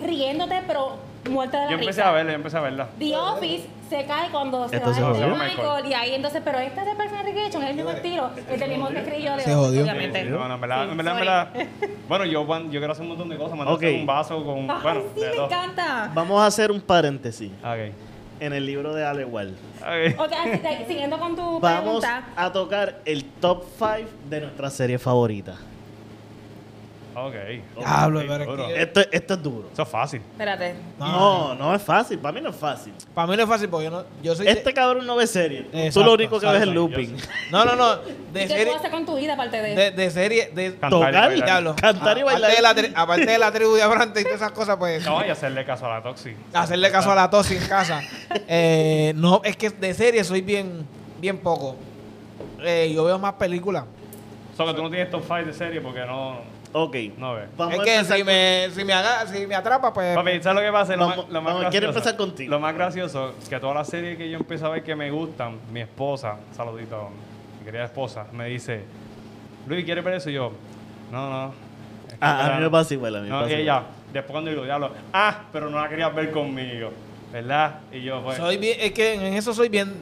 riéndote, 0.05 0.61
pero 0.67 0.97
muerta 1.29 1.59
de 1.59 1.65
la 1.65 1.71
Yo 1.71 1.77
empecé 1.77 2.01
risa. 2.01 2.09
a 2.09 2.11
verla, 2.13 2.31
yo 2.31 2.35
empecé 2.35 2.57
a 2.57 2.61
verla. 2.61 2.87
The 2.99 3.15
Office 3.17 3.67
se 3.89 4.05
cae 4.05 4.29
cuando 4.29 4.69
se 4.69 4.75
Esto 4.77 4.89
va 4.89 4.95
se 4.95 5.01
a 5.01 5.05
jodió. 5.05 5.35
Michael 5.35 5.85
y 5.87 5.93
ahí 5.93 6.13
entonces, 6.15 6.41
pero 6.45 6.59
esta 6.59 6.85
de 6.85 6.95
Parks 6.95 7.13
and 7.13 7.25
Recreation 7.25 7.63
es 7.63 7.69
el 7.71 7.75
mismo 7.75 7.91
estilo, 7.91 8.29
es 8.49 8.61
el 8.61 8.69
mismo 8.69 8.87
que 8.89 8.99
escribí 8.99 9.23
yo 9.23 9.35
de 9.35 9.41
Se 9.41 9.53
Office, 9.53 9.55
jodió. 9.55 9.81
obviamente. 9.83 10.23
Sí, 10.23 10.29
no, 10.29 10.47
no, 10.47 10.55
en 10.55 10.61
verdad, 10.61 10.83
Sí, 10.85 10.91
en 10.91 10.97
verdad, 10.97 11.13
en 11.13 11.25
sorry. 11.25 11.27
verdad. 11.27 11.97
Bueno, 12.07 12.25
yo, 12.25 12.45
yo 12.47 12.69
quiero 12.79 12.91
hacer 12.91 13.01
un 13.03 13.09
montón 13.09 13.29
de 13.29 13.37
cosas. 13.37 13.57
Mandar 13.57 13.75
Ok. 13.75 13.83
un 13.83 14.05
vaso 14.05 14.43
con. 14.45 14.69
Ay, 14.71 14.77
bueno, 14.83 15.01
sí, 15.15 15.21
de 15.21 15.29
me 15.31 15.45
encanta. 15.45 16.11
Vamos 16.13 16.41
a 16.41 16.45
hacer 16.45 16.71
un 16.71 16.81
paréntesis. 16.81 17.51
Ok. 17.63 17.93
en 18.41 18.53
el 18.53 18.65
libro 18.65 18.93
de 18.93 19.03
Ale 19.05 19.25
Wall. 19.25 19.53
Ok. 19.81 20.19
Ok, 20.19 20.31
así 20.33 20.59
que, 20.59 20.85
siguiendo 20.87 21.19
con 21.19 21.35
tu 21.35 21.59
Vamos 21.59 21.99
pregunta. 22.01 22.23
a 22.37 22.51
tocar 22.53 22.99
el 23.03 23.25
top 23.25 23.63
5 23.77 24.09
de 24.29 24.41
nuestra 24.41 24.69
serie 24.69 24.97
favorita. 24.97 25.55
Ok. 27.15 27.33
Diablo, 27.77 28.21
pero 28.27 28.43
es 28.67 28.73
que- 28.73 28.81
Esto, 28.81 29.01
esto 29.11 29.33
es 29.33 29.43
duro. 29.43 29.69
Eso 29.73 29.81
es 29.81 29.89
fácil. 29.89 30.21
Espérate. 30.31 30.75
No, 30.97 31.55
no 31.55 31.73
es 31.75 31.81
fácil. 31.81 32.19
Para 32.19 32.31
mí 32.33 32.41
no 32.41 32.49
es 32.51 32.55
fácil. 32.55 32.93
Para 33.13 33.27
mí 33.27 33.35
no 33.35 33.43
es 33.43 33.49
fácil 33.49 33.67
porque 33.69 33.85
yo 33.85 33.91
no. 33.91 34.03
Yo 34.21 34.35
soy. 34.35 34.45
de- 34.45 34.51
Este 34.51 34.73
cabrón 34.73 35.05
no 35.05 35.15
ve 35.15 35.25
serie. 35.27 35.63
Tú 35.63 35.77
Exacto, 35.77 36.03
lo 36.05 36.13
único 36.13 36.39
que 36.39 36.45
ves 36.45 36.55
es 36.55 36.61
exacto, 36.61 36.73
looping. 36.79 37.17
No, 37.51 37.65
no, 37.65 37.75
no. 37.75 37.93
¿Y 37.95 38.33
De 38.33 38.39
qué 38.41 38.47
tú 38.47 38.53
serie. 38.53 38.75
haces 38.75 38.89
con 38.91 39.05
tu 39.05 39.15
vida 39.17 39.33
aparte 39.33 39.61
de 39.61 39.75
De, 39.75 39.91
de 39.91 40.11
serie. 40.11 40.51
De, 40.53 40.71
Cantar 40.75 40.87
y 40.87 40.91
Tocar, 40.91 41.13
bailar. 41.13 41.45
Diablo. 41.45 41.75
cantar 41.75 42.17
y 42.17 42.21
Aparte 42.21 42.41
bailar. 42.41 42.55
de 42.55 42.61
la 42.61 42.75
tri- 42.75 42.93
Aparte 42.95 43.25
de 43.25 43.37
la 43.39 43.51
tribu 43.51 43.73
de 43.73 43.81
Abrante 43.83 44.21
y 44.21 44.23
todas 44.23 44.37
esas 44.37 44.51
cosas, 44.51 44.77
pues. 44.77 45.05
No, 45.05 45.25
y 45.25 45.29
hacerle 45.29 45.65
caso 45.65 45.85
a 45.87 45.95
la 45.95 46.03
Toxi. 46.03 46.33
hacerle 46.53 46.91
caso 46.91 47.11
a 47.11 47.15
la 47.15 47.29
tos 47.29 47.49
en 47.51 47.65
casa. 47.67 48.01
Eh, 48.47 49.13
no, 49.15 49.41
es 49.43 49.55
que 49.57 49.69
de 49.71 49.93
serie 49.93 50.23
soy 50.23 50.41
bien, 50.41 50.85
bien 51.19 51.37
poco. 51.39 51.75
Eh, 52.61 52.91
yo 52.93 53.03
veo 53.03 53.17
más 53.19 53.33
películas. 53.33 53.85
Solo 54.55 54.71
que 54.71 54.77
tú 54.77 54.83
no 54.83 54.89
tienes 54.89 55.09
top 55.09 55.21
5 55.23 55.35
de 55.45 55.53
serie 55.53 55.81
porque 55.81 56.01
no, 56.05 56.39
Ok. 56.71 56.95
no 57.17 57.37
es 57.39 57.79
que 57.83 58.03
si 58.03 58.09
con- 58.17 58.25
me, 58.25 58.67
si, 58.73 58.83
me 58.85 58.93
haga, 58.93 59.25
si 59.27 59.47
me 59.47 59.55
atrapa, 59.55 59.91
pues. 59.91 60.15
Papi, 60.15 60.41
¿sabes 60.41 60.61
lo 60.61 60.67
que 60.67 60.71
pasa? 60.71 60.95
Lo 60.95 61.07
Vamos- 61.07 61.17
más, 61.25 61.29
lo 61.33 61.41
más 61.41 61.53
vamos, 61.55 61.69
quiero 61.71 61.87
gracioso- 61.87 61.97
empezar 62.09 62.17
contigo. 62.17 62.51
Lo 62.51 62.59
más 62.59 62.75
gracioso 62.75 63.33
es 63.41 63.49
que 63.49 63.59
todas 63.59 63.75
las 63.75 63.87
series 63.87 64.17
que 64.17 64.29
yo 64.29 64.37
empiezo 64.37 64.67
a 64.67 64.69
ver 64.69 64.83
que 64.83 64.95
me 64.95 65.09
gustan, 65.09 65.57
mi 65.71 65.81
esposa, 65.81 66.37
saludito, 66.55 67.09
mi 67.59 67.65
querida 67.65 67.85
esposa, 67.85 68.25
me 68.33 68.45
dice, 68.47 68.83
Luis, 69.67 69.83
¿quieres 69.83 70.03
ver 70.03 70.13
eso? 70.15 70.29
Y 70.29 70.33
yo, 70.33 70.51
no, 71.11 71.29
no. 71.29 71.53
Es 72.07 72.13
que 72.13 72.17
Ah, 72.21 72.45
a 72.45 72.49
mí 72.51 72.55
me 72.57 72.61
no". 72.61 72.71
pasa 72.71 72.93
igual. 72.93 73.15
A 73.15 73.19
mí 73.19 73.23
me 73.25 73.29
No, 73.29 73.39
pasa 73.41 73.49
y 73.49 73.61
igual. 73.61 73.61
ella, 73.63 73.83
después 74.13 74.31
cuando 74.31 74.51
digo, 74.51 74.63
diablo, 74.63 74.91
ah, 75.13 75.41
pero 75.51 75.69
no 75.69 75.79
la 75.81 75.89
querías 75.89 76.13
ver 76.13 76.31
conmigo, 76.31 76.91
¿verdad? 77.33 77.79
Y 77.91 78.01
yo, 78.03 78.21
pues, 78.23 78.37
soy 78.37 78.57
bien, 78.57 78.77
es 78.79 78.91
que 78.91 79.13
en 79.15 79.33
eso 79.33 79.53
soy 79.53 79.69
bien 79.69 79.93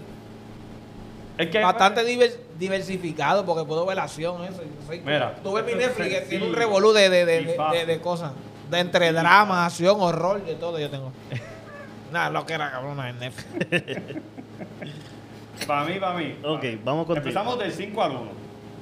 es 1.38 1.48
que 1.50 1.60
bastante 1.62 2.04
diver- 2.04 2.36
diversificado 2.58 3.46
porque 3.46 3.63
puedo 3.65 3.86
ver 3.86 3.96
la 3.98 4.04
acción. 4.04 4.43
Eso, 4.43 4.62
soy- 4.86 5.02
Mira, 5.02 5.36
tuve 5.43 5.63
mi 5.63 5.72
esto 5.72 5.82
es 5.84 5.88
Netflix 5.98 6.10
que 6.20 6.22
tiene 6.28 6.48
un 6.48 6.54
revolú 6.54 6.91
de, 6.93 7.10
de, 7.10 7.26
de, 7.26 7.86
de- 7.86 8.00
cosas. 8.02 8.32
De 8.70 8.80
entre 8.80 9.12
drama, 9.13 9.65
acción, 9.65 9.98
horror, 10.00 10.43
de 10.43 10.56
todo 10.56 10.78
yo 10.80 10.89
tengo. 10.89 11.12
Nada, 12.12 12.30
lo 12.30 12.46
que 12.46 12.54
era 12.54 12.72
cabrona 12.72 13.10
en 13.10 13.20
Netflix. 13.20 13.65
para 15.67 15.86
mí, 15.86 16.00
para 16.00 16.13
mí. 16.17 16.36
Ok, 16.43 16.63
mí. 16.63 16.80
vamos 16.84 17.06
contigo. 17.06 17.28
Empezamos 17.28 17.60
del 17.60 17.72
5 17.72 18.04
al 18.04 18.12
1. 18.12 18.22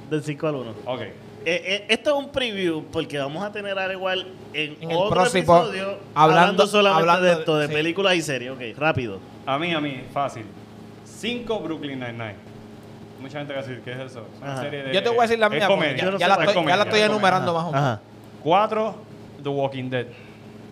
Del 0.09 0.23
5 0.23 0.47
al 0.47 0.55
1. 0.55 0.71
Ok. 0.85 1.01
Eh, 1.01 1.13
eh, 1.47 1.85
esto 1.89 2.09
es 2.17 2.25
un 2.25 2.31
preview 2.31 2.83
porque 2.91 3.19
vamos 3.19 3.43
a 3.43 3.51
tener 3.51 3.77
al 3.77 3.91
igual 3.91 4.27
en, 4.53 4.77
En 4.81 4.89
el 4.91 4.97
otro 4.97 5.11
próximo, 5.11 5.57
episodio 5.57 5.99
hablando, 6.15 6.63
hablando- 6.63 6.67
solamente 6.67 7.01
hablando 7.01 7.25
de 7.27 7.33
de- 7.35 7.39
esto, 7.39 7.57
de 7.57 7.67
sí. 7.67 7.73
películas 7.73 8.15
y 8.15 8.21
series. 8.23 8.51
Ok, 8.51 8.61
rápido. 8.77 9.19
A 9.45 9.59
mí, 9.59 9.71
a 9.73 9.79
mí, 9.79 10.03
fácil. 10.11 10.45
5 11.05 11.59
Brooklyn 11.59 11.99
Nine-Nine. 11.99 12.35
Mucha 13.19 13.39
gente 13.39 13.54
va 13.54 13.60
a 13.60 13.63
decir, 13.63 13.82
¿qué 13.84 13.91
es 13.91 13.97
eso? 13.99 14.25
Es 14.36 14.41
una 14.41 14.54
Ajá. 14.54 14.62
serie 14.63 14.84
de- 14.84 14.93
Yo 14.93 15.01
te 15.04 15.10
voy 15.10 15.19
a 15.19 15.21
decir 15.23 15.39
la 15.39 15.49
mía. 15.49 15.60
porque 15.67 15.73
comedia. 15.73 15.95
Yo 15.97 16.06
Ya, 16.06 16.12
no 16.12 16.17
ya 16.17 16.25
sé 16.25 16.30
la 16.30 16.34
estoy, 16.36 16.45
es 16.45 16.47
ya 16.47 16.47
la 16.47 16.62
comedia, 16.62 16.84
estoy 16.84 16.99
es 16.99 17.06
enumerando 17.06 17.54
más 17.54 17.63
o 17.63 17.71
menos. 17.71 17.82
Ajá. 17.86 18.01
4 18.43 18.95
The 19.43 19.49
Walking 19.49 19.89
Dead. 19.89 20.06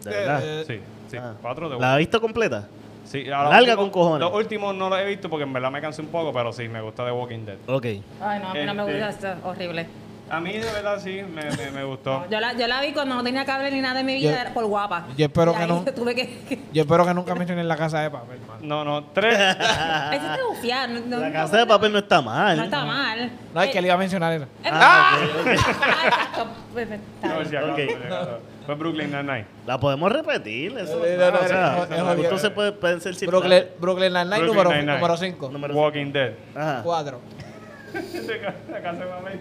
De 0.03 0.09
verdad. 0.09 0.41
Eh, 0.43 0.63
Sí, 0.67 0.79
sí. 1.09 1.17
Ah. 1.17 1.33
4 1.41 1.69
The 1.69 1.79
¿La 1.79 1.93
has 1.93 1.97
visto 1.99 2.19
completa? 2.21 2.67
Sí, 3.05 3.23
Larga 3.25 3.75
con 3.75 3.89
cojones. 3.89 4.21
Los 4.21 4.33
últimos 4.33 4.73
no 4.75 4.89
los 4.89 4.99
he 4.99 5.05
visto 5.05 5.29
porque 5.29 5.43
en 5.43 5.53
verdad 5.53 5.69
me 5.71 5.81
cansé 5.81 6.01
un 6.01 6.07
poco, 6.07 6.31
pero 6.33 6.51
sí, 6.53 6.67
me 6.67 6.81
gusta 6.81 7.05
The 7.05 7.11
Walking 7.11 7.45
Dead. 7.45 7.57
Ok. 7.67 7.85
Ay, 7.85 8.01
no, 8.39 8.49
a 8.49 8.53
mí 8.53 8.65
no 8.65 8.73
me 8.73 8.83
Este- 8.91 9.05
gusta, 9.05 9.33
esto 9.33 9.47
horrible. 9.49 9.87
A 10.29 10.39
mí, 10.39 10.53
de 10.53 10.71
verdad, 10.71 10.99
sí, 11.03 11.21
me, 11.21 11.43
me, 11.51 11.71
me 11.71 11.83
gustó. 11.83 12.25
Yo 12.29 12.39
la, 12.39 12.53
yo 12.53 12.65
la 12.67 12.81
vi 12.81 12.91
cuando 12.93 13.13
no 13.15 13.23
tenía 13.23 13.45
cable 13.45 13.69
ni 13.69 13.81
nada 13.81 13.95
de 13.95 14.03
mi 14.03 14.15
vida 14.15 14.31
Yo- 14.31 14.37
era 14.39 14.53
por 14.53 14.65
guapa. 14.65 15.05
yo 15.15 15.25
espero 15.25 15.51
Y 15.51 15.55
que 15.55 15.61
ahí 15.61 15.67
no. 15.67 15.83
Tuve 15.95 16.15
que. 16.15 16.59
Yo 16.71 16.81
espero 16.81 17.05
que 17.05 17.13
nunca 17.13 17.35
mencionen 17.35 17.67
la 17.67 17.75
casa 17.75 17.99
de 18.01 18.09
papel. 18.09 18.39
No, 18.61 18.83
no, 18.83 19.03
3. 19.05 19.33
Eso 19.39 19.53
está 20.11 20.37
bufiar. 20.49 20.89
No, 20.89 20.99
no- 21.05 21.19
La 21.19 21.31
casa 21.31 21.57
de 21.57 21.65
papel 21.67 21.91
no 21.91 21.99
está 21.99 22.21
mal. 22.21 22.57
no 22.57 22.63
está 22.63 22.85
mal. 22.85 23.31
No, 23.53 23.61
es 23.61 23.69
Eh, 23.69 23.71
que 23.71 23.81
le 23.81 23.87
iba 23.87 23.95
a 23.95 23.97
mencionar 23.97 24.33
eso. 24.33 24.45
eh, 24.63 24.69
Ah, 24.71 25.17
ok, 25.21 25.39
ok. 25.41 25.47
ah, 25.47 26.07
exacto. 26.07 26.47
Pues, 26.73 26.87
pues, 26.87 26.99
está 27.21 27.27
No, 27.27 27.45
si 27.45 27.55
acaso, 27.55 27.73
Ok. 27.73 27.79
si 27.87 27.93
acaso. 28.05 28.39
Fue 28.65 28.75
Brooklyn 28.75 29.11
Nine-Nine. 29.11 29.45
La 29.67 29.77
podemos 29.79 30.11
repetir. 30.11 30.75
Eso, 30.77 30.95
No, 30.99 31.05
no, 31.05 31.31
no, 31.31 31.39
o 31.43 31.47
sea, 31.47 31.85
no, 31.89 31.97
no, 31.97 32.03
no, 32.05 32.15
gustos 32.15 32.31
no. 32.31 32.39
se 32.39 32.49
puede- 32.49 32.71
pueden 32.71 33.01
ser 33.01 33.13
Brooklyn, 33.27 33.51
Nine-Nine, 33.51 33.69
Brooklyn 33.79 34.47
número, 34.47 34.69
Nine-Nine. 34.71 34.93
número 34.95 35.17
5. 35.17 35.49
Número 35.51 35.75
Walking 35.75 36.11
Dead. 36.13 36.33
Ajá. 36.55 36.81
4. 36.81 37.19
La 37.93 38.81
casa 38.81 38.99
de 38.99 39.05
papel. 39.11 39.39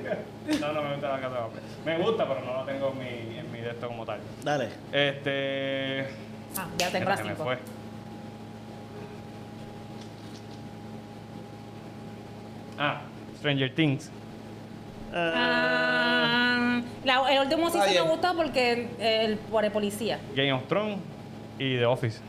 No, 0.61 0.73
no 0.73 0.83
me 0.83 0.93
gusta 0.93 1.09
la 1.09 1.21
casa 1.21 1.35
de 1.35 1.41
papel. 1.41 1.63
Me 1.85 1.99
gusta, 1.99 2.29
pero 2.29 2.41
no 2.45 2.57
la 2.57 2.65
tengo 2.67 2.93
en 2.93 2.99
mi, 2.99 3.39
en 3.39 3.53
mi 3.53 3.61
de 3.61 3.71
esto 3.71 3.89
como 3.89 4.05
tal. 4.05 4.21
Dale. 4.43 4.69
Este. 4.93 6.01
Ah, 6.57 6.67
ya 6.79 6.91
me 6.91 7.17
cinco. 7.17 7.45
fue. 7.45 7.59
Ah, 12.79 13.03
Stranger 13.39 13.75
Things. 13.75 14.11
Ah, 15.15 16.81
la- 17.05 17.33
el 17.35 17.41
último 17.43 17.67
sí 17.71 17.79
se 17.79 17.85
me 17.87 17.91
bien. 17.93 18.09
gustó 18.09 18.35
porque 18.35 18.89
el, 18.99 19.37
por 19.39 19.65
el 19.65 19.71
policía. 19.71 20.19
Game 20.35 20.53
of 20.53 20.67
Thrones 20.69 20.99
y 21.59 21.77
The 21.77 21.87
Office. 21.87 22.21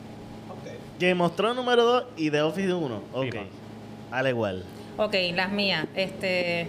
Game 0.98 1.22
of 1.24 1.34
Thrones 1.34 1.56
número 1.56 1.82
2 1.84 2.04
y 2.16 2.30
The 2.30 2.42
Office 2.42 2.72
1. 2.72 3.02
Ok. 3.14 3.24
Sí, 3.32 3.38
Al 4.10 4.28
igual. 4.28 4.64
Ok, 4.96 5.14
las 5.34 5.50
mías. 5.50 5.86
Este, 5.94 6.68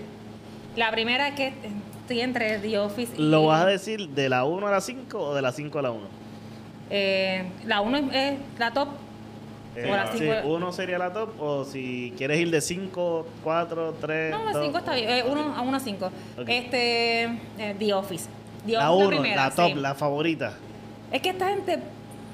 la 0.76 0.92
primera 0.92 1.28
es 1.30 1.36
que 1.36 1.54
estoy 2.02 2.22
entre 2.22 2.58
The 2.60 2.78
Office 2.80 3.14
y... 3.18 3.22
¿Lo 3.22 3.46
vas 3.46 3.62
a 3.64 3.66
decir 3.68 4.10
de 4.10 4.30
la 4.30 4.46
1 4.46 4.68
a 4.68 4.72
la 4.72 4.82
5 4.82 5.18
o 5.20 5.36
de 5.36 5.42
la 5.42 5.52
5 5.52 5.80
a 5.80 5.82
la 5.82 5.92
1? 5.92 6.02
Eh, 6.90 7.46
la 7.66 7.82
1 7.82 7.98
es, 7.98 8.04
es 8.14 8.40
la 8.60 8.72
top. 8.72 8.90
Eh, 9.76 9.90
O 9.92 9.96
la 9.96 10.10
si 10.14 10.20
cinco- 10.20 10.34
uno 10.48 10.72
sería 10.72 10.98
la 10.98 11.12
top 11.12 11.30
o 11.42 11.66
si 11.66 12.14
quieres 12.18 12.40
ir 12.40 12.50
de 12.50 12.62
5, 12.62 13.28
4, 13.44 13.96
3. 14.00 14.32
No, 14.32 14.46
la 14.46 14.62
5 14.62 14.78
está 14.78 14.96
bien. 14.96 15.10
Eh, 15.10 15.24
uno, 15.30 15.54
a 15.56 15.62
1 15.62 15.78
a 15.78 15.80
5. 15.80 16.06
Ok. 16.06 16.48
Este, 16.48 17.24
eh, 17.24 17.76
The 17.78 17.94
Office. 17.94 18.30
The 18.66 18.74
La 18.74 18.92
Office 18.92 19.08
1, 19.08 19.18
primera, 19.22 19.50
la 19.50 19.52
top, 19.56 19.68
sí. 19.68 19.74
la 19.76 19.94
favorita. 19.96 20.54
Es 21.12 21.22
que 21.22 21.30
esta 21.30 21.50
gente. 21.50 21.80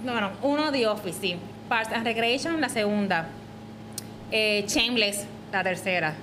No, 0.06 0.12
bueno, 0.14 0.30
uno 0.44 0.72
The 0.72 0.88
Office, 0.88 1.20
sí. 1.20 1.36
Parks 1.68 1.92
and 1.94 2.06
Recreation, 2.06 2.62
la 2.62 2.70
segunda. 2.70 3.28
Eh, 4.32 4.64
Shameless, 4.68 5.26
la 5.52 5.64
tercera. 5.64 6.14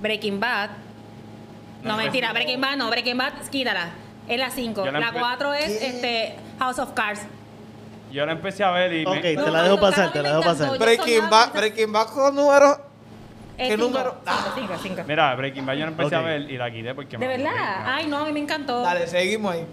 Breaking 0.00 0.38
Bad. 0.40 0.70
No, 1.82 1.90
No, 1.92 1.96
mentira, 1.96 2.32
Breaking 2.32 2.60
Bad 2.60 2.76
no, 2.76 2.90
Breaking 2.90 3.16
Bad, 3.18 3.32
quítala. 3.50 3.88
Es 4.28 4.38
la 4.38 4.50
5. 4.50 4.84
Yo 4.86 4.90
la 4.90 5.00
La 5.00 5.12
empe- 5.12 5.18
4 5.20 5.54
es 5.54 5.82
este, 5.82 6.34
House 6.58 6.78
of 6.78 6.92
Cards. 6.92 7.20
Yo 8.10 8.24
la 8.24 8.32
empecé 8.32 8.64
a 8.64 8.70
ver 8.70 8.92
y 8.92 9.04
Ok, 9.04 9.14
me- 9.16 9.20
te 9.22 9.50
la 9.50 9.62
dejo 9.64 9.78
pasar, 9.80 10.12
te 10.12 10.22
la 10.22 10.30
dejo 10.30 10.42
pasar. 10.42 10.78
Breaking 10.78 11.28
Bad, 11.28 11.52
Breaking 11.52 11.92
Bad 11.92 12.06
con 12.08 12.34
número. 12.34 12.80
¿Qué 13.56 13.68
cinco, 13.70 13.84
número? 13.84 14.16
cinco, 14.24 14.50
cinco, 14.56 14.74
cinco. 14.82 15.02
Mira, 15.06 15.34
Breaking 15.36 15.64
Bad 15.66 15.74
yo 15.74 15.80
la 15.84 15.90
empecé 15.92 16.14
a 16.16 16.20
ver 16.20 16.50
y 16.50 16.56
la 16.56 16.70
quité 16.70 16.94
porque 16.94 17.16
De 17.18 17.18
me 17.18 17.36
verdad. 17.36 17.52
aburrí, 17.52 17.90
Ay, 17.92 18.06
no, 18.08 18.16
a 18.18 18.24
mí 18.26 18.32
me 18.32 18.40
encantó. 18.40 18.80
Dale, 18.82 19.06
seguimos 19.06 19.52
ahí. 19.54 19.66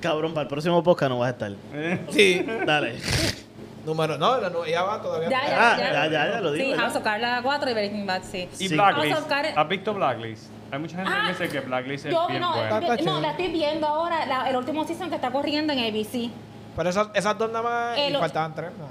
Cabrón, 0.00 0.32
para 0.32 0.42
el 0.42 0.48
próximo 0.48 0.82
podcast 0.82 1.10
no 1.10 1.18
vas 1.18 1.28
a 1.28 1.30
estar. 1.32 1.52
Eh, 1.74 2.00
Sí. 2.10 2.46
Dale. 2.66 2.96
Número. 3.84 4.18
No, 4.18 4.38
la 4.38 4.50
nu- 4.50 4.64
ya 4.66 4.82
va 4.82 5.00
todavía. 5.00 5.28
Ya, 5.30 5.46
ya, 5.48 5.72
Ah, 5.72 5.76
ya, 5.78 6.06
ya, 6.06 6.30
ya 6.32 6.40
lo 6.40 6.52
digo, 6.52 6.64
Sí, 6.66 6.70
ya. 6.72 6.78
House 6.82 6.96
of 6.96 7.02
Cards 7.02 7.22
la 7.22 7.40
4 7.42 7.70
y 7.70 7.72
Breaking 7.74 8.06
Bad, 8.06 8.22
sí. 8.22 8.48
Y 8.58 8.68
Sí. 8.68 8.74
Blacklist. 8.74 9.30
¿Has 9.56 9.68
visto 9.68 9.94
Blacklist? 9.94 10.50
Hay 10.72 10.78
mucha 10.78 10.96
gente 10.96 11.10
Ah, 11.12 11.22
que 11.26 11.32
dice 11.44 11.48
que 11.48 11.60
Blacklist 11.66 12.06
es 12.06 12.12
Yo 12.12 12.26
bien 12.28 12.40
no, 12.42 12.52
buena. 12.52 12.64
Está 12.64 12.80
no, 12.80 12.96
chévere. 12.96 13.20
la 13.22 13.30
estoy 13.30 13.48
viendo 13.48 13.86
ahora, 13.86 14.26
la- 14.26 14.50
el 14.50 14.56
último 14.56 14.86
season 14.86 15.08
que 15.08 15.16
está 15.16 15.30
corriendo 15.30 15.72
en 15.72 15.78
ABC. 15.80 16.30
Pero 16.76 16.88
esas, 16.90 17.08
esas 17.14 17.36
dos 17.38 17.50
nada 17.50 17.62
más. 17.62 17.98
Eh, 17.98 18.10
y 18.10 18.14
faltaban 18.14 18.54
tres, 18.54 18.70
¿no? 18.78 18.86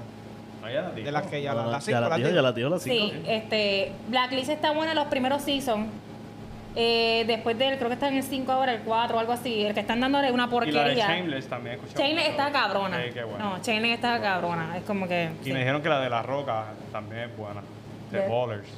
No, 0.66 0.70
ya 0.72 0.82
la 0.82 0.90
digo. 0.90 1.06
De 1.06 1.12
las 1.12 1.26
que 1.26 1.40
ya 1.42 1.54
No, 1.54 1.62
no, 1.64 1.70
las 1.70 1.84
cinco, 1.84 1.94
ya 2.00 2.08
la 2.08 2.16
digo. 2.16 2.28
ya 2.28 2.68
la 2.68 2.78
5. 2.78 2.78
Sí, 2.80 3.22
este, 3.26 3.92
Blacklist 4.08 4.50
está 4.50 4.72
buena 4.72 4.92
los 4.94 5.06
primeros 5.06 5.40
seasons. 5.42 5.88
Eh, 6.76 7.24
después 7.26 7.58
del, 7.58 7.76
creo 7.76 7.88
que 7.88 7.94
está 7.94 8.08
en 8.08 8.14
el 8.16 8.22
5 8.22 8.50
ahora, 8.52 8.72
el 8.72 8.80
4 8.82 9.16
o 9.16 9.20
algo 9.20 9.32
así. 9.32 9.64
El 9.64 9.74
que 9.74 9.80
están 9.80 10.00
dándole 10.00 10.30
una 10.30 10.44
Y 10.44 10.46
la 10.46 10.50
de 10.50 10.50
porquería. 10.52 11.08
Shameless 11.08 11.46
también 11.48 11.74
he 11.74 11.78
escuchado. 11.78 12.04
Shameless 12.04 12.28
está 12.28 12.52
cabrona. 12.52 13.02
Sí, 13.04 13.10
qué 13.12 13.24
bueno. 13.24 13.44
No, 13.56 13.62
Shameless 13.62 13.94
está 13.94 14.20
cabrona. 14.20 14.76
Es 14.78 14.84
como 14.84 15.08
que. 15.08 15.30
Y 15.40 15.44
sí. 15.46 15.52
me 15.52 15.58
dijeron 15.60 15.82
que 15.82 15.88
la 15.88 16.00
de 16.00 16.10
La 16.10 16.22
Roca 16.22 16.66
también 16.92 17.22
es 17.30 17.36
buena. 17.36 17.62
The 18.12 18.18
¿De? 18.18 18.28
Ballers. 18.28 18.68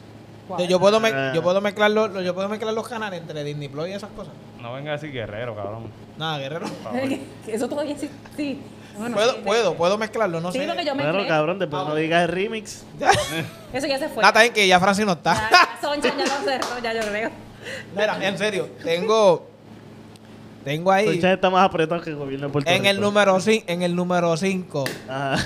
Wow. 0.48 0.59
Yo, 0.59 0.64
yo 0.64 0.81
puedo 0.81 1.00
me- 1.00 1.09
Ah. 1.11 1.33
yo 1.35 1.42
puedo 1.42 1.61
mezclar 1.61 1.90
los, 1.90 2.11
los- 2.11 2.24
yo 2.24 2.35
puedo 2.35 2.48
mezclar 2.48 2.74
los 2.74 2.88
canales 2.88 3.20
entre 3.20 3.44
Disney 3.44 3.68
Plus 3.68 3.88
y 3.88 3.92
esas 3.92 4.11
cosas. 4.11 4.33
No 4.61 4.72
venga 4.72 4.90
a 4.90 4.94
decir 4.94 5.12
guerrero, 5.12 5.55
cabrón. 5.55 5.85
Nada, 6.18 6.38
guerrero. 6.38 6.66
Eso 7.46 7.68
todavía 7.68 7.96
sí. 7.96 8.11
sí. 8.37 8.61
Bueno, 8.96 9.16
puedo, 9.16 9.33
sí, 9.33 9.38
puedo, 9.44 9.74
puedo 9.74 9.96
mezclarlo, 9.98 10.40
no 10.40 10.52
Sí, 10.52 10.59
sé. 10.59 10.66
lo 10.66 10.74
que 10.76 10.85
yo 10.85 10.94
me 10.94 11.02
Bueno, 11.11 11.26
cabrón, 11.26 11.59
después 11.59 11.83
no 11.87 11.94
digas 11.94 12.22
el 12.24 12.28
remix. 12.28 12.85
Eso 13.72 13.87
ya 13.87 13.98
se 13.98 14.09
fue. 14.09 14.16
Nada, 14.22 14.28
está 14.28 14.40
bien 14.42 14.52
que 14.52 14.66
ya 14.68 14.78
Francis 14.81 15.07
no 15.07 15.12
está. 15.12 15.35
Ya, 15.35 15.50
ya 15.50 15.81
Soncha 15.81 16.09
ya 16.11 16.24
lo 16.24 16.44
cerró, 16.44 16.78
ya 16.83 16.92
yo 16.92 17.00
creo. 17.11 17.31
Mira, 17.96 18.27
en 18.27 18.38
serio, 18.38 18.68
tengo. 18.83 19.48
Tengo 20.64 20.92
ahí. 20.92 21.07
Soncha 21.07 21.33
está 21.33 21.51
más 21.51 21.64
apretado 21.64 22.01
que 22.01 22.11
el 22.11 22.16
gobierno 22.16 22.46
de 22.46 22.53
Puerto 22.53 22.70
En 22.70 22.87
el 22.87 23.01
número 23.01 23.40
5, 23.40 23.64
en 23.66 23.83
el 23.83 23.96
número 23.96 24.37
5, 24.37 24.85
Ajá. 25.09 25.44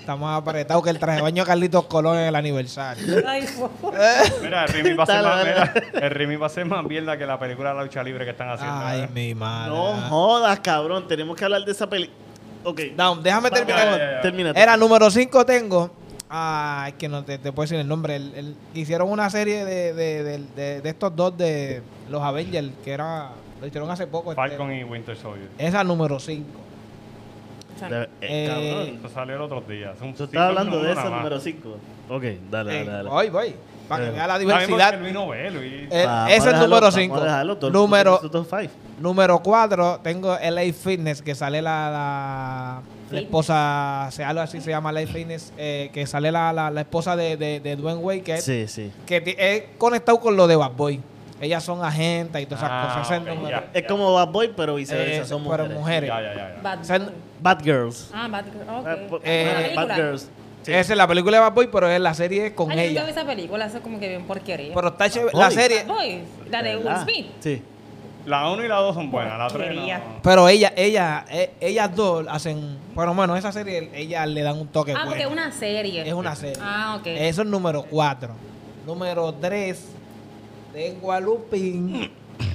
estamos 0.00 0.28
apretados 0.36 0.82
que 0.82 0.90
el 0.90 0.98
traje 0.98 1.18
de 1.18 1.22
baño 1.22 1.44
de 1.44 1.46
Carlitos 1.46 1.84
Colón 1.84 2.18
en 2.18 2.24
el 2.24 2.34
aniversario. 2.34 3.22
Ay. 3.28 3.46
Mira, 4.42 4.64
el 4.64 4.72
Rimi 4.72 4.94
va 4.94 5.04
a 5.04 5.06
ser 5.06 5.22
más, 5.22 5.44
mira, 5.46 5.74
el 5.94 6.10
Rimi 6.10 6.36
va 6.36 6.46
a 6.46 6.50
ser 6.50 6.64
más 6.66 6.84
mierda 6.84 7.16
que 7.16 7.26
la 7.26 7.38
película 7.38 7.70
de 7.70 7.76
la 7.76 7.82
lucha 7.84 8.02
libre 8.02 8.24
que 8.24 8.32
están 8.32 8.50
haciendo. 8.50 8.80
Ay, 8.84 9.06
mi 9.14 9.34
madre. 9.36 9.70
No 9.70 9.92
jodas, 10.08 10.58
cabrón. 10.60 11.06
Tenemos 11.06 11.36
que 11.36 11.44
hablar 11.44 11.64
de 11.64 11.70
esa 11.70 11.88
peli. 11.88 12.10
Ok. 12.64 12.80
No, 12.96 13.16
déjame 13.16 13.50
terminar. 13.52 13.84
ya, 13.84 13.98
ya, 13.98 14.12
ya. 14.14 14.20
Termina. 14.20 14.50
Era 14.50 14.76
número 14.76 15.10
5 15.10 15.46
tengo 15.46 15.99
Ah, 16.30 16.84
es 16.88 16.94
que 16.94 17.08
no 17.08 17.24
te, 17.24 17.38
te 17.38 17.50
puedo 17.52 17.64
decir 17.64 17.78
el 17.80 17.88
nombre. 17.88 18.14
El- 18.16 18.32
el- 18.34 18.56
hicieron 18.74 19.10
una 19.10 19.28
serie 19.30 19.64
de, 19.64 19.92
de, 19.92 20.22
de- 20.22 20.38
de- 20.54 20.80
de 20.80 20.88
estos 20.88 21.14
dos 21.16 21.36
de 21.36 21.82
los 22.08 22.22
Avengers, 22.22 22.68
que 22.84 22.92
era. 22.92 23.30
Lo 23.60 23.66
hicieron 23.66 23.90
hace 23.90 24.06
poco. 24.06 24.30
este, 24.30 24.40
Falcon 24.40 24.72
y 24.72 24.84
Winter 24.84 25.16
Soldier. 25.16 25.48
Esa 25.58 25.82
número 25.84 26.20
5. 26.20 26.46
De- 27.88 28.02
eh, 28.02 28.08
Eh, 28.20 28.46
cabrón. 28.48 28.98
Eso 29.04 29.08
salió 29.14 29.34
el 29.36 29.42
otro 29.42 29.60
día. 29.62 29.92
Es 29.92 30.00
un 30.02 30.14
Tú 30.14 30.24
estás 30.24 30.40
hablando 30.42 30.82
de 30.82 30.92
esa 30.92 31.10
número 31.10 31.40
5. 31.40 31.68
Ok, 32.08 32.22
dale, 32.50 32.74
dale, 32.74 32.84
dale. 32.90 33.08
voy, 33.08 33.30
voy. 33.30 33.54
Para 33.88 34.04
que 34.04 34.10
vea 34.12 34.26
la 34.28 34.38
diversidad. 34.38 35.00
Luis 35.00 35.12
no 35.12 35.28
ve, 35.28 35.50
Luis. 35.50 35.88
Eh, 35.90 36.04
Vamos 36.06 36.28
ese 36.28 36.36
es 36.38 36.44
dejarlo, 36.44 36.66
número 36.68 36.80
vamos 36.82 36.94
5. 36.94 37.14
a 37.16 37.24
dejarlo, 37.24 37.56
todo 37.56 37.66
el 37.68 37.72
mundo 37.72 37.86
Número, 37.88 38.20
número 39.00 39.40
4, 39.42 40.00
tengo 40.02 40.36
LA 40.40 40.72
Fitness, 40.72 41.22
que 41.22 41.34
sale 41.34 41.60
la, 41.62 42.82
la, 43.10 43.18
esposa, 43.18 44.08
se 44.12 44.22
algo 44.22 44.42
así 44.42 44.60
se 44.60 44.70
llama 44.70 44.92
LA 44.92 45.06
Fitness, 45.06 45.52
eh, 45.58 45.90
que 45.92 46.06
sale 46.06 46.30
la, 46.30 46.52
la, 46.52 46.70
la 46.70 46.80
esposa 46.82 47.16
de, 47.16 47.36
de, 47.36 47.60
de 47.60 47.76
Dwayne 47.76 48.00
Wade, 48.00 48.22
que, 48.22 48.34
es, 48.34 48.44
Sí, 48.44 48.68
sí. 48.68 48.92
que 49.06 49.34
es 49.38 49.76
conectado 49.78 50.20
con 50.20 50.36
lo 50.36 50.46
de 50.46 50.56
Bad 50.56 50.72
Boy. 50.72 51.00
Ellas 51.40 51.64
son 51.64 51.82
agentes 51.82 52.42
y 52.42 52.44
todas 52.44 52.60
esas 52.62 52.70
Ah, 52.70 52.98
cosas. 53.02 53.62
Es 53.72 53.84
como 53.86 54.12
Bad 54.12 54.28
Boy, 54.28 54.52
pero 54.54 54.74
viceversa, 54.74 55.22
eh, 55.22 55.24
son 55.24 55.42
pero 55.48 55.64
mujeres. 55.64 56.10
mujeres. 56.10 56.10
Ya. 56.10 56.34
ya. 56.34 56.60
Bad. 56.62 57.10
Bad 57.40 57.62
Girls. 57.64 58.10
Ah, 58.12 58.28
Bad 58.30 58.44
Girl. 58.44 58.68
Ok. 58.68 58.86
Eh, 58.86 59.06
por- 59.08 59.20
Eh, 59.24 59.70
¿Una 59.72 59.84
Bad? 59.86 59.96
Girls. 59.96 60.30
Sí. 60.62 60.72
Esa 60.72 60.92
es 60.92 60.96
la 60.98 61.08
película 61.08 61.38
de 61.38 61.40
Bad 61.42 61.52
Boy, 61.54 61.68
pero 61.72 61.88
es 61.88 61.98
la 61.98 62.12
serie 62.12 62.54
con 62.54 62.70
Ay, 62.70 62.76
yo 62.76 62.82
nunca 62.82 62.90
ella. 62.90 63.04
vi 63.04 63.10
esa 63.12 63.24
película, 63.24 63.64
eso 63.64 63.78
es 63.78 63.82
como 63.82 63.98
que 63.98 64.08
bien 64.08 64.24
porquería. 64.26 64.74
Pero 64.74 64.88
está 64.88 65.08
chévere. 65.08 65.38
La 65.38 65.50
serie, 65.50 65.84
Bad 65.84 65.94
Boy, 65.94 66.22
la 66.50 66.62
de 66.62 66.76
Will. 66.76 66.96
Smith. 67.04 67.26
Sí. 67.40 67.62
La 68.26 68.48
1 68.50 68.64
y 68.64 68.68
la 68.68 68.76
2 68.76 68.94
son 68.94 69.10
buenas. 69.10 69.38
La 69.38 69.48
3 69.48 69.52
Porquería. 69.68 69.98
no. 69.98 70.04
pero 70.22 70.48
ella, 70.48 70.72
ella, 70.76 71.24
eh, 71.30 71.52
ellas 71.60 71.94
dos 71.96 72.26
hacen, 72.28 72.78
bueno, 72.94 73.14
bueno, 73.14 73.34
esa 73.36 73.50
serie, 73.50 73.90
ellas 73.94 74.26
le 74.28 74.42
dan 74.42 74.58
un 74.58 74.68
toque 74.68 74.92
Ah, 74.92 75.02
porque 75.06 75.22
es 75.22 75.26
bueno. 75.26 75.42
una 75.42 75.52
serie. 75.52 76.06
Es 76.06 76.12
una 76.12 76.36
serie. 76.36 76.62
Ah, 76.62 76.96
ok. 77.00 77.06
Eso 77.06 77.42
es 77.42 77.48
número 77.48 77.82
4. 77.82 78.30
Número 78.86 79.32
3, 79.34 79.84
tengo 80.72 81.12
a 81.12 81.20
Lupin. 81.20 82.10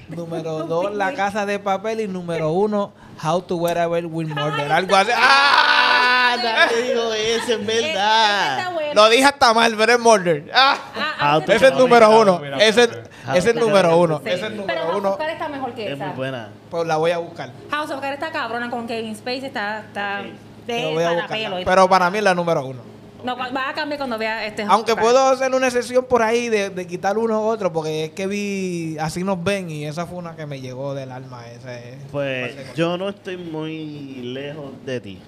número 0.09 0.59
2, 0.67 0.93
La 0.95 1.13
Casa 1.13 1.45
de 1.45 1.57
Papel. 1.59 2.01
Y 2.01 2.07
número 2.07 2.51
1, 2.51 2.93
How 3.23 3.41
to 3.41 3.55
Wherever 3.57 4.05
Will 4.05 4.27
Murder. 4.29 4.71
Algo 4.71 4.95
así. 4.95 5.11
¡Ah! 5.15 6.67
Te 6.69 6.81
digo 6.83 7.13
eso, 7.13 7.53
en 7.53 7.61
esa 7.69 7.71
está 7.71 8.55
verdad. 8.57 8.73
buena. 8.73 8.93
Lo 8.93 9.09
dije 9.09 9.23
hasta 9.25 9.53
mal, 9.53 9.73
pero 9.77 9.93
es 9.93 9.99
Murder. 9.99 10.51
¡Ah! 10.53 10.77
Ah, 10.95 11.13
ah, 11.19 11.41
Ese 11.47 11.67
es 11.67 11.73
número 11.75 12.07
How 12.09 12.25
to 12.25 12.31
1. 12.33 12.35
Wherever 12.41 12.61
Ese, 12.61 12.81
Will 12.87 13.03
ese 13.33 13.49
es 13.49 13.55
el 13.55 13.59
número 13.59 13.97
1. 13.97 14.17
Sí. 14.19 14.23
Ese 14.29 14.35
es 14.35 14.41
el 14.43 14.47
Pero 14.53 14.61
número 14.61 14.81
House 14.83 14.97
1. 14.97 15.09
of 15.09 15.17
Cards 15.17 15.33
está 15.33 15.49
mejor 15.49 15.73
que 15.73 15.85
Es 15.87 15.93
esa. 15.93 16.05
muy 16.07 16.15
buena. 16.15 16.49
Pues 16.69 16.87
la 16.87 16.97
voy 16.97 17.11
a 17.11 17.17
buscar. 17.17 17.51
House 17.71 17.91
of 17.91 17.99
Cards 18.01 18.13
está 18.15 18.31
cabrona 18.31 18.69
con 18.69 18.87
Kevin 18.87 19.15
Spacey, 19.15 19.45
está, 19.45 19.79
está 19.79 20.23
Pero 20.67 20.87
de 20.89 20.93
voy 20.93 21.03
a 21.03 21.07
para 21.07 21.21
buscarla. 21.21 21.43
pelo. 21.49 21.59
y- 21.61 21.65
Pero 21.65 21.89
para 21.89 22.09
mí 22.09 22.17
es 22.19 22.23
la 22.23 22.33
número 22.35 22.65
1. 22.65 22.95
No, 23.23 23.35
va 23.35 23.69
a 23.69 23.73
cambiar 23.73 23.97
cuando 23.97 24.19
vea 24.19 24.45
este 24.45 24.63
House 24.63 24.71
Aunque 24.75 24.95
puedo 24.95 25.17
hacer 25.29 25.51
una 25.55 25.65
excepción 25.65 26.05
por 26.05 26.21
ahí 26.21 26.47
de, 26.47 26.69
de 26.69 26.85
quitar 26.85 27.17
uno 27.17 27.41
u 27.41 27.45
otro, 27.45 27.73
porque 27.73 28.05
es 28.05 28.11
que 28.11 28.27
vi 28.27 28.97
Así 28.99 29.23
nos 29.23 29.43
ven 29.43 29.71
y 29.71 29.85
esa 29.85 30.05
fue 30.05 30.19
una 30.19 30.35
que 30.35 30.45
me 30.45 30.61
llegó 30.61 30.93
del 30.93 31.11
alma. 31.11 31.43
Ese, 31.49 31.97
Pues 32.11 32.75
yo 32.75 32.97
no 32.99 33.09
estoy 33.09 33.37
muy 33.37 34.17
lejos 34.21 34.65
de 34.85 35.01
ti. 35.01 35.19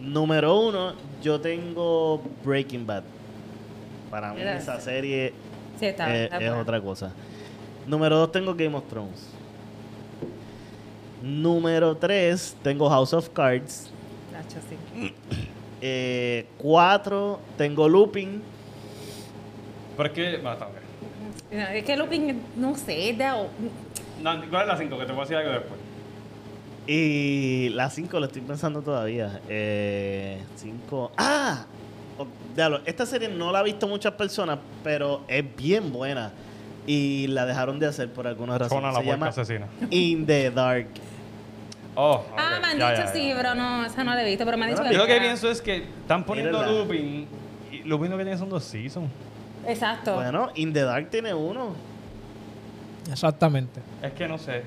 Número 0.00 0.56
uno, 0.60 0.92
yo 1.20 1.40
tengo 1.40 2.22
Breaking 2.44 2.86
Bad. 2.86 3.02
Para 4.10 4.32
mí 4.32 4.40
esa 4.42 4.80
serie 4.80 5.34
Sí, 5.78 5.86
está, 5.86 6.14
es, 6.14 6.24
está 6.24 6.36
es 6.38 6.42
buena. 6.48 6.62
otra 6.62 6.80
cosa. 6.80 7.12
Número 7.86 8.16
dos, 8.18 8.32
tengo 8.32 8.54
Game 8.54 8.74
of 8.76 8.84
Thrones. 8.88 9.28
Número 11.22 11.96
tres, 11.96 12.56
tengo 12.62 12.88
House 12.88 13.12
of 13.12 13.28
Cards. 13.30 13.90
Nacho, 14.32 14.58
sí. 14.68 15.12
Eh, 15.80 16.46
cuatro, 16.58 17.40
tengo 17.56 17.88
Looping. 17.88 18.42
Pero 19.96 20.08
es 20.08 20.14
que. 20.14 20.30
bueno, 20.36 20.52
está 20.52 20.66
ok. 20.66 20.72
Es 21.50 21.84
que 21.84 21.96
Lupin, 21.96 22.42
no 22.56 22.74
sé, 22.74 23.14
de- 23.14 23.48
No, 24.22 24.48
¿Cuál 24.50 24.62
es 24.62 24.68
la 24.68 24.76
5? 24.76 24.98
Que 24.98 25.04
te 25.06 25.12
voy 25.12 25.20
a 25.20 25.24
decir 25.24 25.36
algo 25.36 25.52
después. 25.52 25.80
Y 26.88 27.68
la 27.70 27.88
5 27.90 28.18
lo 28.20 28.26
estoy 28.26 28.42
pensando 28.42 28.82
todavía. 28.82 29.40
Eh, 29.48 30.38
5. 30.56 31.12
¡Ah! 31.16 31.64
Diablo, 32.56 32.80
esta 32.86 33.04
serie 33.06 33.28
no 33.28 33.52
la 33.52 33.58
ha 33.60 33.62
visto 33.62 33.86
muchas 33.86 34.14
personas, 34.14 34.58
pero 34.82 35.22
es 35.28 35.44
bien 35.56 35.92
buena. 35.92 36.32
Y 36.86 37.26
la 37.28 37.44
dejaron 37.46 37.78
de 37.78 37.86
hacer 37.86 38.10
por 38.12 38.26
alguna 38.26 38.56
razón. 38.58 38.78
Zona 38.78 38.92
la 38.92 39.00
Se 39.00 39.06
llama 39.06 39.26
asesina. 39.28 39.66
In 39.90 40.24
the 40.26 40.50
Dark. 40.50 40.86
Oh, 41.94 42.22
Ah, 42.36 42.58
me 42.60 42.66
han 42.68 42.78
ya, 42.78 42.90
dicho 42.92 43.02
ya, 43.04 43.12
sí, 43.12 43.28
ya. 43.28 43.36
pero 43.36 43.54
no, 43.54 43.84
esa 43.84 44.04
no 44.04 44.14
la 44.14 44.22
he 44.22 44.26
visto, 44.28 44.44
pero 44.44 44.56
me 44.56 44.64
han 44.66 44.70
dicho 44.70 44.82
que 44.82 44.92
Yo 44.92 44.98
lo 44.98 45.06
que 45.06 45.18
pienso 45.18 45.50
es 45.50 45.60
que 45.62 45.76
están 45.78 46.24
poniendo 46.24 46.58
Mírenla. 46.58 46.78
Lupin. 46.84 47.26
Y 47.72 47.78
Lupin 47.84 48.10
lo 48.10 48.18
que 48.18 48.24
tiene 48.24 48.38
son 48.38 48.48
dos 48.50 48.64
seasons. 48.64 49.08
Exacto. 49.66 50.14
Bueno, 50.14 50.50
In 50.54 50.72
the 50.72 50.82
Dark 50.82 51.10
tiene 51.10 51.34
uno. 51.34 51.74
Exactamente. 53.10 53.80
Es 54.02 54.12
que 54.12 54.28
no 54.28 54.38
sé. 54.38 54.62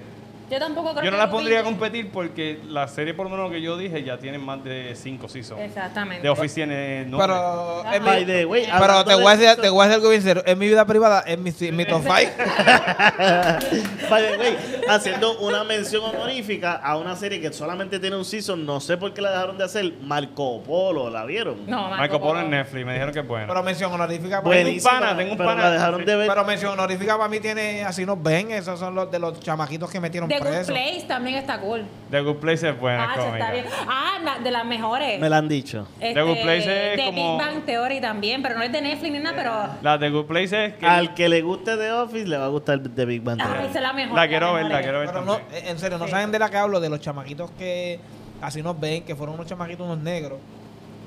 Yo 0.50 0.60
tampoco 0.60 0.92
creo 0.92 1.04
Yo 1.04 1.12
no 1.12 1.18
que 1.18 1.18
la 1.18 1.26
Lupin- 1.28 1.32
pondría 1.32 1.60
a 1.60 1.64
competir 1.64 2.12
porque 2.12 2.60
la 2.68 2.88
serie, 2.88 3.14
por 3.14 3.26
lo 3.26 3.30
menos 3.30 3.46
lo 3.48 3.52
que 3.52 3.62
yo 3.62 3.78
dije, 3.78 4.04
ya 4.04 4.18
tiene 4.18 4.38
más 4.38 4.64
de 4.64 4.94
5 4.96 5.28
seasons. 5.30 5.62
Exactamente. 5.62 6.28
De 6.28 7.06
nueve. 7.08 7.26
Pero, 7.28 7.84
en 7.94 8.04
mi- 8.04 8.10
By 8.10 8.26
the 8.26 8.46
way, 8.46 8.64
pero 8.64 8.76
hablando 8.76 9.06
te 9.06 9.16
voy, 9.16 9.28
a 9.28 9.30
decir, 9.32 9.48
eso- 9.50 9.62
te 9.62 9.70
voy 9.70 9.80
a 9.82 9.84
decir 9.88 9.96
algo 9.96 10.10
bien 10.10 10.22
serio. 10.22 10.44
En 10.46 10.58
mi 10.60 10.68
vida 10.68 10.86
privada, 10.86 11.22
es 11.28 11.38
mi, 11.38 11.52
mi 11.72 11.86
top 11.86 12.02
5. 12.04 12.14
By 14.10 14.24
the 14.24 14.38
way, 14.38 14.58
haciendo 14.90 15.38
una 15.40 15.64
mención 15.64 16.04
honorífica 16.04 16.74
a 16.76 16.98
una 16.98 17.16
serie 17.16 17.40
que 17.40 17.52
solamente 17.54 18.00
tiene 18.00 18.16
un 18.16 18.26
season, 18.26 18.66
no 18.66 18.80
sé 18.80 18.98
por 18.98 19.14
qué 19.14 19.22
la 19.22 19.32
dejaron 19.32 19.58
de 19.58 19.64
hacer. 19.64 19.94
Marco 20.02 20.62
Polo, 20.64 21.10
¿la 21.10 21.26
vieron? 21.26 21.66
No, 21.68 21.90
Marco 21.90 22.20
Polo 22.20 22.42
en 22.42 22.50
Netflix, 22.50 22.86
me 22.86 22.94
dijeron 22.94 23.14
que 23.14 23.20
es 23.20 23.28
bueno. 23.28 23.46
Pero 23.48 23.64
mención 23.64 23.92
honorífica 23.92 24.42
para 24.42 24.56
mí. 24.56 24.62
Buenísima, 24.64 24.92
pana, 25.00 25.18
tengo 25.18 25.32
un 25.34 25.38
pero 25.38 25.50
pana- 25.50 25.64
la 25.64 25.72
dejaron 25.72 26.06
de 26.06 26.16
ver. 26.16 26.28
Pero 26.28 26.46
mención 26.46 26.72
honorífica 26.74 27.18
para 27.18 27.30
mí 27.30 27.40
tiene 27.40 27.84
Así 27.84 28.06
nos 28.06 28.22
ven. 28.22 28.52
Esos 28.52 28.80
son 28.80 28.96
los 28.96 29.10
de 29.12 29.20
los 29.20 29.40
chamaquitos 29.40 29.90
que 29.90 30.00
metieron 30.00 30.30
The 30.44 30.58
Good. 30.58 30.66
Place 30.68 31.06
también 31.08 31.36
está 31.38 31.60
cool. 31.60 31.84
The 32.12 32.22
Good 32.22 32.36
Place 32.38 32.70
es 32.70 32.80
buena, 32.80 33.04
ah, 33.04 33.06
es 33.14 33.18
esa 33.20 33.26
cómica. 33.28 33.46
está 33.46 33.54
bien. 33.54 33.66
Ah, 33.88 34.38
de 34.44 34.52
las 34.52 34.66
mejores. 34.66 35.20
Me 35.20 35.30
la 35.30 35.38
han 35.38 35.48
dicho. 35.48 35.88
Este, 36.00 36.14
The 36.14 36.22
Good 36.22 36.42
Place 36.42 36.92
es 36.94 36.98
de 36.98 37.06
como- 37.06 37.38
Big 37.38 37.46
Bang 37.46 37.66
Theory 37.66 38.02
también, 38.02 38.42
pero 38.42 38.56
no 38.58 38.64
es 38.64 38.72
de 38.72 38.82
Netflix 38.82 39.12
ni 39.12 39.20
nada, 39.20 39.36
pero... 39.36 39.54
La 39.82 39.98
de 39.98 40.10
Good 40.10 40.26
Place 40.26 40.66
es 40.66 40.74
que 40.76 40.86
Al 40.86 41.14
que 41.14 41.30
le 41.30 41.42
guste 41.42 41.78
The 41.78 41.92
Office, 41.92 42.26
le 42.28 42.38
va 42.38 42.46
a 42.46 42.50
gustar 42.50 42.80
The 42.82 43.06
Big 43.06 43.22
Bang 43.22 43.40
Ah, 43.42 43.46
Theory. 43.46 43.68
esa 43.70 43.78
es 43.80 43.84
la 43.84 43.94
mejor. 43.94 44.16
la 44.16 44.28
quiero 44.28 44.54
ver, 44.54 44.64
mejor 44.66 44.72
la 44.72 44.80
es. 44.80 44.84
quiero 44.86 45.00
ver 45.00 45.08
Pero 45.10 45.22
no, 45.26 45.38
también. 45.38 45.66
en 45.68 45.80
serio, 45.80 45.98
no 45.98 46.06
Sí. 46.06 46.12
saben 46.12 46.32
de 46.32 46.40
la 46.40 46.50
que 46.50 46.58
hablo, 46.58 46.80
de 46.80 46.90
los 46.90 47.00
chamaquitos 47.00 47.52
que 47.58 48.00
así 48.42 48.62
nos 48.62 48.80
ven, 48.80 49.04
que 49.04 49.16
fueron 49.16 49.36
unos 49.36 49.48
chamaquitos 49.48 49.86
unos 49.86 50.00
negros, 50.00 50.40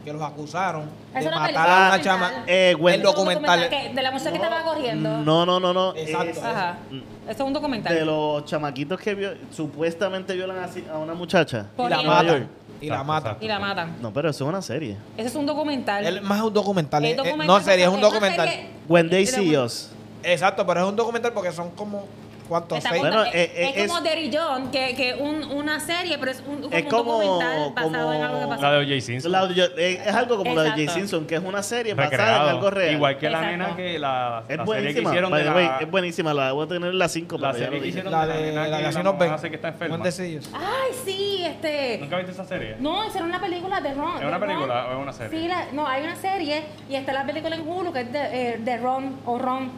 que 0.04 0.12
los 0.12 0.22
acusaron 0.22 0.84
de 1.14 1.24
matar 1.24 1.42
película 1.42 1.86
a 1.86 1.88
una 1.94 2.02
chama. 2.02 2.30
Eh, 2.46 2.74
el 2.88 3.02
documental. 3.02 3.68
que- 3.68 3.92
de 3.94 4.02
la 4.02 4.10
muchacha 4.10 4.30
que 4.30 4.36
estaba 4.36 4.62
corriendo. 4.62 5.18
No, 5.18 5.46
no, 5.46 5.60
no, 5.60 5.72
no. 5.72 5.94
Exacto. 5.96 6.30
es 6.30 6.42
Ajá. 6.42 6.76
Eso 6.90 7.30
es 7.30 7.40
un 7.40 7.52
documental. 7.52 7.94
de 7.94 8.04
los 8.04 8.44
chamaquitos 8.44 9.00
que 9.00 9.14
vio- 9.14 9.34
supuestamente 9.52 10.34
violan 10.34 10.58
así 10.58 10.84
a 10.92 10.98
una 10.98 11.14
muchacha. 11.14 11.66
Y 11.78 11.82
la 11.88 12.02
matan. 12.02 12.48
Y 12.80 12.88
la 12.88 13.04
matan. 13.04 13.36
Y 13.40 13.46
la 13.46 13.58
matan. 13.60 13.96
No, 14.02 14.12
pero 14.12 14.30
eso 14.30 14.44
es 14.44 14.48
una 14.48 14.60
serie. 14.62 14.96
Ese 15.16 15.28
es 15.28 15.34
un 15.36 15.46
documental. 15.46 16.04
Es 16.04 16.20
más 16.22 16.40
un 16.42 16.52
documental. 16.52 17.04
Eh, 17.04 17.14
documental, 17.14 17.46
no 17.46 17.60
serie, 17.60 17.84
es 17.84 17.90
un 17.90 18.00
documental. 18.00 18.48
serie- 18.48 18.70
When 18.88 19.08
They 19.08 19.24
See 19.26 19.56
Us. 19.56 19.90
Exacto, 20.24 20.66
pero 20.66 20.80
es 20.82 20.86
un 20.88 20.96
documental 20.96 21.32
porque 21.32 21.52
son 21.52 21.70
como. 21.70 22.06
¿Cuántos? 22.52 22.78
Está 22.78 22.90
Seis. 22.90 23.00
Bueno, 23.00 23.16
contando- 23.16 23.38
eh, 23.38 23.52
eh, 23.54 23.72
es, 23.76 23.86
como 23.88 23.98
es- 23.98 24.04
Derry 24.04 24.30
John, 24.32 24.70
que, 24.70 24.94
que 24.94 25.14
un, 25.14 25.42
una 25.52 25.80
serie, 25.80 26.18
pero 26.18 26.30
es 26.30 26.42
un, 26.46 26.62
como 26.62 26.74
Es 26.76 26.82
un 26.84 26.90
como- 26.90 27.12
documental 27.14 27.72
basado 27.74 28.12
en 28.12 28.22
algo 28.22 28.40
que 28.40 28.46
pasó. 28.46 28.62
La 28.62 28.72
de 28.72 28.78
O.J. 28.78 29.00
Simpson. 29.00 29.32
La- 29.32 29.48
yo- 29.52 29.64
eh, 29.78 30.02
es 30.04 30.14
algo 30.14 30.36
como 30.36 30.54
la 30.54 30.62
de 30.64 30.70
Jay 30.70 30.82
Exacto. 30.82 31.00
Simpson, 31.00 31.26
que 31.26 31.34
es 31.36 31.42
una 31.42 31.62
serie 31.62 31.94
basada 31.94 32.10
Recreado. 32.10 32.48
en 32.50 32.56
algo 32.56 32.70
real. 32.70 32.92
Igual 32.94 33.18
que 33.18 33.30
la 33.30 33.38
Exacto. 33.38 33.56
nena 33.58 33.76
que 33.76 33.98
la, 33.98 34.44
Es 34.48 34.56
la 34.58 34.66
serie 34.66 34.94
que 34.94 35.00
hicieron 35.02 35.32
de 35.32 35.42
the 35.42 35.50
way, 35.50 35.66
la, 35.66 35.78
es 35.78 35.90
buenísima. 35.90 36.34
La 36.34 36.52
voy 36.52 36.64
a 36.66 36.68
tener 36.68 36.90
en 36.90 36.98
la 36.98 37.08
5. 37.08 37.38
la 37.38 37.52
serie 37.54 37.80
que 37.80 37.86
hicieron 37.88 38.12
La 38.12 38.26
de 38.26 38.34
la 38.52 38.64
de 38.64 38.70
la 38.70 38.76
que 38.76 38.82
que 38.82 38.88
así 38.88 39.44
la 39.44 39.48
que 39.50 39.56
está 39.56 39.68
enferma. 39.68 39.98
Ay, 40.04 40.92
sí, 41.04 41.42
este. 41.44 41.98
¿Nunca 42.00 42.16
viste 42.18 42.32
esa 42.32 42.44
serie? 42.44 42.76
No, 42.78 43.04
esa 43.04 43.18
era 43.18 43.26
una 43.26 43.40
película 43.40 43.80
de 43.80 43.94
Ron. 43.94 44.14
¿Es 44.14 44.20
de 44.20 44.26
una 44.26 44.40
película 44.40 44.86
o 44.88 44.92
es 44.92 44.98
una 44.98 45.12
serie? 45.12 45.40
Sí, 45.40 45.48
la- 45.48 45.66
no, 45.72 45.86
hay 45.86 46.02
una 46.02 46.16
serie 46.16 46.62
y 46.88 46.94
está 46.94 47.12
la 47.12 47.24
película 47.24 47.56
en 47.56 47.66
Hulu 47.66 47.92
que 47.92 48.00
es 48.00 48.12
de, 48.12 48.18
eh, 48.52 48.58
de 48.58 48.76
Ron 48.76 49.16
o 49.24 49.38
Ron, 49.38 49.70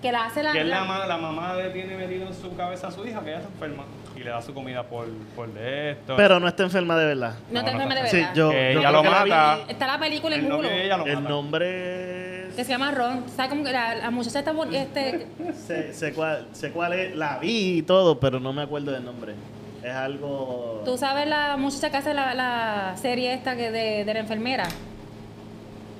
que 0.00 0.12
la 0.12 0.26
hace 0.26 0.42
la. 0.42 0.52
Que 0.52 0.60
es 0.60 0.66
la, 0.66 0.80
la- 0.80 0.84
ma- 0.84 1.06
la 1.06 1.16
mamá 1.16 1.54
tiene 1.72 1.96
metido 1.96 2.26
en 2.26 2.34
su 2.34 2.54
cabeza 2.56 2.88
a 2.88 2.90
su 2.90 3.06
hija, 3.06 3.20
que 3.22 3.30
ella 3.30 3.38
está 3.38 3.50
enferma, 3.52 3.84
y 4.16 4.20
le 4.20 4.30
da 4.30 4.40
su 4.42 4.52
comida 4.54 4.82
por, 4.84 5.06
por 5.36 5.52
de 5.52 5.92
esto. 5.92 6.14
Pero 6.16 6.38
no 6.40 6.48
está 6.48 6.62
enferma 6.64 6.96
de 6.96 7.06
verdad. 7.06 7.34
No 7.50 7.62
no 7.62 7.68
enfermes 7.68 7.88
de 7.88 7.94
está- 8.04 8.10
Sí, 8.10 8.16
verdad. 8.18 8.34
yo, 8.34 8.50
Que 8.50 8.56
yo 8.74 8.80
ella 8.80 8.88
creo 8.90 9.02
lo 9.02 9.10
la 9.10 9.24
mata. 9.26 9.58
Está 9.68 9.86
la 9.86 9.98
película 9.98 10.36
en 10.36 10.52
Hulu 10.52 10.68
El 11.06 11.22
nombre 11.24 12.48
que 12.56 12.64
se 12.64 12.70
llama 12.70 12.90
Ron. 12.90 13.24
¿Sabes 13.36 13.50
cómo 13.50 13.62
que 13.62 13.72
la, 13.72 13.94
la 13.94 14.10
muchacha 14.10 14.40
está 14.40 14.52
bon- 14.52 14.74
este, 14.74 15.26
sé, 15.66 15.94
sé 15.94 16.12
cuál, 16.12 16.48
sé 16.52 16.70
cuál 16.72 16.92
es. 16.94 17.14
La 17.16 17.38
vi 17.38 17.78
y 17.78 17.82
todo, 17.82 18.18
pero 18.18 18.40
no 18.40 18.52
me 18.52 18.62
acuerdo 18.62 18.90
del 18.92 19.04
nombre. 19.04 19.34
Es 19.82 19.92
algo. 19.92 20.82
Tú 20.84 20.98
sabes 20.98 21.28
la 21.28 21.56
muchacha 21.56 21.90
que 21.90 21.96
hace 21.98 22.14
la, 22.14 22.34
la 22.34 22.96
serie 22.96 23.32
esta 23.32 23.54
que 23.56 23.70
de, 23.70 24.04
de 24.04 24.12
la 24.14 24.20
enfermera. 24.20 24.64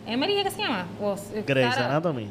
¿Emily 0.06 0.42
qué 0.42 0.50
se 0.50 0.62
llama? 0.62 0.86
O, 1.00 1.16
Grey's. 1.46 1.76
Anatomy. 1.76 2.26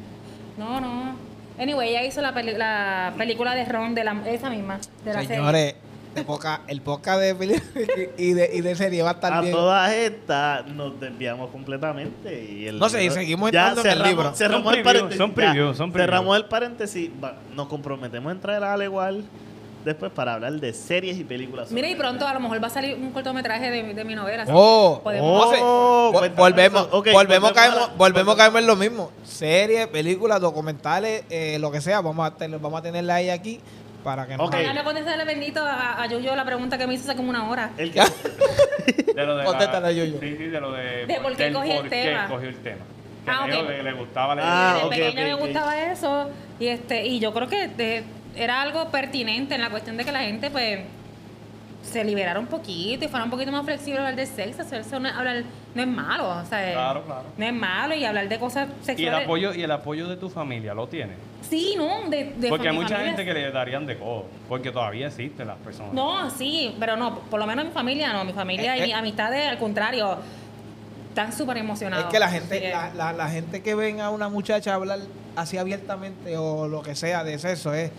No, 0.57 0.82
no. 0.82 1.15
Anyway, 1.59 1.89
ella 1.89 2.03
hizo 2.05 2.21
la, 2.21 2.33
peli- 2.33 2.53
la 2.55 3.13
película 3.17 3.55
de 3.55 3.65
Ron, 3.65 3.95
de 3.95 4.03
la, 4.03 4.21
esa 4.27 4.49
misma, 4.49 4.79
de 5.03 5.13
la 5.13 5.23
Señores, 5.25 5.75
este 6.09 6.23
poca, 6.23 6.61
el 6.67 6.81
podcast 6.81 7.19
de 7.19 7.35
película 7.35 7.63
y 8.17 8.33
de, 8.33 8.49
y 8.53 8.61
de 8.61 8.75
serie 8.75 9.01
va 9.03 9.11
a 9.11 9.13
estar 9.13 9.33
A 9.33 9.41
bien. 9.41 9.53
todas 9.53 9.91
estas 9.93 10.65
nos 10.67 10.99
desviamos 10.99 11.49
completamente. 11.51 12.43
Y 12.49 12.67
el 12.67 12.77
No 12.79 12.89
sé, 12.89 12.99
libro- 13.01 13.15
seguimos 13.15 13.51
ya 13.51 13.69
entrando 13.69 13.81
en 13.81 13.87
el 13.87 13.93
cerramos, 13.93 14.09
libro. 14.09 14.35
Cerramos 14.35 14.65
Son 14.65 14.75
el 14.77 14.83
paréntesis. 14.83 15.17
son 15.17 15.29
ya, 15.29 15.35
previews, 15.35 15.77
son 15.77 15.91
previews. 15.91 16.09
Cerramos 16.11 16.37
el 16.37 16.45
paréntesis. 16.45 17.09
va- 17.23 17.37
nos 17.55 17.67
comprometemos 17.67 18.29
a 18.29 18.31
entrar 18.33 18.63
al 18.63 18.83
igual 18.83 19.23
después 19.88 20.11
para 20.11 20.35
hablar 20.35 20.53
de 20.53 20.73
series 20.73 21.17
y 21.17 21.23
películas. 21.23 21.71
Mira, 21.71 21.89
y 21.89 21.95
pronto 21.95 22.27
a 22.27 22.33
lo 22.33 22.39
mejor 22.39 22.61
va 22.61 22.67
a 22.67 22.69
salir 22.69 22.95
un 22.95 23.11
cortometraje 23.11 23.71
de, 23.71 23.93
de 23.95 24.03
mi 24.05 24.13
novela. 24.13 24.43
así 24.43 24.51
Oh, 24.53 25.01
podemos- 25.03 25.45
oh. 25.59 26.11
No 26.11 26.11
vo- 26.11 26.19
cuéntame 26.19 26.39
volvemos, 26.41 26.88
eso. 26.88 26.97
Ok, 26.97 27.07
volvemos, 27.11 27.13
volvemos 27.13 27.51
caemos, 27.53 27.77
a 27.77 27.88
la- 27.88 27.93
volvemos, 27.95 28.35
caemos 28.35 28.61
en 28.61 28.67
lo 28.67 28.75
mismo. 28.75 29.11
Series, 29.23 29.88
películas, 29.88 30.39
documentales, 30.39 31.23
eh, 31.29 31.57
lo 31.59 31.71
que 31.71 31.81
sea, 31.81 32.01
vamos 32.01 32.27
a 32.27 32.35
tener, 32.35 32.59
vamos 32.59 32.79
a 32.79 32.83
tenerla 32.83 33.15
ahí 33.15 33.29
aquí 33.29 33.59
para 34.03 34.27
que 34.27 34.38
no 34.38 34.45
Ok. 34.45 34.55
Déjame 34.55 34.83
contestarle 34.83 35.25
bendito 35.25 35.61
a, 35.65 36.01
a 36.01 36.07
Yoyo 36.07 36.35
la 36.35 36.45
pregunta 36.45 36.77
que 36.77 36.85
me 36.88 36.93
hizo 36.93 37.05
hace 37.09 37.17
como 37.17 37.29
una 37.31 37.49
hora. 37.49 37.71
El 37.77 37.91
que- 37.93 38.01
De 39.13 39.25
lo 39.25 39.38
de 39.38 39.45
Contéstale, 39.45 39.95
Yoyo. 39.95 40.19
Sí, 40.19 40.35
sí, 40.38 40.43
de 40.45 40.61
lo 40.61 40.71
de... 40.71 41.05
De 41.07 41.19
por 41.21 41.35
qué 41.35 41.51
cogí 41.51 41.71
el 41.71 41.89
tema. 41.89 42.27
cogió 42.29 42.49
el 42.49 42.57
tema. 42.57 42.85
Que 43.25 43.31
Ah, 43.33 43.45
me 43.45 43.51
dijo 43.51 43.63
ok. 43.65 43.69
que 43.75 43.83
le 43.83 43.91
gustaba 43.93 44.35
leer. 44.35 44.47
Ah, 44.49 44.73
Desde 44.75 44.85
ok, 44.85 44.91
pequeña 44.91 45.21
ok, 45.35 45.39
me 45.41 45.45
gustaba 45.47 45.81
eso 45.91 46.29
y 46.61 46.67
este 46.67 47.05
y 47.05 47.19
yo 47.19 47.33
creo 47.33 47.47
que 47.49 47.67
de- 47.67 48.03
era 48.38 48.61
algo 48.61 48.89
pertinente 48.89 49.55
en 49.55 49.61
la 49.61 49.69
cuestión 49.69 49.97
de 49.97 50.05
que 50.05 50.11
la 50.11 50.19
gente 50.21 50.49
pues 50.51 50.79
se 51.83 52.03
liberara 52.03 52.39
un 52.39 52.47
poquito 52.47 53.05
y 53.05 53.07
fuera 53.07 53.23
un 53.23 53.31
poquito 53.31 53.51
más 53.51 53.63
flexible 53.63 53.99
a 53.99 54.01
hablar 54.01 54.15
de 54.17 54.25
sexo, 54.25 54.61
eso 54.61 54.99
no 54.99 55.07
es, 55.07 55.15
hablar, 55.15 55.43
no 55.73 55.81
es 55.81 55.88
malo, 55.88 56.29
o 56.29 56.45
sea, 56.45 56.71
Claro, 56.73 57.03
claro. 57.05 57.23
no 57.38 57.45
es 57.45 57.53
malo 57.53 57.95
y 57.95 58.03
hablar 58.03 58.27
de 58.27 58.38
cosas 58.39 58.67
Y 58.67 58.79
el 58.79 58.85
sexuales. 58.85 59.23
apoyo, 59.23 59.53
y 59.53 59.63
el 59.63 59.71
apoyo 59.71 60.07
de 60.09 60.17
tu 60.17 60.29
familia, 60.29 60.73
¿lo 60.73 60.88
tienes? 60.88 61.15
Sí, 61.49 61.75
no, 61.77 62.09
de, 62.09 62.33
de 62.35 62.49
Porque 62.49 62.67
hay 62.69 62.75
mucha 62.75 62.95
familia 62.95 63.15
gente 63.15 63.23
que 63.25 63.33
le 63.33 63.51
darían 63.51 63.85
de 63.85 63.97
codo. 63.97 64.25
Porque 64.49 64.69
todavía 64.71 65.07
existen 65.07 65.47
las 65.47 65.55
personas. 65.59 65.93
No, 65.93 66.29
sí, 66.31 66.75
pero 66.77 66.97
no, 66.97 67.19
por 67.19 67.39
lo 67.39 67.45
menos 67.47 67.63
mi 67.65 67.71
familia 67.71 68.11
no, 68.11 68.25
mi 68.25 68.33
familia 68.33 68.75
Eh, 68.75 68.79
y 68.79 68.81
eh. 68.81 68.85
mis 68.88 68.95
amistades 68.95 69.47
al 69.47 69.57
contrario 69.57 70.17
están 71.09 71.31
súper 71.31 71.57
emocionados. 71.57 72.05
Es 72.07 72.11
que 72.11 72.19
la 72.19 72.27
gente, 72.29 72.59
que- 72.59 72.69
la, 72.69 72.91
la, 72.93 73.13
la 73.13 73.29
gente 73.29 73.61
que 73.63 73.75
ven 73.75 74.01
a 74.01 74.09
una 74.09 74.27
muchacha 74.27 74.73
hablar 74.73 74.99
así 75.38 75.57
abiertamente 75.57 76.35
o 76.35 76.67
lo 76.67 76.81
que 76.81 76.95
sea 76.95 77.23
de 77.23 77.39
sexo 77.39 77.73
es, 77.73 77.91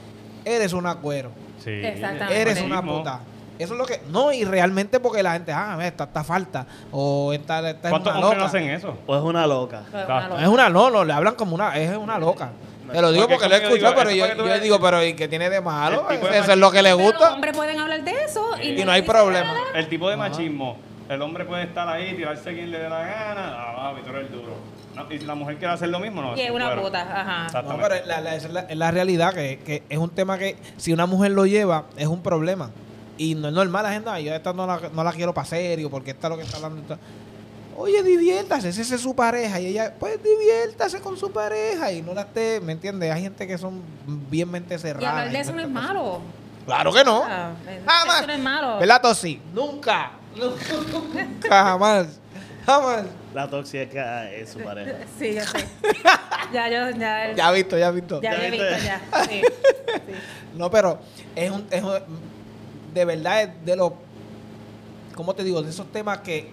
eres 0.55 0.73
una 0.73 0.97
cuero, 0.97 1.31
Sí. 1.63 1.71
Exactamente. 1.71 2.41
eres 2.41 2.61
una 2.63 2.83
puta. 2.83 3.21
Eso 3.59 3.73
es 3.75 3.79
lo 3.79 3.87
que, 3.87 4.01
no, 4.11 4.33
y 4.33 4.45
realmente 4.45 5.01
porque 5.01 5.21
la 5.23 5.33
gente, 5.33 5.51
ah, 5.53 5.77
esta 5.83 6.05
está 6.05 6.23
falta, 6.23 6.65
o 6.93 7.33
esta, 7.33 7.59
esta 7.71 7.89
es 7.89 7.91
¿Cuántos 7.91 8.13
una 8.15 8.21
hombres 8.27 8.39
no 8.39 8.45
loca. 8.45 8.57
hacen 8.59 8.71
eso? 8.71 8.97
o 9.07 9.17
es 9.17 9.23
una 9.23 9.47
loca. 9.49 9.81
Exacto. 9.87 10.05
una 10.15 10.29
loca. 10.29 10.43
Es 10.43 10.49
una 10.49 10.69
no, 10.69 10.91
no, 10.91 11.05
le 11.05 11.13
hablan 11.13 11.35
como 11.35 11.55
una, 11.57 11.77
es 11.77 11.97
una 11.97 12.19
loca. 12.19 12.51
Te 12.93 13.03
lo 13.03 13.13
digo 13.13 13.29
Porque 13.29 13.45
porque 13.45 13.49
lo 13.49 13.55
he 13.57 13.67
escuchado, 13.67 13.95
pero 13.97 14.11
yo, 14.13 14.27
yo 14.35 14.45
veas- 14.45 14.63
digo, 14.63 14.81
pero 14.81 15.05
¿y 15.05 15.13
qué 15.15 15.29
tiene 15.29 15.51
de 15.51 15.61
malo? 15.61 16.07
De 16.09 16.39
Eso 16.39 16.53
es 16.53 16.57
lo 16.57 16.71
que 16.71 16.83
le 16.83 16.95
Pero 16.95 17.03
los 17.03 17.13
gusta 17.19 17.35
hombres 17.35 17.55
pueden 17.55 17.79
hablar 17.81 18.03
de 18.03 18.25
eso 18.25 18.49
y, 18.63 18.81
y 18.81 18.85
no 18.85 18.93
hay 18.93 19.03
problema. 19.03 19.53
nada. 19.53 19.61
El 19.75 19.89
tipo 19.89 20.09
de 20.09 20.17
machismo. 20.17 20.79
El 21.09 21.21
hombre 21.21 21.45
puede 21.45 21.65
estar 21.65 21.87
ahí, 21.89 22.15
tirarse 22.17 22.49
a 22.49 22.53
quien 22.55 22.71
le 22.71 22.79
dé 22.79 22.89
la 22.89 23.01
gana. 23.01 23.55
Ah, 23.57 23.93
eres 23.99 24.21
el 24.27 24.33
duro. 24.33 24.53
No, 25.05 25.13
y 25.13 25.19
si 25.19 25.25
la 25.25 25.35
mujer 25.35 25.57
quiere 25.59 25.73
hacer 25.75 25.89
lo 25.89 26.01
mismo, 26.01 26.21
no. 26.23 26.37
Y 26.37 26.41
es 26.41 26.51
una 26.51 26.67
fuera. 26.67 26.83
puta, 26.83 27.01
ajá. 27.47 27.63
No, 27.63 27.77
pero 27.81 27.95
la, 28.07 28.21
la- 28.21 28.35
esa 28.35 28.47
es 28.49 28.53
la, 28.53 28.61
es 28.61 28.77
la 28.77 28.91
realidad, 28.91 29.33
que, 29.35 29.59
que 29.65 29.83
es 29.89 29.99
un 29.99 30.11
tema 30.11 30.37
que 30.39 30.57
si 30.77 30.93
una 30.93 31.07
mujer 31.07 31.31
lo 31.33 31.47
lleva, 31.47 31.85
es 31.97 32.07
un 32.07 32.23
problema. 32.23 32.71
Y 33.17 33.35
no 33.35 33.49
es 33.49 33.55
normal 33.55 33.83
la 33.83 33.93
gente, 33.93 34.11
"Ay, 34.11 34.25
yo 34.25 34.35
esta 34.35 34.53
no 34.53 34.67
la, 34.67 34.81
no 34.93 35.03
la 35.05 35.13
quiero 35.13 35.35
para 35.35 35.47
serio, 35.47 35.91
porque 35.91 36.11
esta 36.13 36.27
es 36.27 36.31
lo 36.31 36.37
que 36.37 36.43
está 36.45 36.57
hablando. 36.59 36.81
esta". 36.83 36.99
Oye, 37.77 38.03
diviértase, 38.03 38.69
esa 38.71 38.95
es 38.97 39.01
su 39.01 39.15
pareja. 39.15 39.61
Y 39.61 39.67
ella, 39.67 39.95
pues 40.01 40.19
diviértase 40.23 41.01
con 41.01 41.17
su 41.17 41.31
pareja 41.31 41.93
y 41.93 42.03
no 42.03 42.13
la 42.13 42.23
esté, 42.23 42.61
¿me 42.61 42.73
entiendes? 42.73 43.13
Hay 43.13 43.23
gente 43.23 43.47
que 43.47 43.57
son 43.57 43.83
bien 44.29 44.51
mente 44.51 44.75
Y 44.75 44.79
cerrada. 44.79 45.11
hablar 45.11 45.31
de 45.31 45.39
y 45.39 45.41
eso 45.41 45.53
no 45.53 45.61
es 45.61 45.69
malo. 45.71 46.21
Claro 46.67 46.93
que 46.93 47.05
no. 47.05 47.23
Ah, 47.25 47.53
eh, 47.69 47.81
Jamás. 47.87 48.19
Eso 48.19 48.27
no 48.27 48.33
es 48.33 48.41
malo. 48.41 48.79
¿Verdad, 48.79 49.01
Tosi? 49.01 49.41
Nunca. 49.55 50.11
Nunca, 50.37 51.65
jamás. 51.65 52.07
Jamás. 52.67 53.03
La 53.39 53.49
tóxica 53.49 54.29
es 54.33 54.51
su 54.51 54.59
pareja. 54.59 54.97
Sí, 55.17 55.35
ya 55.35 55.47
sé. 55.47 55.65
ya 56.53 56.69
yo, 56.69 56.99
ya, 56.99 57.33
Ya 57.37 57.53
visto, 57.53 57.79
ya 57.79 57.93
visto. 57.93 58.21
ya 58.21 58.33
he 58.33 58.51
visto, 58.51 58.67
ya. 58.85 59.01
Sí. 59.29 59.43
sí. 60.07 60.13
No, 60.57 60.69
pero 60.73 60.99
es 61.37 61.49
un, 61.49 61.65
es 61.71 61.81
un- 61.85 62.01
de 62.93 63.05
verdad 63.05 63.43
es 63.45 63.65
de 63.65 63.77
los, 63.77 63.93
¿cómo 65.15 65.35
te 65.37 65.45
digo? 65.45 65.63
De 65.63 65.71
esos 65.71 65.87
temas 65.93 66.19
que 66.19 66.49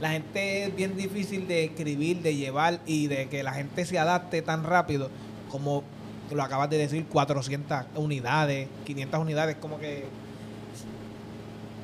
la 0.00 0.08
gente 0.12 0.64
es 0.64 0.74
bien 0.74 0.96
difícil 0.96 1.46
de 1.46 1.64
escribir, 1.64 2.22
de 2.22 2.34
llevar 2.34 2.80
y 2.86 3.08
de 3.08 3.28
que 3.28 3.42
la 3.42 3.52
gente 3.52 3.84
se 3.84 3.98
adapte 3.98 4.40
tan 4.40 4.64
rápido 4.64 5.10
como 5.50 5.84
lo 6.30 6.42
acabas 6.42 6.70
de 6.70 6.78
decir, 6.78 7.04
400 7.08 7.84
unidades, 7.96 8.68
500 8.86 9.20
unidades, 9.20 9.56
como 9.56 9.78
que 9.78 10.06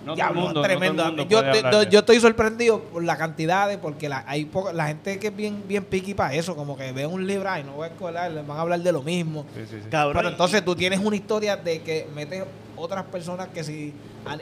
No 0.09 0.14
todo 0.14 0.28
el 0.28 0.34
diablo, 0.34 0.40
mundo, 0.40 0.48
no 0.48 0.54
todo 0.54 0.64
el 0.64 0.78
tremendo. 0.78 1.04
mundo 1.04 1.26
yo, 1.28 1.42
te- 1.42 1.90
yo- 1.90 1.98
estoy 2.00 2.20
sorprendido 2.20 2.80
por 2.80 3.04
la 3.04 3.16
cantidad 3.16 3.68
de, 3.68 3.78
porque 3.78 4.09
la, 4.09 4.24
hay 4.26 4.44
poca- 4.46 4.72
la 4.72 4.86
gente 4.88 5.18
que 5.18 5.28
es 5.28 5.36
bien, 5.36 5.62
bien 5.68 5.84
piqui 5.84 6.14
para 6.14 6.34
eso, 6.34 6.56
como 6.56 6.76
que 6.76 6.90
ve 6.92 7.06
un 7.06 7.26
libro, 7.26 7.48
ay, 7.50 7.62
no 7.64 7.72
voy 7.72 7.84
a 7.88 7.90
escolar, 7.90 8.30
les 8.30 8.46
van 8.46 8.59
a 8.59 8.61
hablar 8.62 8.80
de 8.80 8.92
lo 8.92 9.02
mismo. 9.02 9.44
Sí, 9.54 9.61
sí, 9.68 9.76
sí. 9.82 9.88
Cabrón. 9.90 10.16
Pero 10.16 10.28
entonces 10.30 10.64
tú 10.64 10.74
tienes 10.74 10.98
una 11.00 11.16
historia 11.16 11.56
de 11.56 11.80
que 11.82 12.09
metes 12.14 12.44
otras 12.76 13.04
personas 13.04 13.48
que 13.48 13.62
si 13.64 13.92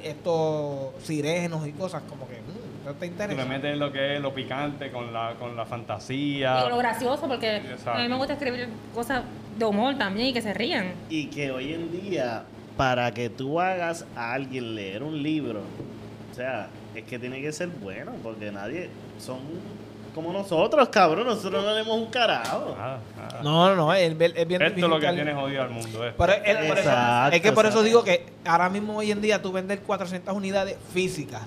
estos 0.03 0.91
sirenos 1.03 1.67
y 1.67 1.73
cosas 1.73 2.03
como 2.09 2.27
que 2.29 2.35
mm, 2.35 2.87
no 2.87 2.93
te 2.93 2.95
Tú 2.95 3.01
le 3.01 3.07
interesa. 3.07 3.45
metes 3.45 3.77
lo 3.79 3.93
que 3.93 4.17
es 4.17 4.21
lo 4.21 4.35
picante 4.35 4.91
con 4.91 5.13
la, 5.13 5.35
con 5.39 5.57
la 5.57 5.63
Y 5.65 5.67
fantasía. 5.67 6.69
lo 6.69 6.77
gracioso, 6.79 7.27
porque 7.27 7.57
Exacto. 7.57 7.93
a 7.93 8.03
mí 8.03 8.09
me 8.09 8.17
gusta 8.17 8.35
escribir 8.35 8.69
cosas 8.95 9.23
de 9.59 9.65
humor 9.65 9.97
también 9.97 10.29
y 10.29 10.33
que 10.33 10.43
se 10.43 10.53
rían. 10.55 10.93
Y 11.09 11.27
que 11.27 11.51
hoy 11.51 11.73
en 11.75 11.91
día, 11.91 12.45
para 12.77 13.13
que 13.13 13.31
tú 13.31 13.61
hagas 13.61 14.05
a 14.15 14.33
alguien 14.33 14.75
leer 14.75 15.03
un 15.03 15.23
libro, 15.23 15.61
o 16.31 16.35
sea, 16.35 16.69
es 16.95 17.05
que 17.05 17.19
tiene 17.19 17.41
que 17.41 17.53
ser 17.53 17.69
bueno, 17.69 18.13
porque 18.23 18.51
nadie 18.53 18.91
son 19.19 19.39
como 20.15 20.33
nosotros, 20.33 20.89
cabrón. 20.89 21.27
Nosotros 21.27 21.63
no 21.63 21.75
leemos 21.75 21.99
un 21.99 22.07
carajo. 22.07 22.75
Nada, 22.77 23.01
nada. 23.17 23.43
No, 23.43 23.69
no, 23.69 23.77
no, 23.77 23.95
es, 23.95 24.11
es 24.11 24.49
bien 24.49 24.63
Esto 24.63 24.81
es 24.81 24.89
lo 24.89 24.99
que 24.99 25.13
tiene 25.13 25.35
jodido 25.35 25.63
al 25.63 25.71
mundo. 25.71 26.07
esto. 26.07 26.15
Pero 26.17 26.33
es, 26.33 26.41
es 26.43 26.57
por 26.57 26.79
eso, 26.79 26.89
Exacto, 26.89 27.37
es 27.37 27.43
que 27.43 27.53
por 27.53 27.67
eso 27.67 27.83
digo 27.83 28.03
que 28.03 28.27
ahora 28.47 28.71
mismo 28.71 28.97
hoy 28.97 29.11
en 29.11 29.21
día 29.21 29.43
tú 29.43 29.53
vender 29.53 29.81
400 29.81 30.35
unidades 30.35 30.79
físicas, 30.93 31.43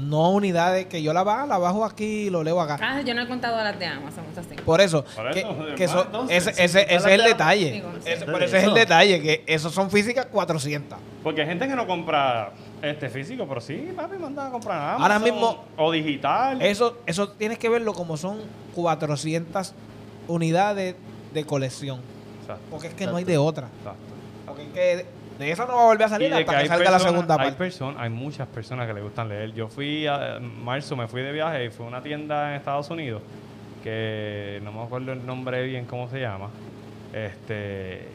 no 0.00 0.30
unidades 0.30 0.86
que 0.86 1.02
yo 1.02 1.12
la 1.12 1.22
bajo, 1.22 1.46
la 1.46 1.58
bajo 1.58 1.84
aquí 1.84 2.04
y 2.26 2.30
lo 2.30 2.42
leo 2.42 2.60
acá. 2.60 2.78
Ah, 2.80 3.00
yo 3.02 3.14
no 3.14 3.22
he 3.22 3.28
contado 3.28 3.56
las 3.62 3.78
de 3.78 3.86
Amazon, 3.86 4.24
eso 4.32 4.42
sí. 4.48 4.56
Por 4.64 4.80
eso, 4.80 5.04
Por 5.04 5.30
que, 5.32 5.40
eso, 5.40 5.48
que 5.76 5.84
hermano, 5.84 6.00
eso- 6.00 6.02
entonces, 6.06 6.36
ese, 6.48 6.50
ese- 6.64 6.82
ese 6.82 6.94
es 6.96 7.06
el 7.06 7.22
detalle. 7.24 7.72
Digo, 7.72 7.90
sí. 8.02 8.10
Ese- 8.10 8.24
pero 8.24 8.38
ese 8.44 8.58
es 8.58 8.64
el 8.64 8.74
detalle, 8.74 9.20
que 9.20 9.44
esos 9.46 9.72
son 9.74 9.90
físicas 9.90 10.26
400. 10.26 10.98
Porque 11.22 11.42
hay 11.42 11.46
gente 11.48 11.68
que 11.68 11.76
no 11.76 11.86
compra 11.86 12.52
este 12.82 13.10
físico, 13.10 13.46
pero 13.48 13.60
sí, 13.60 13.92
papi, 13.94 14.16
manda 14.16 14.46
a 14.46 14.50
comprar 14.50 14.78
Amazon, 14.96 15.02
Ahora 15.02 15.18
mismo- 15.18 15.64
O 15.76 15.92
digital. 15.92 16.62
Eso, 16.62 16.96
eso 17.06 17.28
tienes 17.30 17.58
que 17.58 17.68
verlo 17.68 17.92
como 17.92 18.16
son 18.16 18.38
400 18.74 19.74
unidades 20.28 20.94
de 21.34 21.44
colección. 21.44 22.00
Exacto, 22.42 22.62
Porque 22.70 22.88
es 22.88 22.94
que 22.94 23.06
no 23.06 23.16
hay 23.16 23.24
de 23.24 23.38
otra. 23.38 23.68
exacto. 23.78 24.00
Porque 24.46 24.62
es 24.62 24.68
que 24.70 25.06
de 25.40 25.50
eso 25.52 25.66
no 25.66 25.74
va 25.74 25.82
a 25.82 25.86
volver 25.86 26.04
a 26.06 26.08
salir 26.08 26.28
de 26.30 26.36
hasta 26.36 26.44
que 26.52 26.56
que, 26.56 26.62
hay 26.62 26.68
salga 26.68 26.90
la 26.90 26.98
segunda 27.00 27.34
hay 27.34 27.38
parte. 27.40 27.56
personas, 27.56 28.00
hay 28.02 28.10
muchas 28.10 28.46
personas 28.48 28.86
que 28.86 28.94
le 28.94 29.00
gustan 29.00 29.28
leer. 29.28 29.52
Yo 29.54 29.68
fui 29.68 30.06
a 30.06 30.36
en 30.36 30.64
marzo, 30.64 30.94
me 30.96 31.08
fui 31.08 31.22
de 31.22 31.32
viaje 31.32 31.64
y 31.64 31.70
fui 31.70 31.86
a 31.86 31.88
una 31.88 32.02
tienda 32.02 32.50
en 32.50 32.56
Estados 32.56 32.88
Unidos 32.90 33.22
que 33.82 34.60
no 34.62 34.72
me 34.72 34.82
acuerdo 34.82 35.12
el 35.12 35.24
nombre 35.24 35.62
bien 35.64 35.86
cómo 35.86 36.08
se 36.08 36.20
llama. 36.20 36.50
Este, 37.12 38.06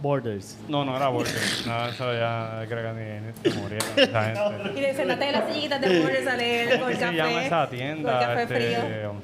Borders. 0.00 0.58
no, 0.68 0.84
no 0.84 0.96
era 0.96 1.08
Borders. 1.08 1.64
no, 1.68 1.86
eso 1.86 2.12
ya 2.14 2.64
creo 2.68 2.94
que 2.94 3.00
ni, 3.00 3.26
ni 3.26 3.52
se 3.52 3.60
murieron 3.60 3.88
esa 3.96 4.22
gente. 4.64 4.78
Y 4.78 4.82
de 4.82 4.94
sentate 4.94 5.32
las 5.32 5.52
sillitas 5.52 5.80
de 5.80 6.00
Borders 6.00 6.26
a 6.26 6.36
leer 6.36 6.80
con 6.80 6.88
¿Qué 6.88 6.92
el 6.92 6.98
se 6.98 7.04
café. 7.04 7.16
llama 7.16 7.44
esa 7.44 7.68
tienda? 7.70 8.20
café 8.20 8.42
Este, 8.42 8.54
frío. 8.54 9.14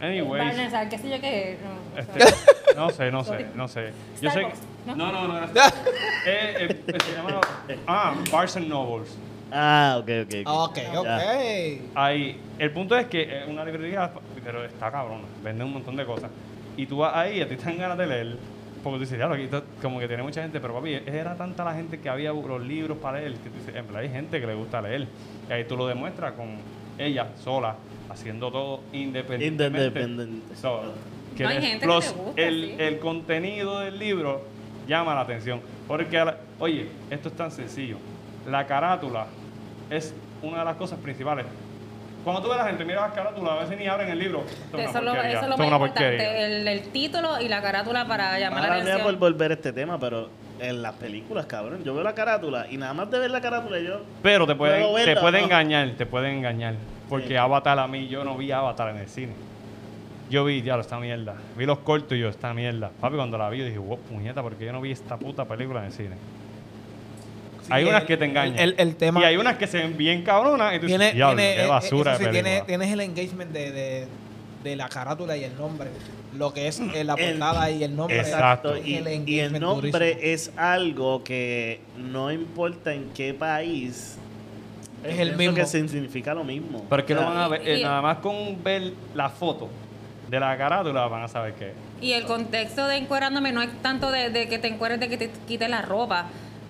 anyways, 0.00 0.44
Barnes, 0.44 0.70
¿sabes 0.70 0.88
qué 0.90 0.98
sé 0.98 1.08
yo 1.10 1.20
qué? 1.20 1.58
No, 1.64 2.00
este, 2.00 2.76
no 2.76 2.90
sé, 2.90 3.10
no 3.10 3.24
sé, 3.24 3.46
no 3.54 3.68
sé. 3.68 3.92
Yo 4.20 4.30
sé 4.30 4.46
¿no? 4.86 4.94
no, 4.96 5.12
no, 5.12 5.28
no 5.28 5.38
era 5.38 5.46
eh, 6.26 6.68
eh, 6.68 6.84
se 7.04 7.12
llama 7.12 7.40
ah, 7.86 8.14
Barnes 8.30 8.56
and 8.56 8.68
Nobles. 8.68 9.16
Ah, 9.52 9.98
ok, 10.00 10.08
ok. 10.24 10.34
ok. 10.46 10.68
Ok, 10.70 10.78
ok. 10.98 11.06
Ahí, 11.94 12.40
el 12.58 12.70
punto 12.72 12.96
es 12.96 13.06
que 13.06 13.22
es 13.22 13.48
una 13.48 13.64
librería, 13.64 14.10
pero 14.44 14.64
está 14.64 14.90
cabrona, 14.90 15.24
vende 15.42 15.64
un 15.64 15.72
montón 15.74 15.96
de 15.96 16.04
cosas. 16.04 16.30
Y 16.76 16.86
tú 16.86 16.98
vas 16.98 17.14
ahí 17.14 17.38
y 17.38 17.40
a 17.42 17.48
ti 17.48 17.56
te 17.56 17.64
dan 17.64 17.78
ganas 17.78 17.96
de 17.98 18.06
leer, 18.06 18.36
porque 18.82 18.96
tú 18.96 19.00
dices, 19.04 19.18
ya, 19.18 19.26
aquí 19.30 19.44
está- 19.44 19.62
como 19.80 20.00
que 20.00 20.08
tiene 20.08 20.22
mucha 20.24 20.42
gente, 20.42 20.60
pero 20.60 20.74
papi, 20.74 20.94
era 21.06 21.36
tanta 21.36 21.62
la 21.64 21.74
gente 21.74 22.00
que 22.00 22.08
había 22.08 22.32
los 22.32 22.60
libros 22.62 22.98
para 22.98 23.18
leer, 23.20 23.34
que 23.34 23.48
tú 23.50 23.56
dices, 23.58 23.76
en 23.76 23.86
verdad 23.86 24.02
hay 24.02 24.08
gente 24.10 24.40
que 24.40 24.46
le 24.46 24.54
gusta 24.54 24.82
leer. 24.82 25.06
Y 25.48 25.52
ahí 25.52 25.64
tú 25.64 25.76
lo 25.76 25.86
demuestras 25.86 26.32
con 26.32 26.56
ella 26.98 27.28
sola, 27.42 27.76
haciendo 28.10 28.50
todo 28.50 28.80
independientemente. 28.92 30.00
Independiente. 30.00 30.56
So, 30.56 30.82
No, 31.38 31.48
hay 31.48 31.60
gente 31.60 31.78
que 31.80 31.86
plus, 31.86 32.06
le 32.16 32.22
gusta, 32.22 32.42
el, 32.42 32.64
sí. 32.64 32.74
el 32.78 32.98
contenido 32.98 33.80
del 33.80 33.98
libro 33.98 34.42
llama 34.86 35.14
la 35.14 35.20
atención. 35.22 35.60
Porque, 35.88 36.16
la- 36.24 36.36
oye, 36.58 36.88
esto 37.10 37.28
es 37.28 37.36
tan 37.36 37.50
sencillo. 37.50 37.96
La 38.48 38.66
carátula 38.66 39.26
es 39.90 40.14
una 40.42 40.58
de 40.60 40.64
las 40.64 40.76
cosas 40.76 40.98
principales. 40.98 41.46
Cuando 42.24 42.40
tú 42.40 42.48
ves 42.48 42.58
a 42.58 42.62
la 42.62 42.68
gente, 42.68 42.84
mira 42.86 43.02
las 43.02 43.12
carátulas, 43.12 43.52
a 43.52 43.60
veces 43.64 43.78
ni 43.78 43.86
abren 43.86 44.08
el 44.08 44.18
libro. 44.18 44.44
Esto 44.48 44.78
Eso 44.78 44.98
es 44.98 45.04
lo, 45.04 45.12
porquería, 45.12 45.30
eso 45.32 45.40
es 45.42 45.46
lo 45.48 45.54
esto 45.54 45.64
más 45.70 45.72
importante, 45.80 46.44
el, 46.44 46.68
el 46.68 46.82
título 46.88 47.40
y 47.40 47.48
la 47.48 47.60
carátula 47.60 48.06
para 48.06 48.38
llamar 48.38 48.60
la 48.62 48.66
Ahora 48.68 48.76
mía 48.76 48.92
por 48.94 49.00
atención. 49.02 49.20
volver 49.20 49.50
a 49.50 49.54
este 49.54 49.72
tema, 49.74 49.98
pero 50.00 50.30
en 50.58 50.80
las 50.80 50.94
películas, 50.94 51.44
cabrón. 51.44 51.84
Yo 51.84 51.94
veo 51.94 52.02
la 52.02 52.14
carátula 52.14 52.66
y 52.70 52.78
nada 52.78 52.94
más 52.94 53.10
de 53.10 53.18
ver 53.18 53.30
la 53.30 53.42
carátula 53.42 53.78
yo... 53.78 54.00
Pero 54.22 54.46
te 54.46 54.54
puede, 54.54 54.78
verla, 54.90 55.14
te 55.14 55.20
puede 55.20 55.38
¿no? 55.40 55.44
engañar, 55.44 55.90
te 55.98 56.06
puede 56.06 56.32
engañar. 56.32 56.74
Porque 57.10 57.28
Sí. 57.28 57.36
Avatar 57.36 57.78
a 57.78 57.86
mí, 57.86 58.08
yo 58.08 58.24
no 58.24 58.38
vi 58.38 58.50
Avatar 58.52 58.88
en 58.88 58.96
el 58.98 59.08
cine. 59.08 59.34
Yo 60.34 60.44
vi, 60.44 60.62
diablo, 60.62 60.82
esta 60.82 60.98
mierda. 60.98 61.36
Vi 61.56 61.64
los 61.64 61.78
cortos 61.78 62.18
y 62.18 62.20
yo, 62.20 62.28
esta 62.28 62.52
mierda. 62.52 62.90
Papi, 63.00 63.14
cuando 63.14 63.38
la 63.38 63.48
vi, 63.50 63.58
yo 63.58 63.66
dije, 63.66 63.78
wow, 63.78 63.96
puñeta, 64.00 64.42
porque 64.42 64.64
yo 64.64 64.72
no 64.72 64.80
vi 64.80 64.90
esta 64.90 65.16
puta 65.16 65.44
película 65.44 65.78
en 65.78 65.86
el 65.86 65.92
cine. 65.92 66.16
hay 67.70 67.84
unas 67.84 68.00
el- 68.00 68.06
que 68.08 68.16
te 68.16 68.24
engañan. 68.24 68.58
el- 68.58 68.74
el 68.76 68.96
tema- 68.96 69.20
Y 69.20 69.24
hay 69.24 69.36
unas 69.36 69.56
que 69.58 69.68
se 69.68 69.78
ven 69.78 69.96
bien 69.96 70.22
cabronas 70.24 70.74
y 70.74 70.80
tú 70.80 70.86
Tiene, 70.86 71.04
dices, 71.04 71.14
diablo, 71.16 71.36
tiene, 71.36 71.54
qué 71.54 71.64
eh, 71.64 71.68
basura 71.68 72.10
eso 72.14 72.18
sí, 72.18 72.24
de 72.24 72.30
tiene- 72.32 72.48
película. 72.50 72.66
tienes 72.66 72.92
el 72.92 73.00
engagement 73.00 73.52
de, 73.52 73.70
de, 73.72 74.06
de 74.64 74.76
la 74.76 74.88
carátula 74.88 75.36
y 75.36 75.44
el 75.44 75.56
nombre. 75.56 75.88
Lo 76.36 76.52
que 76.52 76.66
es 76.66 76.80
eh, 76.80 77.04
la 77.04 77.14
El- 77.14 77.30
portada 77.38 77.70
y 77.70 77.84
el 77.84 77.94
nombre. 77.94 78.18
Exacto. 78.18 78.76
Y, 78.76 78.96
El 78.96 79.28
y 79.28 79.38
el 79.38 79.52
nombre 79.60 79.90
durísimo. 79.92 80.20
es 80.20 80.52
algo 80.56 81.22
que 81.22 81.80
no 81.96 82.32
importa 82.32 82.92
en 82.92 83.10
qué 83.14 83.32
país, 83.34 84.18
Es 85.04 85.16
el 85.20 85.36
mismo. 85.36 85.54
que 85.54 85.64
significa 85.64 86.34
lo 86.34 86.42
mismo. 86.42 86.84
Pero 86.90 87.00
es 87.00 87.06
que 87.06 87.12
O 87.12 87.16
lo 87.16 87.22
sea, 87.22 87.30
van 87.30 87.38
a 87.38 87.48
ver, 87.48 87.62
eh, 87.68 87.82
nada 87.84 88.02
más 88.02 88.18
con 88.18 88.62
ver 88.64 88.92
la 89.14 89.28
foto 89.30 89.68
de 90.28 90.40
la 90.40 90.56
carátula 90.56 91.06
van 91.06 91.22
a 91.22 91.28
saber 91.28 91.54
qué. 91.54 91.72
Y 92.00 92.12
el 92.12 92.24
contexto 92.24 92.86
de 92.86 92.96
encuerándome 92.96 93.52
no 93.52 93.62
es 93.62 93.70
tanto 93.82 94.10
de, 94.10 94.30
de 94.30 94.48
que 94.48 94.58
te 94.58 94.68
encueres, 94.68 95.00
de 95.00 95.08
que 95.08 95.16
te 95.16 95.30
quites 95.46 95.68
la 95.68 95.82
ropa. 95.82 96.26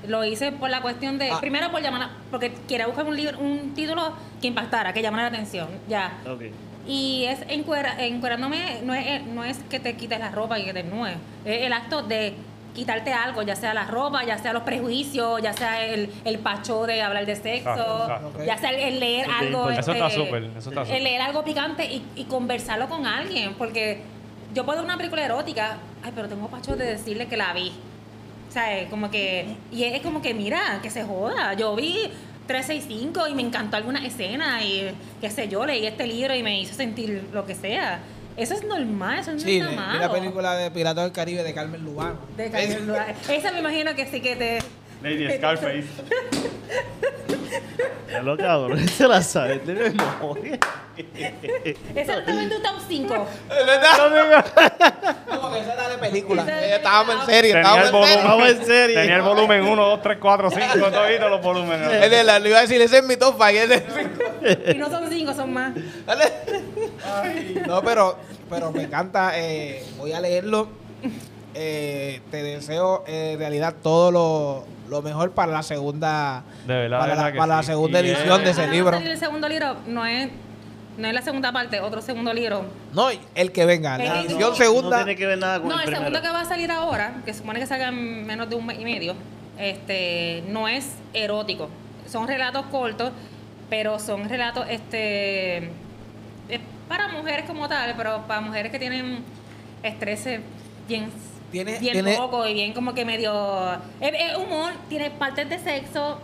Lo 0.06 0.24
hice 0.24 0.52
por 0.52 0.68
la 0.70 0.82
cuestión 0.82 1.18
de, 1.18 1.30
Ah. 1.30 1.38
primero 1.40 1.70
por 1.70 1.80
llamar, 1.80 2.02
a- 2.02 2.10
porque 2.30 2.52
quería 2.68 2.86
buscar 2.86 3.06
un 3.06 3.16
libro, 3.16 3.38
un 3.38 3.74
título 3.74 4.12
que 4.40 4.48
impactara, 4.48 4.92
que 4.92 5.00
llamara 5.02 5.24
la 5.24 5.28
atención, 5.30 5.68
ya. 5.88 6.12
Ok. 6.30 6.42
Y 6.86 7.24
es 7.24 7.40
encuera, 7.48 7.94
encuerándome, 7.98 8.80
no 8.84 8.92
es, 8.94 9.24
no 9.26 9.42
es 9.44 9.58
que 9.70 9.80
te 9.80 9.94
quites 9.96 10.18
la 10.18 10.30
ropa 10.30 10.58
y 10.58 10.64
que 10.66 10.74
te 10.74 10.82
desnudes, 10.82 11.16
es 11.46 11.62
el 11.62 11.72
acto 11.72 12.02
de 12.02 12.34
quitarte 12.74 13.12
algo, 13.12 13.42
ya 13.42 13.56
sea 13.56 13.72
la 13.72 13.84
ropa, 13.86 14.24
ya 14.24 14.36
sea 14.36 14.52
los 14.52 14.62
prejuicios, 14.64 15.40
ya 15.40 15.52
sea 15.52 15.86
el, 15.86 16.12
el 16.24 16.38
pacho 16.40 16.86
de 16.86 17.02
hablar 17.02 17.24
de 17.24 17.36
sexo, 17.36 17.70
Exacto, 17.70 18.02
exacto. 18.02 18.44
ya 18.44 18.58
sea 18.58 18.70
el, 18.70 18.94
el 18.94 19.00
leer 19.00 19.26
algo. 19.30 19.70
eso 19.70 19.92
está 19.92 20.08
este, 20.08 20.24
súper, 20.24 20.44
eso 20.44 20.68
está 20.70 20.84
súper. 20.84 20.96
El 20.98 21.04
leer 21.04 21.20
algo 21.20 21.44
picante 21.44 21.84
y, 21.84 22.04
y 22.16 22.24
conversarlo 22.24 22.88
con 22.88 23.06
alguien, 23.06 23.54
porque 23.54 24.02
yo 24.54 24.64
puedo 24.64 24.78
ver 24.78 24.84
una 24.84 24.96
película 24.96 25.24
erótica, 25.24 25.78
ay, 26.02 26.12
pero 26.14 26.28
tengo 26.28 26.48
pacho 26.48 26.76
de 26.76 26.84
decirle 26.84 27.26
que 27.26 27.36
la 27.36 27.52
vi. 27.52 27.72
O 28.48 28.52
sea, 28.52 28.88
como 28.88 29.10
que, 29.10 29.56
y 29.72 29.84
es 29.84 30.00
como 30.00 30.22
que, 30.22 30.32
mira, 30.32 30.78
que 30.82 30.90
se 30.90 31.02
joda. 31.02 31.54
Yo 31.54 31.74
vi 31.74 31.96
365 32.46 33.28
y 33.28 33.34
me 33.34 33.42
encantó 33.42 33.76
alguna 33.76 34.04
escena 34.06 34.62
y 34.62 34.94
qué 35.20 35.30
sé 35.30 35.48
yo, 35.48 35.64
leí 35.66 35.86
este 35.86 36.06
libro 36.06 36.34
y 36.34 36.42
me 36.42 36.60
hizo 36.60 36.74
sentir 36.74 37.28
lo 37.32 37.46
que 37.46 37.54
sea. 37.54 38.00
Eso 38.36 38.54
es 38.54 38.64
normal, 38.64 39.20
eso 39.20 39.32
no 39.32 39.38
Sí, 39.38 39.58
está 39.58 39.70
malo. 39.72 40.00
la 40.00 40.10
película 40.12 40.56
de 40.56 40.70
Piratas 40.70 41.04
del 41.04 41.12
Caribe 41.12 41.42
de 41.44 41.54
Carmen 41.54 41.84
Lubano. 41.84 42.16
De 42.36 42.50
Carmen 42.50 42.86
Lua- 42.88 43.06
Esa 43.28 43.52
me 43.52 43.60
imagino 43.60 43.94
que 43.94 44.06
sí 44.06 44.20
que 44.20 44.34
te... 44.36 44.58
Lady 45.04 45.36
Scarface. 45.36 45.84
Ya 48.10 48.22
lo 48.22 48.36
cabrón, 48.36 48.88
se 48.88 49.06
la 49.08 49.22
sabe 49.22 49.58
de 49.58 49.90
memoria. 49.90 50.58
Esa 51.94 52.20
no 52.22 52.40
en 52.40 52.48
tu 52.48 52.56
top 52.62 52.76
5. 52.88 53.26
¿Es 53.50 53.66
verdad? 53.66 55.14
Como 55.28 55.52
que 55.52 55.60
esa 55.60 55.72
era 55.74 55.88
de 55.90 55.98
película. 55.98 56.46
Eh, 56.48 56.76
Estábamos 56.76 57.16
en 57.16 57.26
serie, 57.26 57.50
estábamos 57.60 58.48
en 58.48 58.64
serie. 58.64 58.96
Tenía 58.96 59.16
el 59.16 59.22
volumen 59.22 59.62
1, 59.66 59.84
2, 59.86 60.02
3, 60.02 60.18
4, 60.20 60.50
5, 60.50 60.90
toditos 60.90 61.30
los 61.30 61.38
Es 61.40 61.44
volúmenes. 61.44 62.10
de 62.10 62.24
la- 62.24 62.38
le 62.38 62.48
iba 62.48 62.58
a 62.58 62.62
decir, 62.62 62.80
ese 62.80 62.98
es 62.98 63.04
mi 63.04 63.16
top 63.16 63.36
five, 63.36 63.64
ese 63.64 63.74
es- 63.74 64.74
Y 64.76 64.78
no 64.78 64.88
son 64.88 65.10
5, 65.10 65.34
son 65.34 65.52
más. 65.52 65.74
Dale. 66.06 66.24
No, 67.66 67.82
pero, 67.82 68.16
pero 68.48 68.70
me 68.72 68.84
encanta. 68.84 69.32
eh, 69.38 69.84
voy 69.98 70.12
a 70.12 70.20
leerlo. 70.20 70.68
Eh, 71.56 72.20
te 72.30 72.42
deseo 72.42 73.04
eh, 73.06 73.32
en 73.34 73.38
realidad 73.38 73.74
todo 73.82 74.10
lo, 74.10 74.66
lo 74.88 75.02
mejor 75.02 75.32
para 75.32 75.52
la 75.52 75.62
segunda 75.62 76.42
De 76.66 76.74
verdad, 76.74 76.98
para, 76.98 77.14
la, 77.14 77.22
verdad 77.22 77.32
que 77.32 77.38
para 77.38 77.56
la 77.56 77.62
sí. 77.62 77.66
segunda 77.68 78.00
Y 78.00 78.10
edición 78.10 78.38
es- 78.40 78.44
de 78.44 78.50
ese 78.50 78.66
libro. 78.68 78.96
El 78.96 79.18
segundo 79.18 79.48
libro 79.48 79.76
no 79.86 80.04
es, 80.06 80.28
no 80.98 81.08
es 81.08 81.14
la 81.14 81.22
segunda 81.22 81.52
parte, 81.52 81.80
otro 81.80 82.00
segundo 82.02 82.32
libro. 82.32 82.64
No, 82.92 83.08
el 83.34 83.52
que 83.52 83.64
venga. 83.66 83.96
La 83.98 84.20
edición 84.20 84.40
no, 84.50 84.54
segunda. 84.54 84.98
No 84.98 85.04
tiene 85.04 85.16
que 85.18 85.26
ver 85.26 85.38
nada 85.38 85.58
con 85.60 85.68
No, 85.68 85.80
el 85.80 85.88
segundo 85.94 86.20
que 86.20 86.28
va 86.30 86.40
a 86.40 86.44
salir 86.44 86.70
ahora, 86.70 87.14
que 87.24 87.32
supone 87.34 87.58
que 87.60 87.66
salga 87.66 87.88
en 87.88 88.26
menos 88.26 88.48
de 88.48 88.56
un 88.56 88.66
mes 88.66 88.78
y 88.78 88.84
medio, 88.84 89.14
este, 89.58 90.44
no 90.48 90.68
es 90.68 90.92
erótico. 91.12 91.68
Son 92.06 92.26
relatos 92.28 92.66
cortos, 92.66 93.10
pero 93.70 93.98
son 93.98 94.28
relatos, 94.28 94.66
este, 94.68 95.58
es 96.48 96.60
para 96.88 97.08
mujeres 97.08 97.46
como 97.46 97.66
tal, 97.68 97.94
pero 97.96 98.22
para 98.28 98.40
mujeres 98.42 98.70
que 98.70 98.78
tienen 98.78 99.24
estrés 99.82 100.28
bien, 100.86 101.10
Tiene- 101.54 101.78
bien 101.78 101.92
tiene- 101.92 102.16
poco 102.16 102.46
y 102.48 102.52
bien 102.54 102.72
como 102.72 102.94
que 102.94 103.04
medio, 103.04 103.72
es, 104.00 104.12
es 104.12 104.36
humor, 104.36 104.72
tiene 104.88 105.10
partes 105.10 105.48
de 105.48 105.58
sexo, 105.58 106.18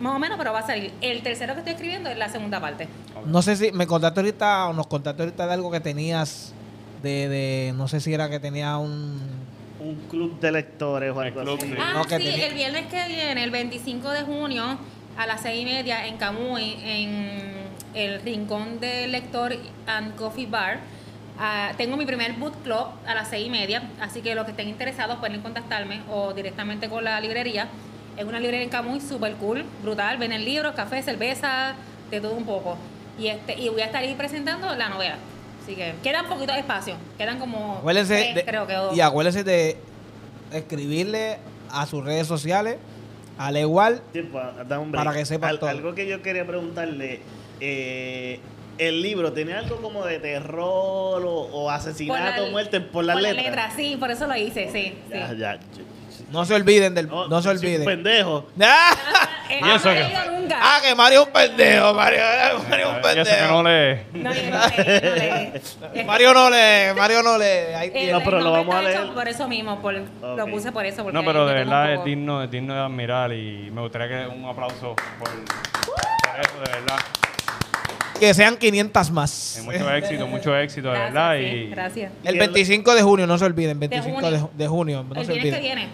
más 0.00 0.14
o 0.14 0.18
menos, 0.18 0.36
pero 0.38 0.52
va 0.52 0.58
a 0.60 0.66
salir. 0.66 0.92
El 1.00 1.22
tercero 1.22 1.54
que 1.54 1.60
estoy 1.60 1.72
escribiendo 1.74 2.10
es 2.10 2.18
la 2.18 2.28
segunda 2.28 2.60
parte. 2.60 2.86
No 3.24 3.40
sé 3.42 3.56
si 3.56 3.72
me 3.72 3.86
contaste 3.86 4.20
ahorita 4.20 4.68
o 4.68 4.72
nos 4.74 4.86
contaste 4.86 5.22
ahorita 5.22 5.46
de 5.46 5.52
algo 5.54 5.70
que 5.70 5.80
tenías 5.80 6.52
de, 7.02 7.28
de 7.28 7.72
no 7.76 7.88
sé 7.88 8.00
si 8.00 8.12
era 8.12 8.28
que 8.28 8.38
tenía 8.38 8.76
un 8.76 9.20
Un 9.80 9.94
club 10.10 10.38
de 10.40 10.52
lectores 10.52 11.10
o 11.14 11.22
El 11.22 11.28
algo 11.28 11.42
club, 11.42 11.58
así. 11.58 11.68
sí. 11.70 11.76
Ah, 11.78 11.92
No, 11.94 12.04
que 12.04 12.18
sí, 12.18 12.24
tenía- 12.24 12.46
el 12.48 12.54
viernes 12.54 12.86
que 12.86 13.08
viene, 13.08 13.42
el 13.44 13.50
25 13.50 14.10
de 14.10 14.22
junio, 14.22 14.78
a 15.16 15.26
las 15.26 15.40
seis 15.42 15.62
y 15.62 15.64
media, 15.64 16.06
en 16.06 16.16
Camuy, 16.18 16.76
en 16.84 17.52
el 17.94 18.20
Rincón 18.20 18.80
del 18.80 19.12
Lector 19.12 19.56
and 19.86 20.14
Coffee 20.16 20.44
Bar. 20.46 20.80
Ah, 21.38 21.72
tengo 21.76 21.96
mi 21.96 22.06
primer 22.06 22.32
book 22.34 22.54
club 22.64 22.86
a 23.06 23.14
las 23.14 23.28
seis 23.28 23.46
y 23.46 23.50
media, 23.50 23.82
así 24.00 24.22
que 24.22 24.34
los 24.34 24.44
que 24.46 24.52
estén 24.52 24.68
interesados 24.68 25.18
pueden 25.18 25.40
contactarme 25.42 26.00
o 26.10 26.32
directamente 26.32 26.88
con 26.88 27.04
la 27.04 27.20
librería. 27.20 27.68
Es 28.16 28.24
una 28.24 28.40
librería 28.40 28.64
en 28.64 28.70
Camuy 28.70 29.00
súper 29.00 29.34
cool, 29.34 29.64
brutal. 29.82 30.16
Venden 30.16 30.44
libros, 30.44 30.74
café, 30.74 31.02
cerveza, 31.02 31.74
de 32.10 32.20
todo 32.20 32.32
un 32.32 32.44
poco. 32.46 32.78
Y, 33.18 33.26
este, 33.26 33.58
y 33.60 33.68
voy 33.68 33.82
a 33.82 33.86
estar 33.86 34.02
ahí 34.02 34.14
presentando 34.14 34.74
la 34.74 34.88
novela. 34.88 35.16
Así 35.62 35.74
que 35.74 35.92
queda 36.02 36.22
un 36.22 36.28
poquito 36.28 36.52
de 36.54 36.60
espacio. 36.60 36.94
Quedan 37.18 37.38
como 37.38 37.76
Acuérdense 37.78 38.14
tres, 38.16 38.34
de- 38.36 38.44
creo 38.46 38.66
que 38.66 38.76
o- 38.76 38.94
y 38.94 39.00
acuérdense 39.02 39.44
de 39.44 39.76
escribirle 40.52 41.38
a 41.70 41.84
sus 41.86 42.04
redes 42.04 42.26
sociales 42.26 42.76
al 43.36 43.56
igual 43.58 44.00
Sí, 44.14 44.22
pues, 44.22 44.44
break. 44.66 44.90
Para 44.92 45.12
que 45.12 45.26
sepan 45.26 45.50
Al- 45.50 45.58
todo. 45.58 45.68
Algo 45.68 45.94
que 45.94 46.06
yo 46.08 46.22
quería 46.22 46.46
preguntarle. 46.46 47.20
eh, 47.60 48.40
el 48.78 49.02
libro 49.02 49.32
tiene 49.32 49.54
algo 49.54 49.76
como 49.76 50.04
de 50.04 50.18
terror 50.18 51.24
o, 51.24 51.30
o 51.30 51.64
por 51.64 51.72
asesinato, 51.74 52.44
la- 52.44 52.50
muerte 52.50 52.80
por 52.80 53.04
las 53.04 53.14
por 53.14 53.22
la 53.22 53.32
letras. 53.32 53.46
letra, 53.46 53.70
sí, 53.76 53.96
por 53.98 54.10
eso 54.10 54.26
lo 54.26 54.36
hice, 54.36 54.70
sí. 54.72 54.94
sí. 55.10 55.14
Ya, 55.18 55.32
ya. 55.34 55.58
no 56.30 56.44
se 56.44 56.54
olviden 56.54 56.94
del 56.94 57.08
No, 57.08 57.28
no, 57.28 57.36
se 57.40 57.44
soy 57.48 57.56
un 57.56 57.58
olviden 57.62 57.84
pendejo. 57.84 58.46
¡Ah! 58.60 58.90
Eh, 59.48 59.60
¿Y 59.64 59.70
eso 59.70 59.84
no 59.88 59.92
he 59.92 59.96
qué? 59.96 60.04
leído 60.08 60.24
nunca. 60.40 60.58
ah 60.60 60.80
que 60.82 60.94
Mario 60.96 61.20
es 61.20 61.26
un 61.28 61.32
pendejo 61.32 61.94
Mario, 61.94 62.20
Mario 62.68 62.86
es 62.88 62.92
un 63.14 63.18
eso 63.20 63.36
que 63.36 63.46
no 63.46 63.62
pendejo 63.62 63.62
lee. 63.62 64.00
No, 64.12 64.34
yo 64.34 64.42
no 64.50 64.58
leí, 64.76 65.52
no 65.80 65.94
leí. 65.94 66.04
Mario 66.04 66.34
no 66.34 66.50
lee 66.50 66.94
Mario 66.96 67.22
no 67.22 67.38
lee 67.38 67.44
ahí 67.76 67.90
tiene. 67.90 68.12
No, 68.12 68.22
pero 68.24 68.40
lo 68.40 68.50
vamos 68.50 68.74
a 68.74 68.82
leer. 68.82 69.06
Por 69.14 69.28
eso 69.28 69.46
mismo, 69.48 69.80
por, 69.80 69.94
lo 69.94 70.46
puse 70.48 70.72
por 70.72 70.84
eso. 70.84 71.04
Porque 71.04 71.14
No, 71.16 71.24
pero 71.24 71.46
de 71.46 71.54
verdad 71.54 71.94
es 71.94 72.04
digno, 72.04 72.42
es 72.42 72.50
digno 72.50 72.74
de 72.74 72.80
admirar 72.80 73.32
y 73.32 73.70
me 73.72 73.80
gustaría 73.82 74.08
que 74.08 74.26
un 74.26 74.44
aplauso 74.46 74.96
por, 75.18 75.28
por 75.28 76.40
eso, 76.40 76.60
de 76.64 76.80
verdad. 76.80 76.98
Que 78.18 78.34
sean 78.34 78.56
500 78.56 79.10
más 79.10 79.58
Eh, 79.58 79.62
mucho 79.62 79.90
éxito, 79.94 80.26
mucho 80.26 80.56
éxito, 80.56 80.88
de 80.90 80.94
Gracias, 80.98 81.14
verdad. 81.14 81.36
sí, 81.38 81.44
y 81.56 81.70
gracias. 81.70 82.12
el 82.24 82.38
25 82.38 82.94
de 82.94 83.02
junio 83.02 83.26
no 83.26 83.38
se 83.38 83.44
olviden 83.44 83.78
25 83.78 84.16
de, 84.30 84.38
junio. 84.38 84.50
de 84.56 84.68
junio 84.68 85.04
no 85.08 85.20
el 85.20 85.26
se 85.26 85.32
viernes 85.32 85.54
que 85.54 85.58
olviden 85.60 85.76
viene. 85.76 85.88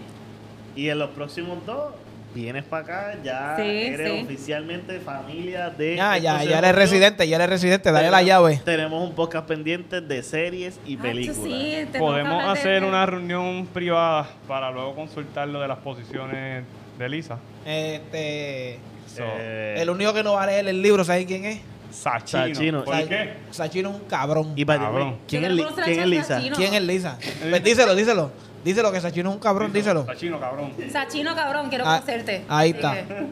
Y 0.77 0.89
en 0.89 0.99
los 0.99 1.11
próximos 1.11 1.59
dos, 1.67 1.93
vienes 2.35 2.65
para 2.65 2.83
acá, 2.83 3.19
ya 3.23 3.57
Sí, 3.57 3.63
eres 3.63 4.11
sí. 4.11 4.23
oficialmente 4.25 4.99
familia 5.01 5.69
de. 5.69 5.97
ya 5.97 6.17
ya 6.17 6.43
ya 6.45 6.59
eres 6.61 6.75
residente 6.75 7.29
ya 7.29 7.37
eres 7.37 7.51
residente 7.51 7.93
dale 7.93 8.11
la 8.11 8.23
llave 8.23 8.59
Tenemos 8.65 9.07
un 9.07 9.15
podcast 9.15 9.47
pendiente 9.47 10.01
de 10.01 10.23
series 10.23 10.81
y 10.87 10.97
Ah, 10.97 11.03
películas. 11.03 11.37
eso 11.37 11.47
sí, 11.47 11.99
podemos 11.99 12.43
de- 12.45 12.49
hacer 12.51 12.85
una 12.85 13.05
reunión 13.05 13.67
privada 13.67 14.31
para 14.49 14.71
luego 14.71 14.95
consultar 14.95 15.47
lo 15.49 15.61
de 15.61 15.69
las 15.69 15.79
posiciones 15.79 16.65
de 16.99 17.09
Lisa. 17.09 17.37
este 17.67 18.79
So, 19.15 19.23
Eh, 19.27 19.75
el 19.77 19.91
único 19.91 20.15
que 20.15 20.23
no 20.23 20.33
va 20.35 20.45
a 20.45 20.47
leer 20.47 20.67
el 20.67 20.81
libro 20.81 21.05
¿sabes 21.05 21.27
quién 21.27 21.45
es? 21.45 21.61
Sachino. 21.93 22.55
Sachino. 22.55 22.85
¿Por 22.85 22.95
Sa- 22.95 23.09
qué? 23.09 23.35
Sachino 23.51 23.91
es 23.91 23.95
un 23.97 24.01
cabrón 24.09 24.53
y 24.57 24.65
way, 24.65 24.79
Cabrón. 24.79 25.19
¿quién, 25.29 25.43
Yo 25.43 25.49
es, 25.49 25.55
quiero 25.55 25.55
Li- 25.55 25.63
conocer 25.63 25.83
a 25.83 25.87
¿quién 25.87 25.95
es 25.99 26.01
Charlie 26.03 26.17
Lisa? 26.17 26.35
Sachino. 26.37 26.57
¿Quién 26.57 26.75
es 26.75 26.83
Lisa? 26.83 27.19
Pues 27.51 27.65
díselo, 27.65 27.95
díselo. 27.95 28.31
Díselo 28.65 28.93
que 28.93 29.01
Sachino 29.01 29.31
es 29.31 29.35
un 29.37 29.41
cabrón, 29.43 29.73
díselo. 29.73 30.07
Sachino, 30.07 30.39
cabrón. 30.41 30.73
Sachino, 30.91 31.35
cabrón, 31.35 31.69
quiero 31.69 31.85
Ah, 31.87 32.01
conocerte. 32.01 32.45
ahí 32.49 32.71
Así 32.71 32.77
está. 32.79 32.93
que- 32.95 33.27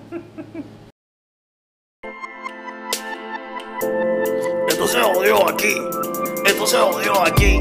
Esto 4.69 4.87
se 4.89 5.01
jodió 5.01 5.49
aquí. 5.49 5.75
Esto 6.47 6.67
se 6.67 6.77
jodió 6.79 7.23
aquí. 7.23 7.61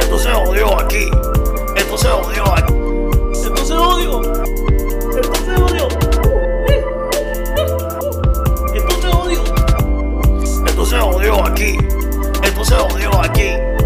Esto 0.00 0.18
se 0.18 0.30
jodió 0.30 0.78
aquí. 0.78 1.10
Esto 1.76 1.98
se 1.98 3.74
jodió 3.74 4.39
se 10.90 10.98
jodió 10.98 11.46
aquí. 11.46 11.78
Esto 12.42 12.64
se 12.64 12.74
jodió 12.74 13.20
aquí. 13.20 13.79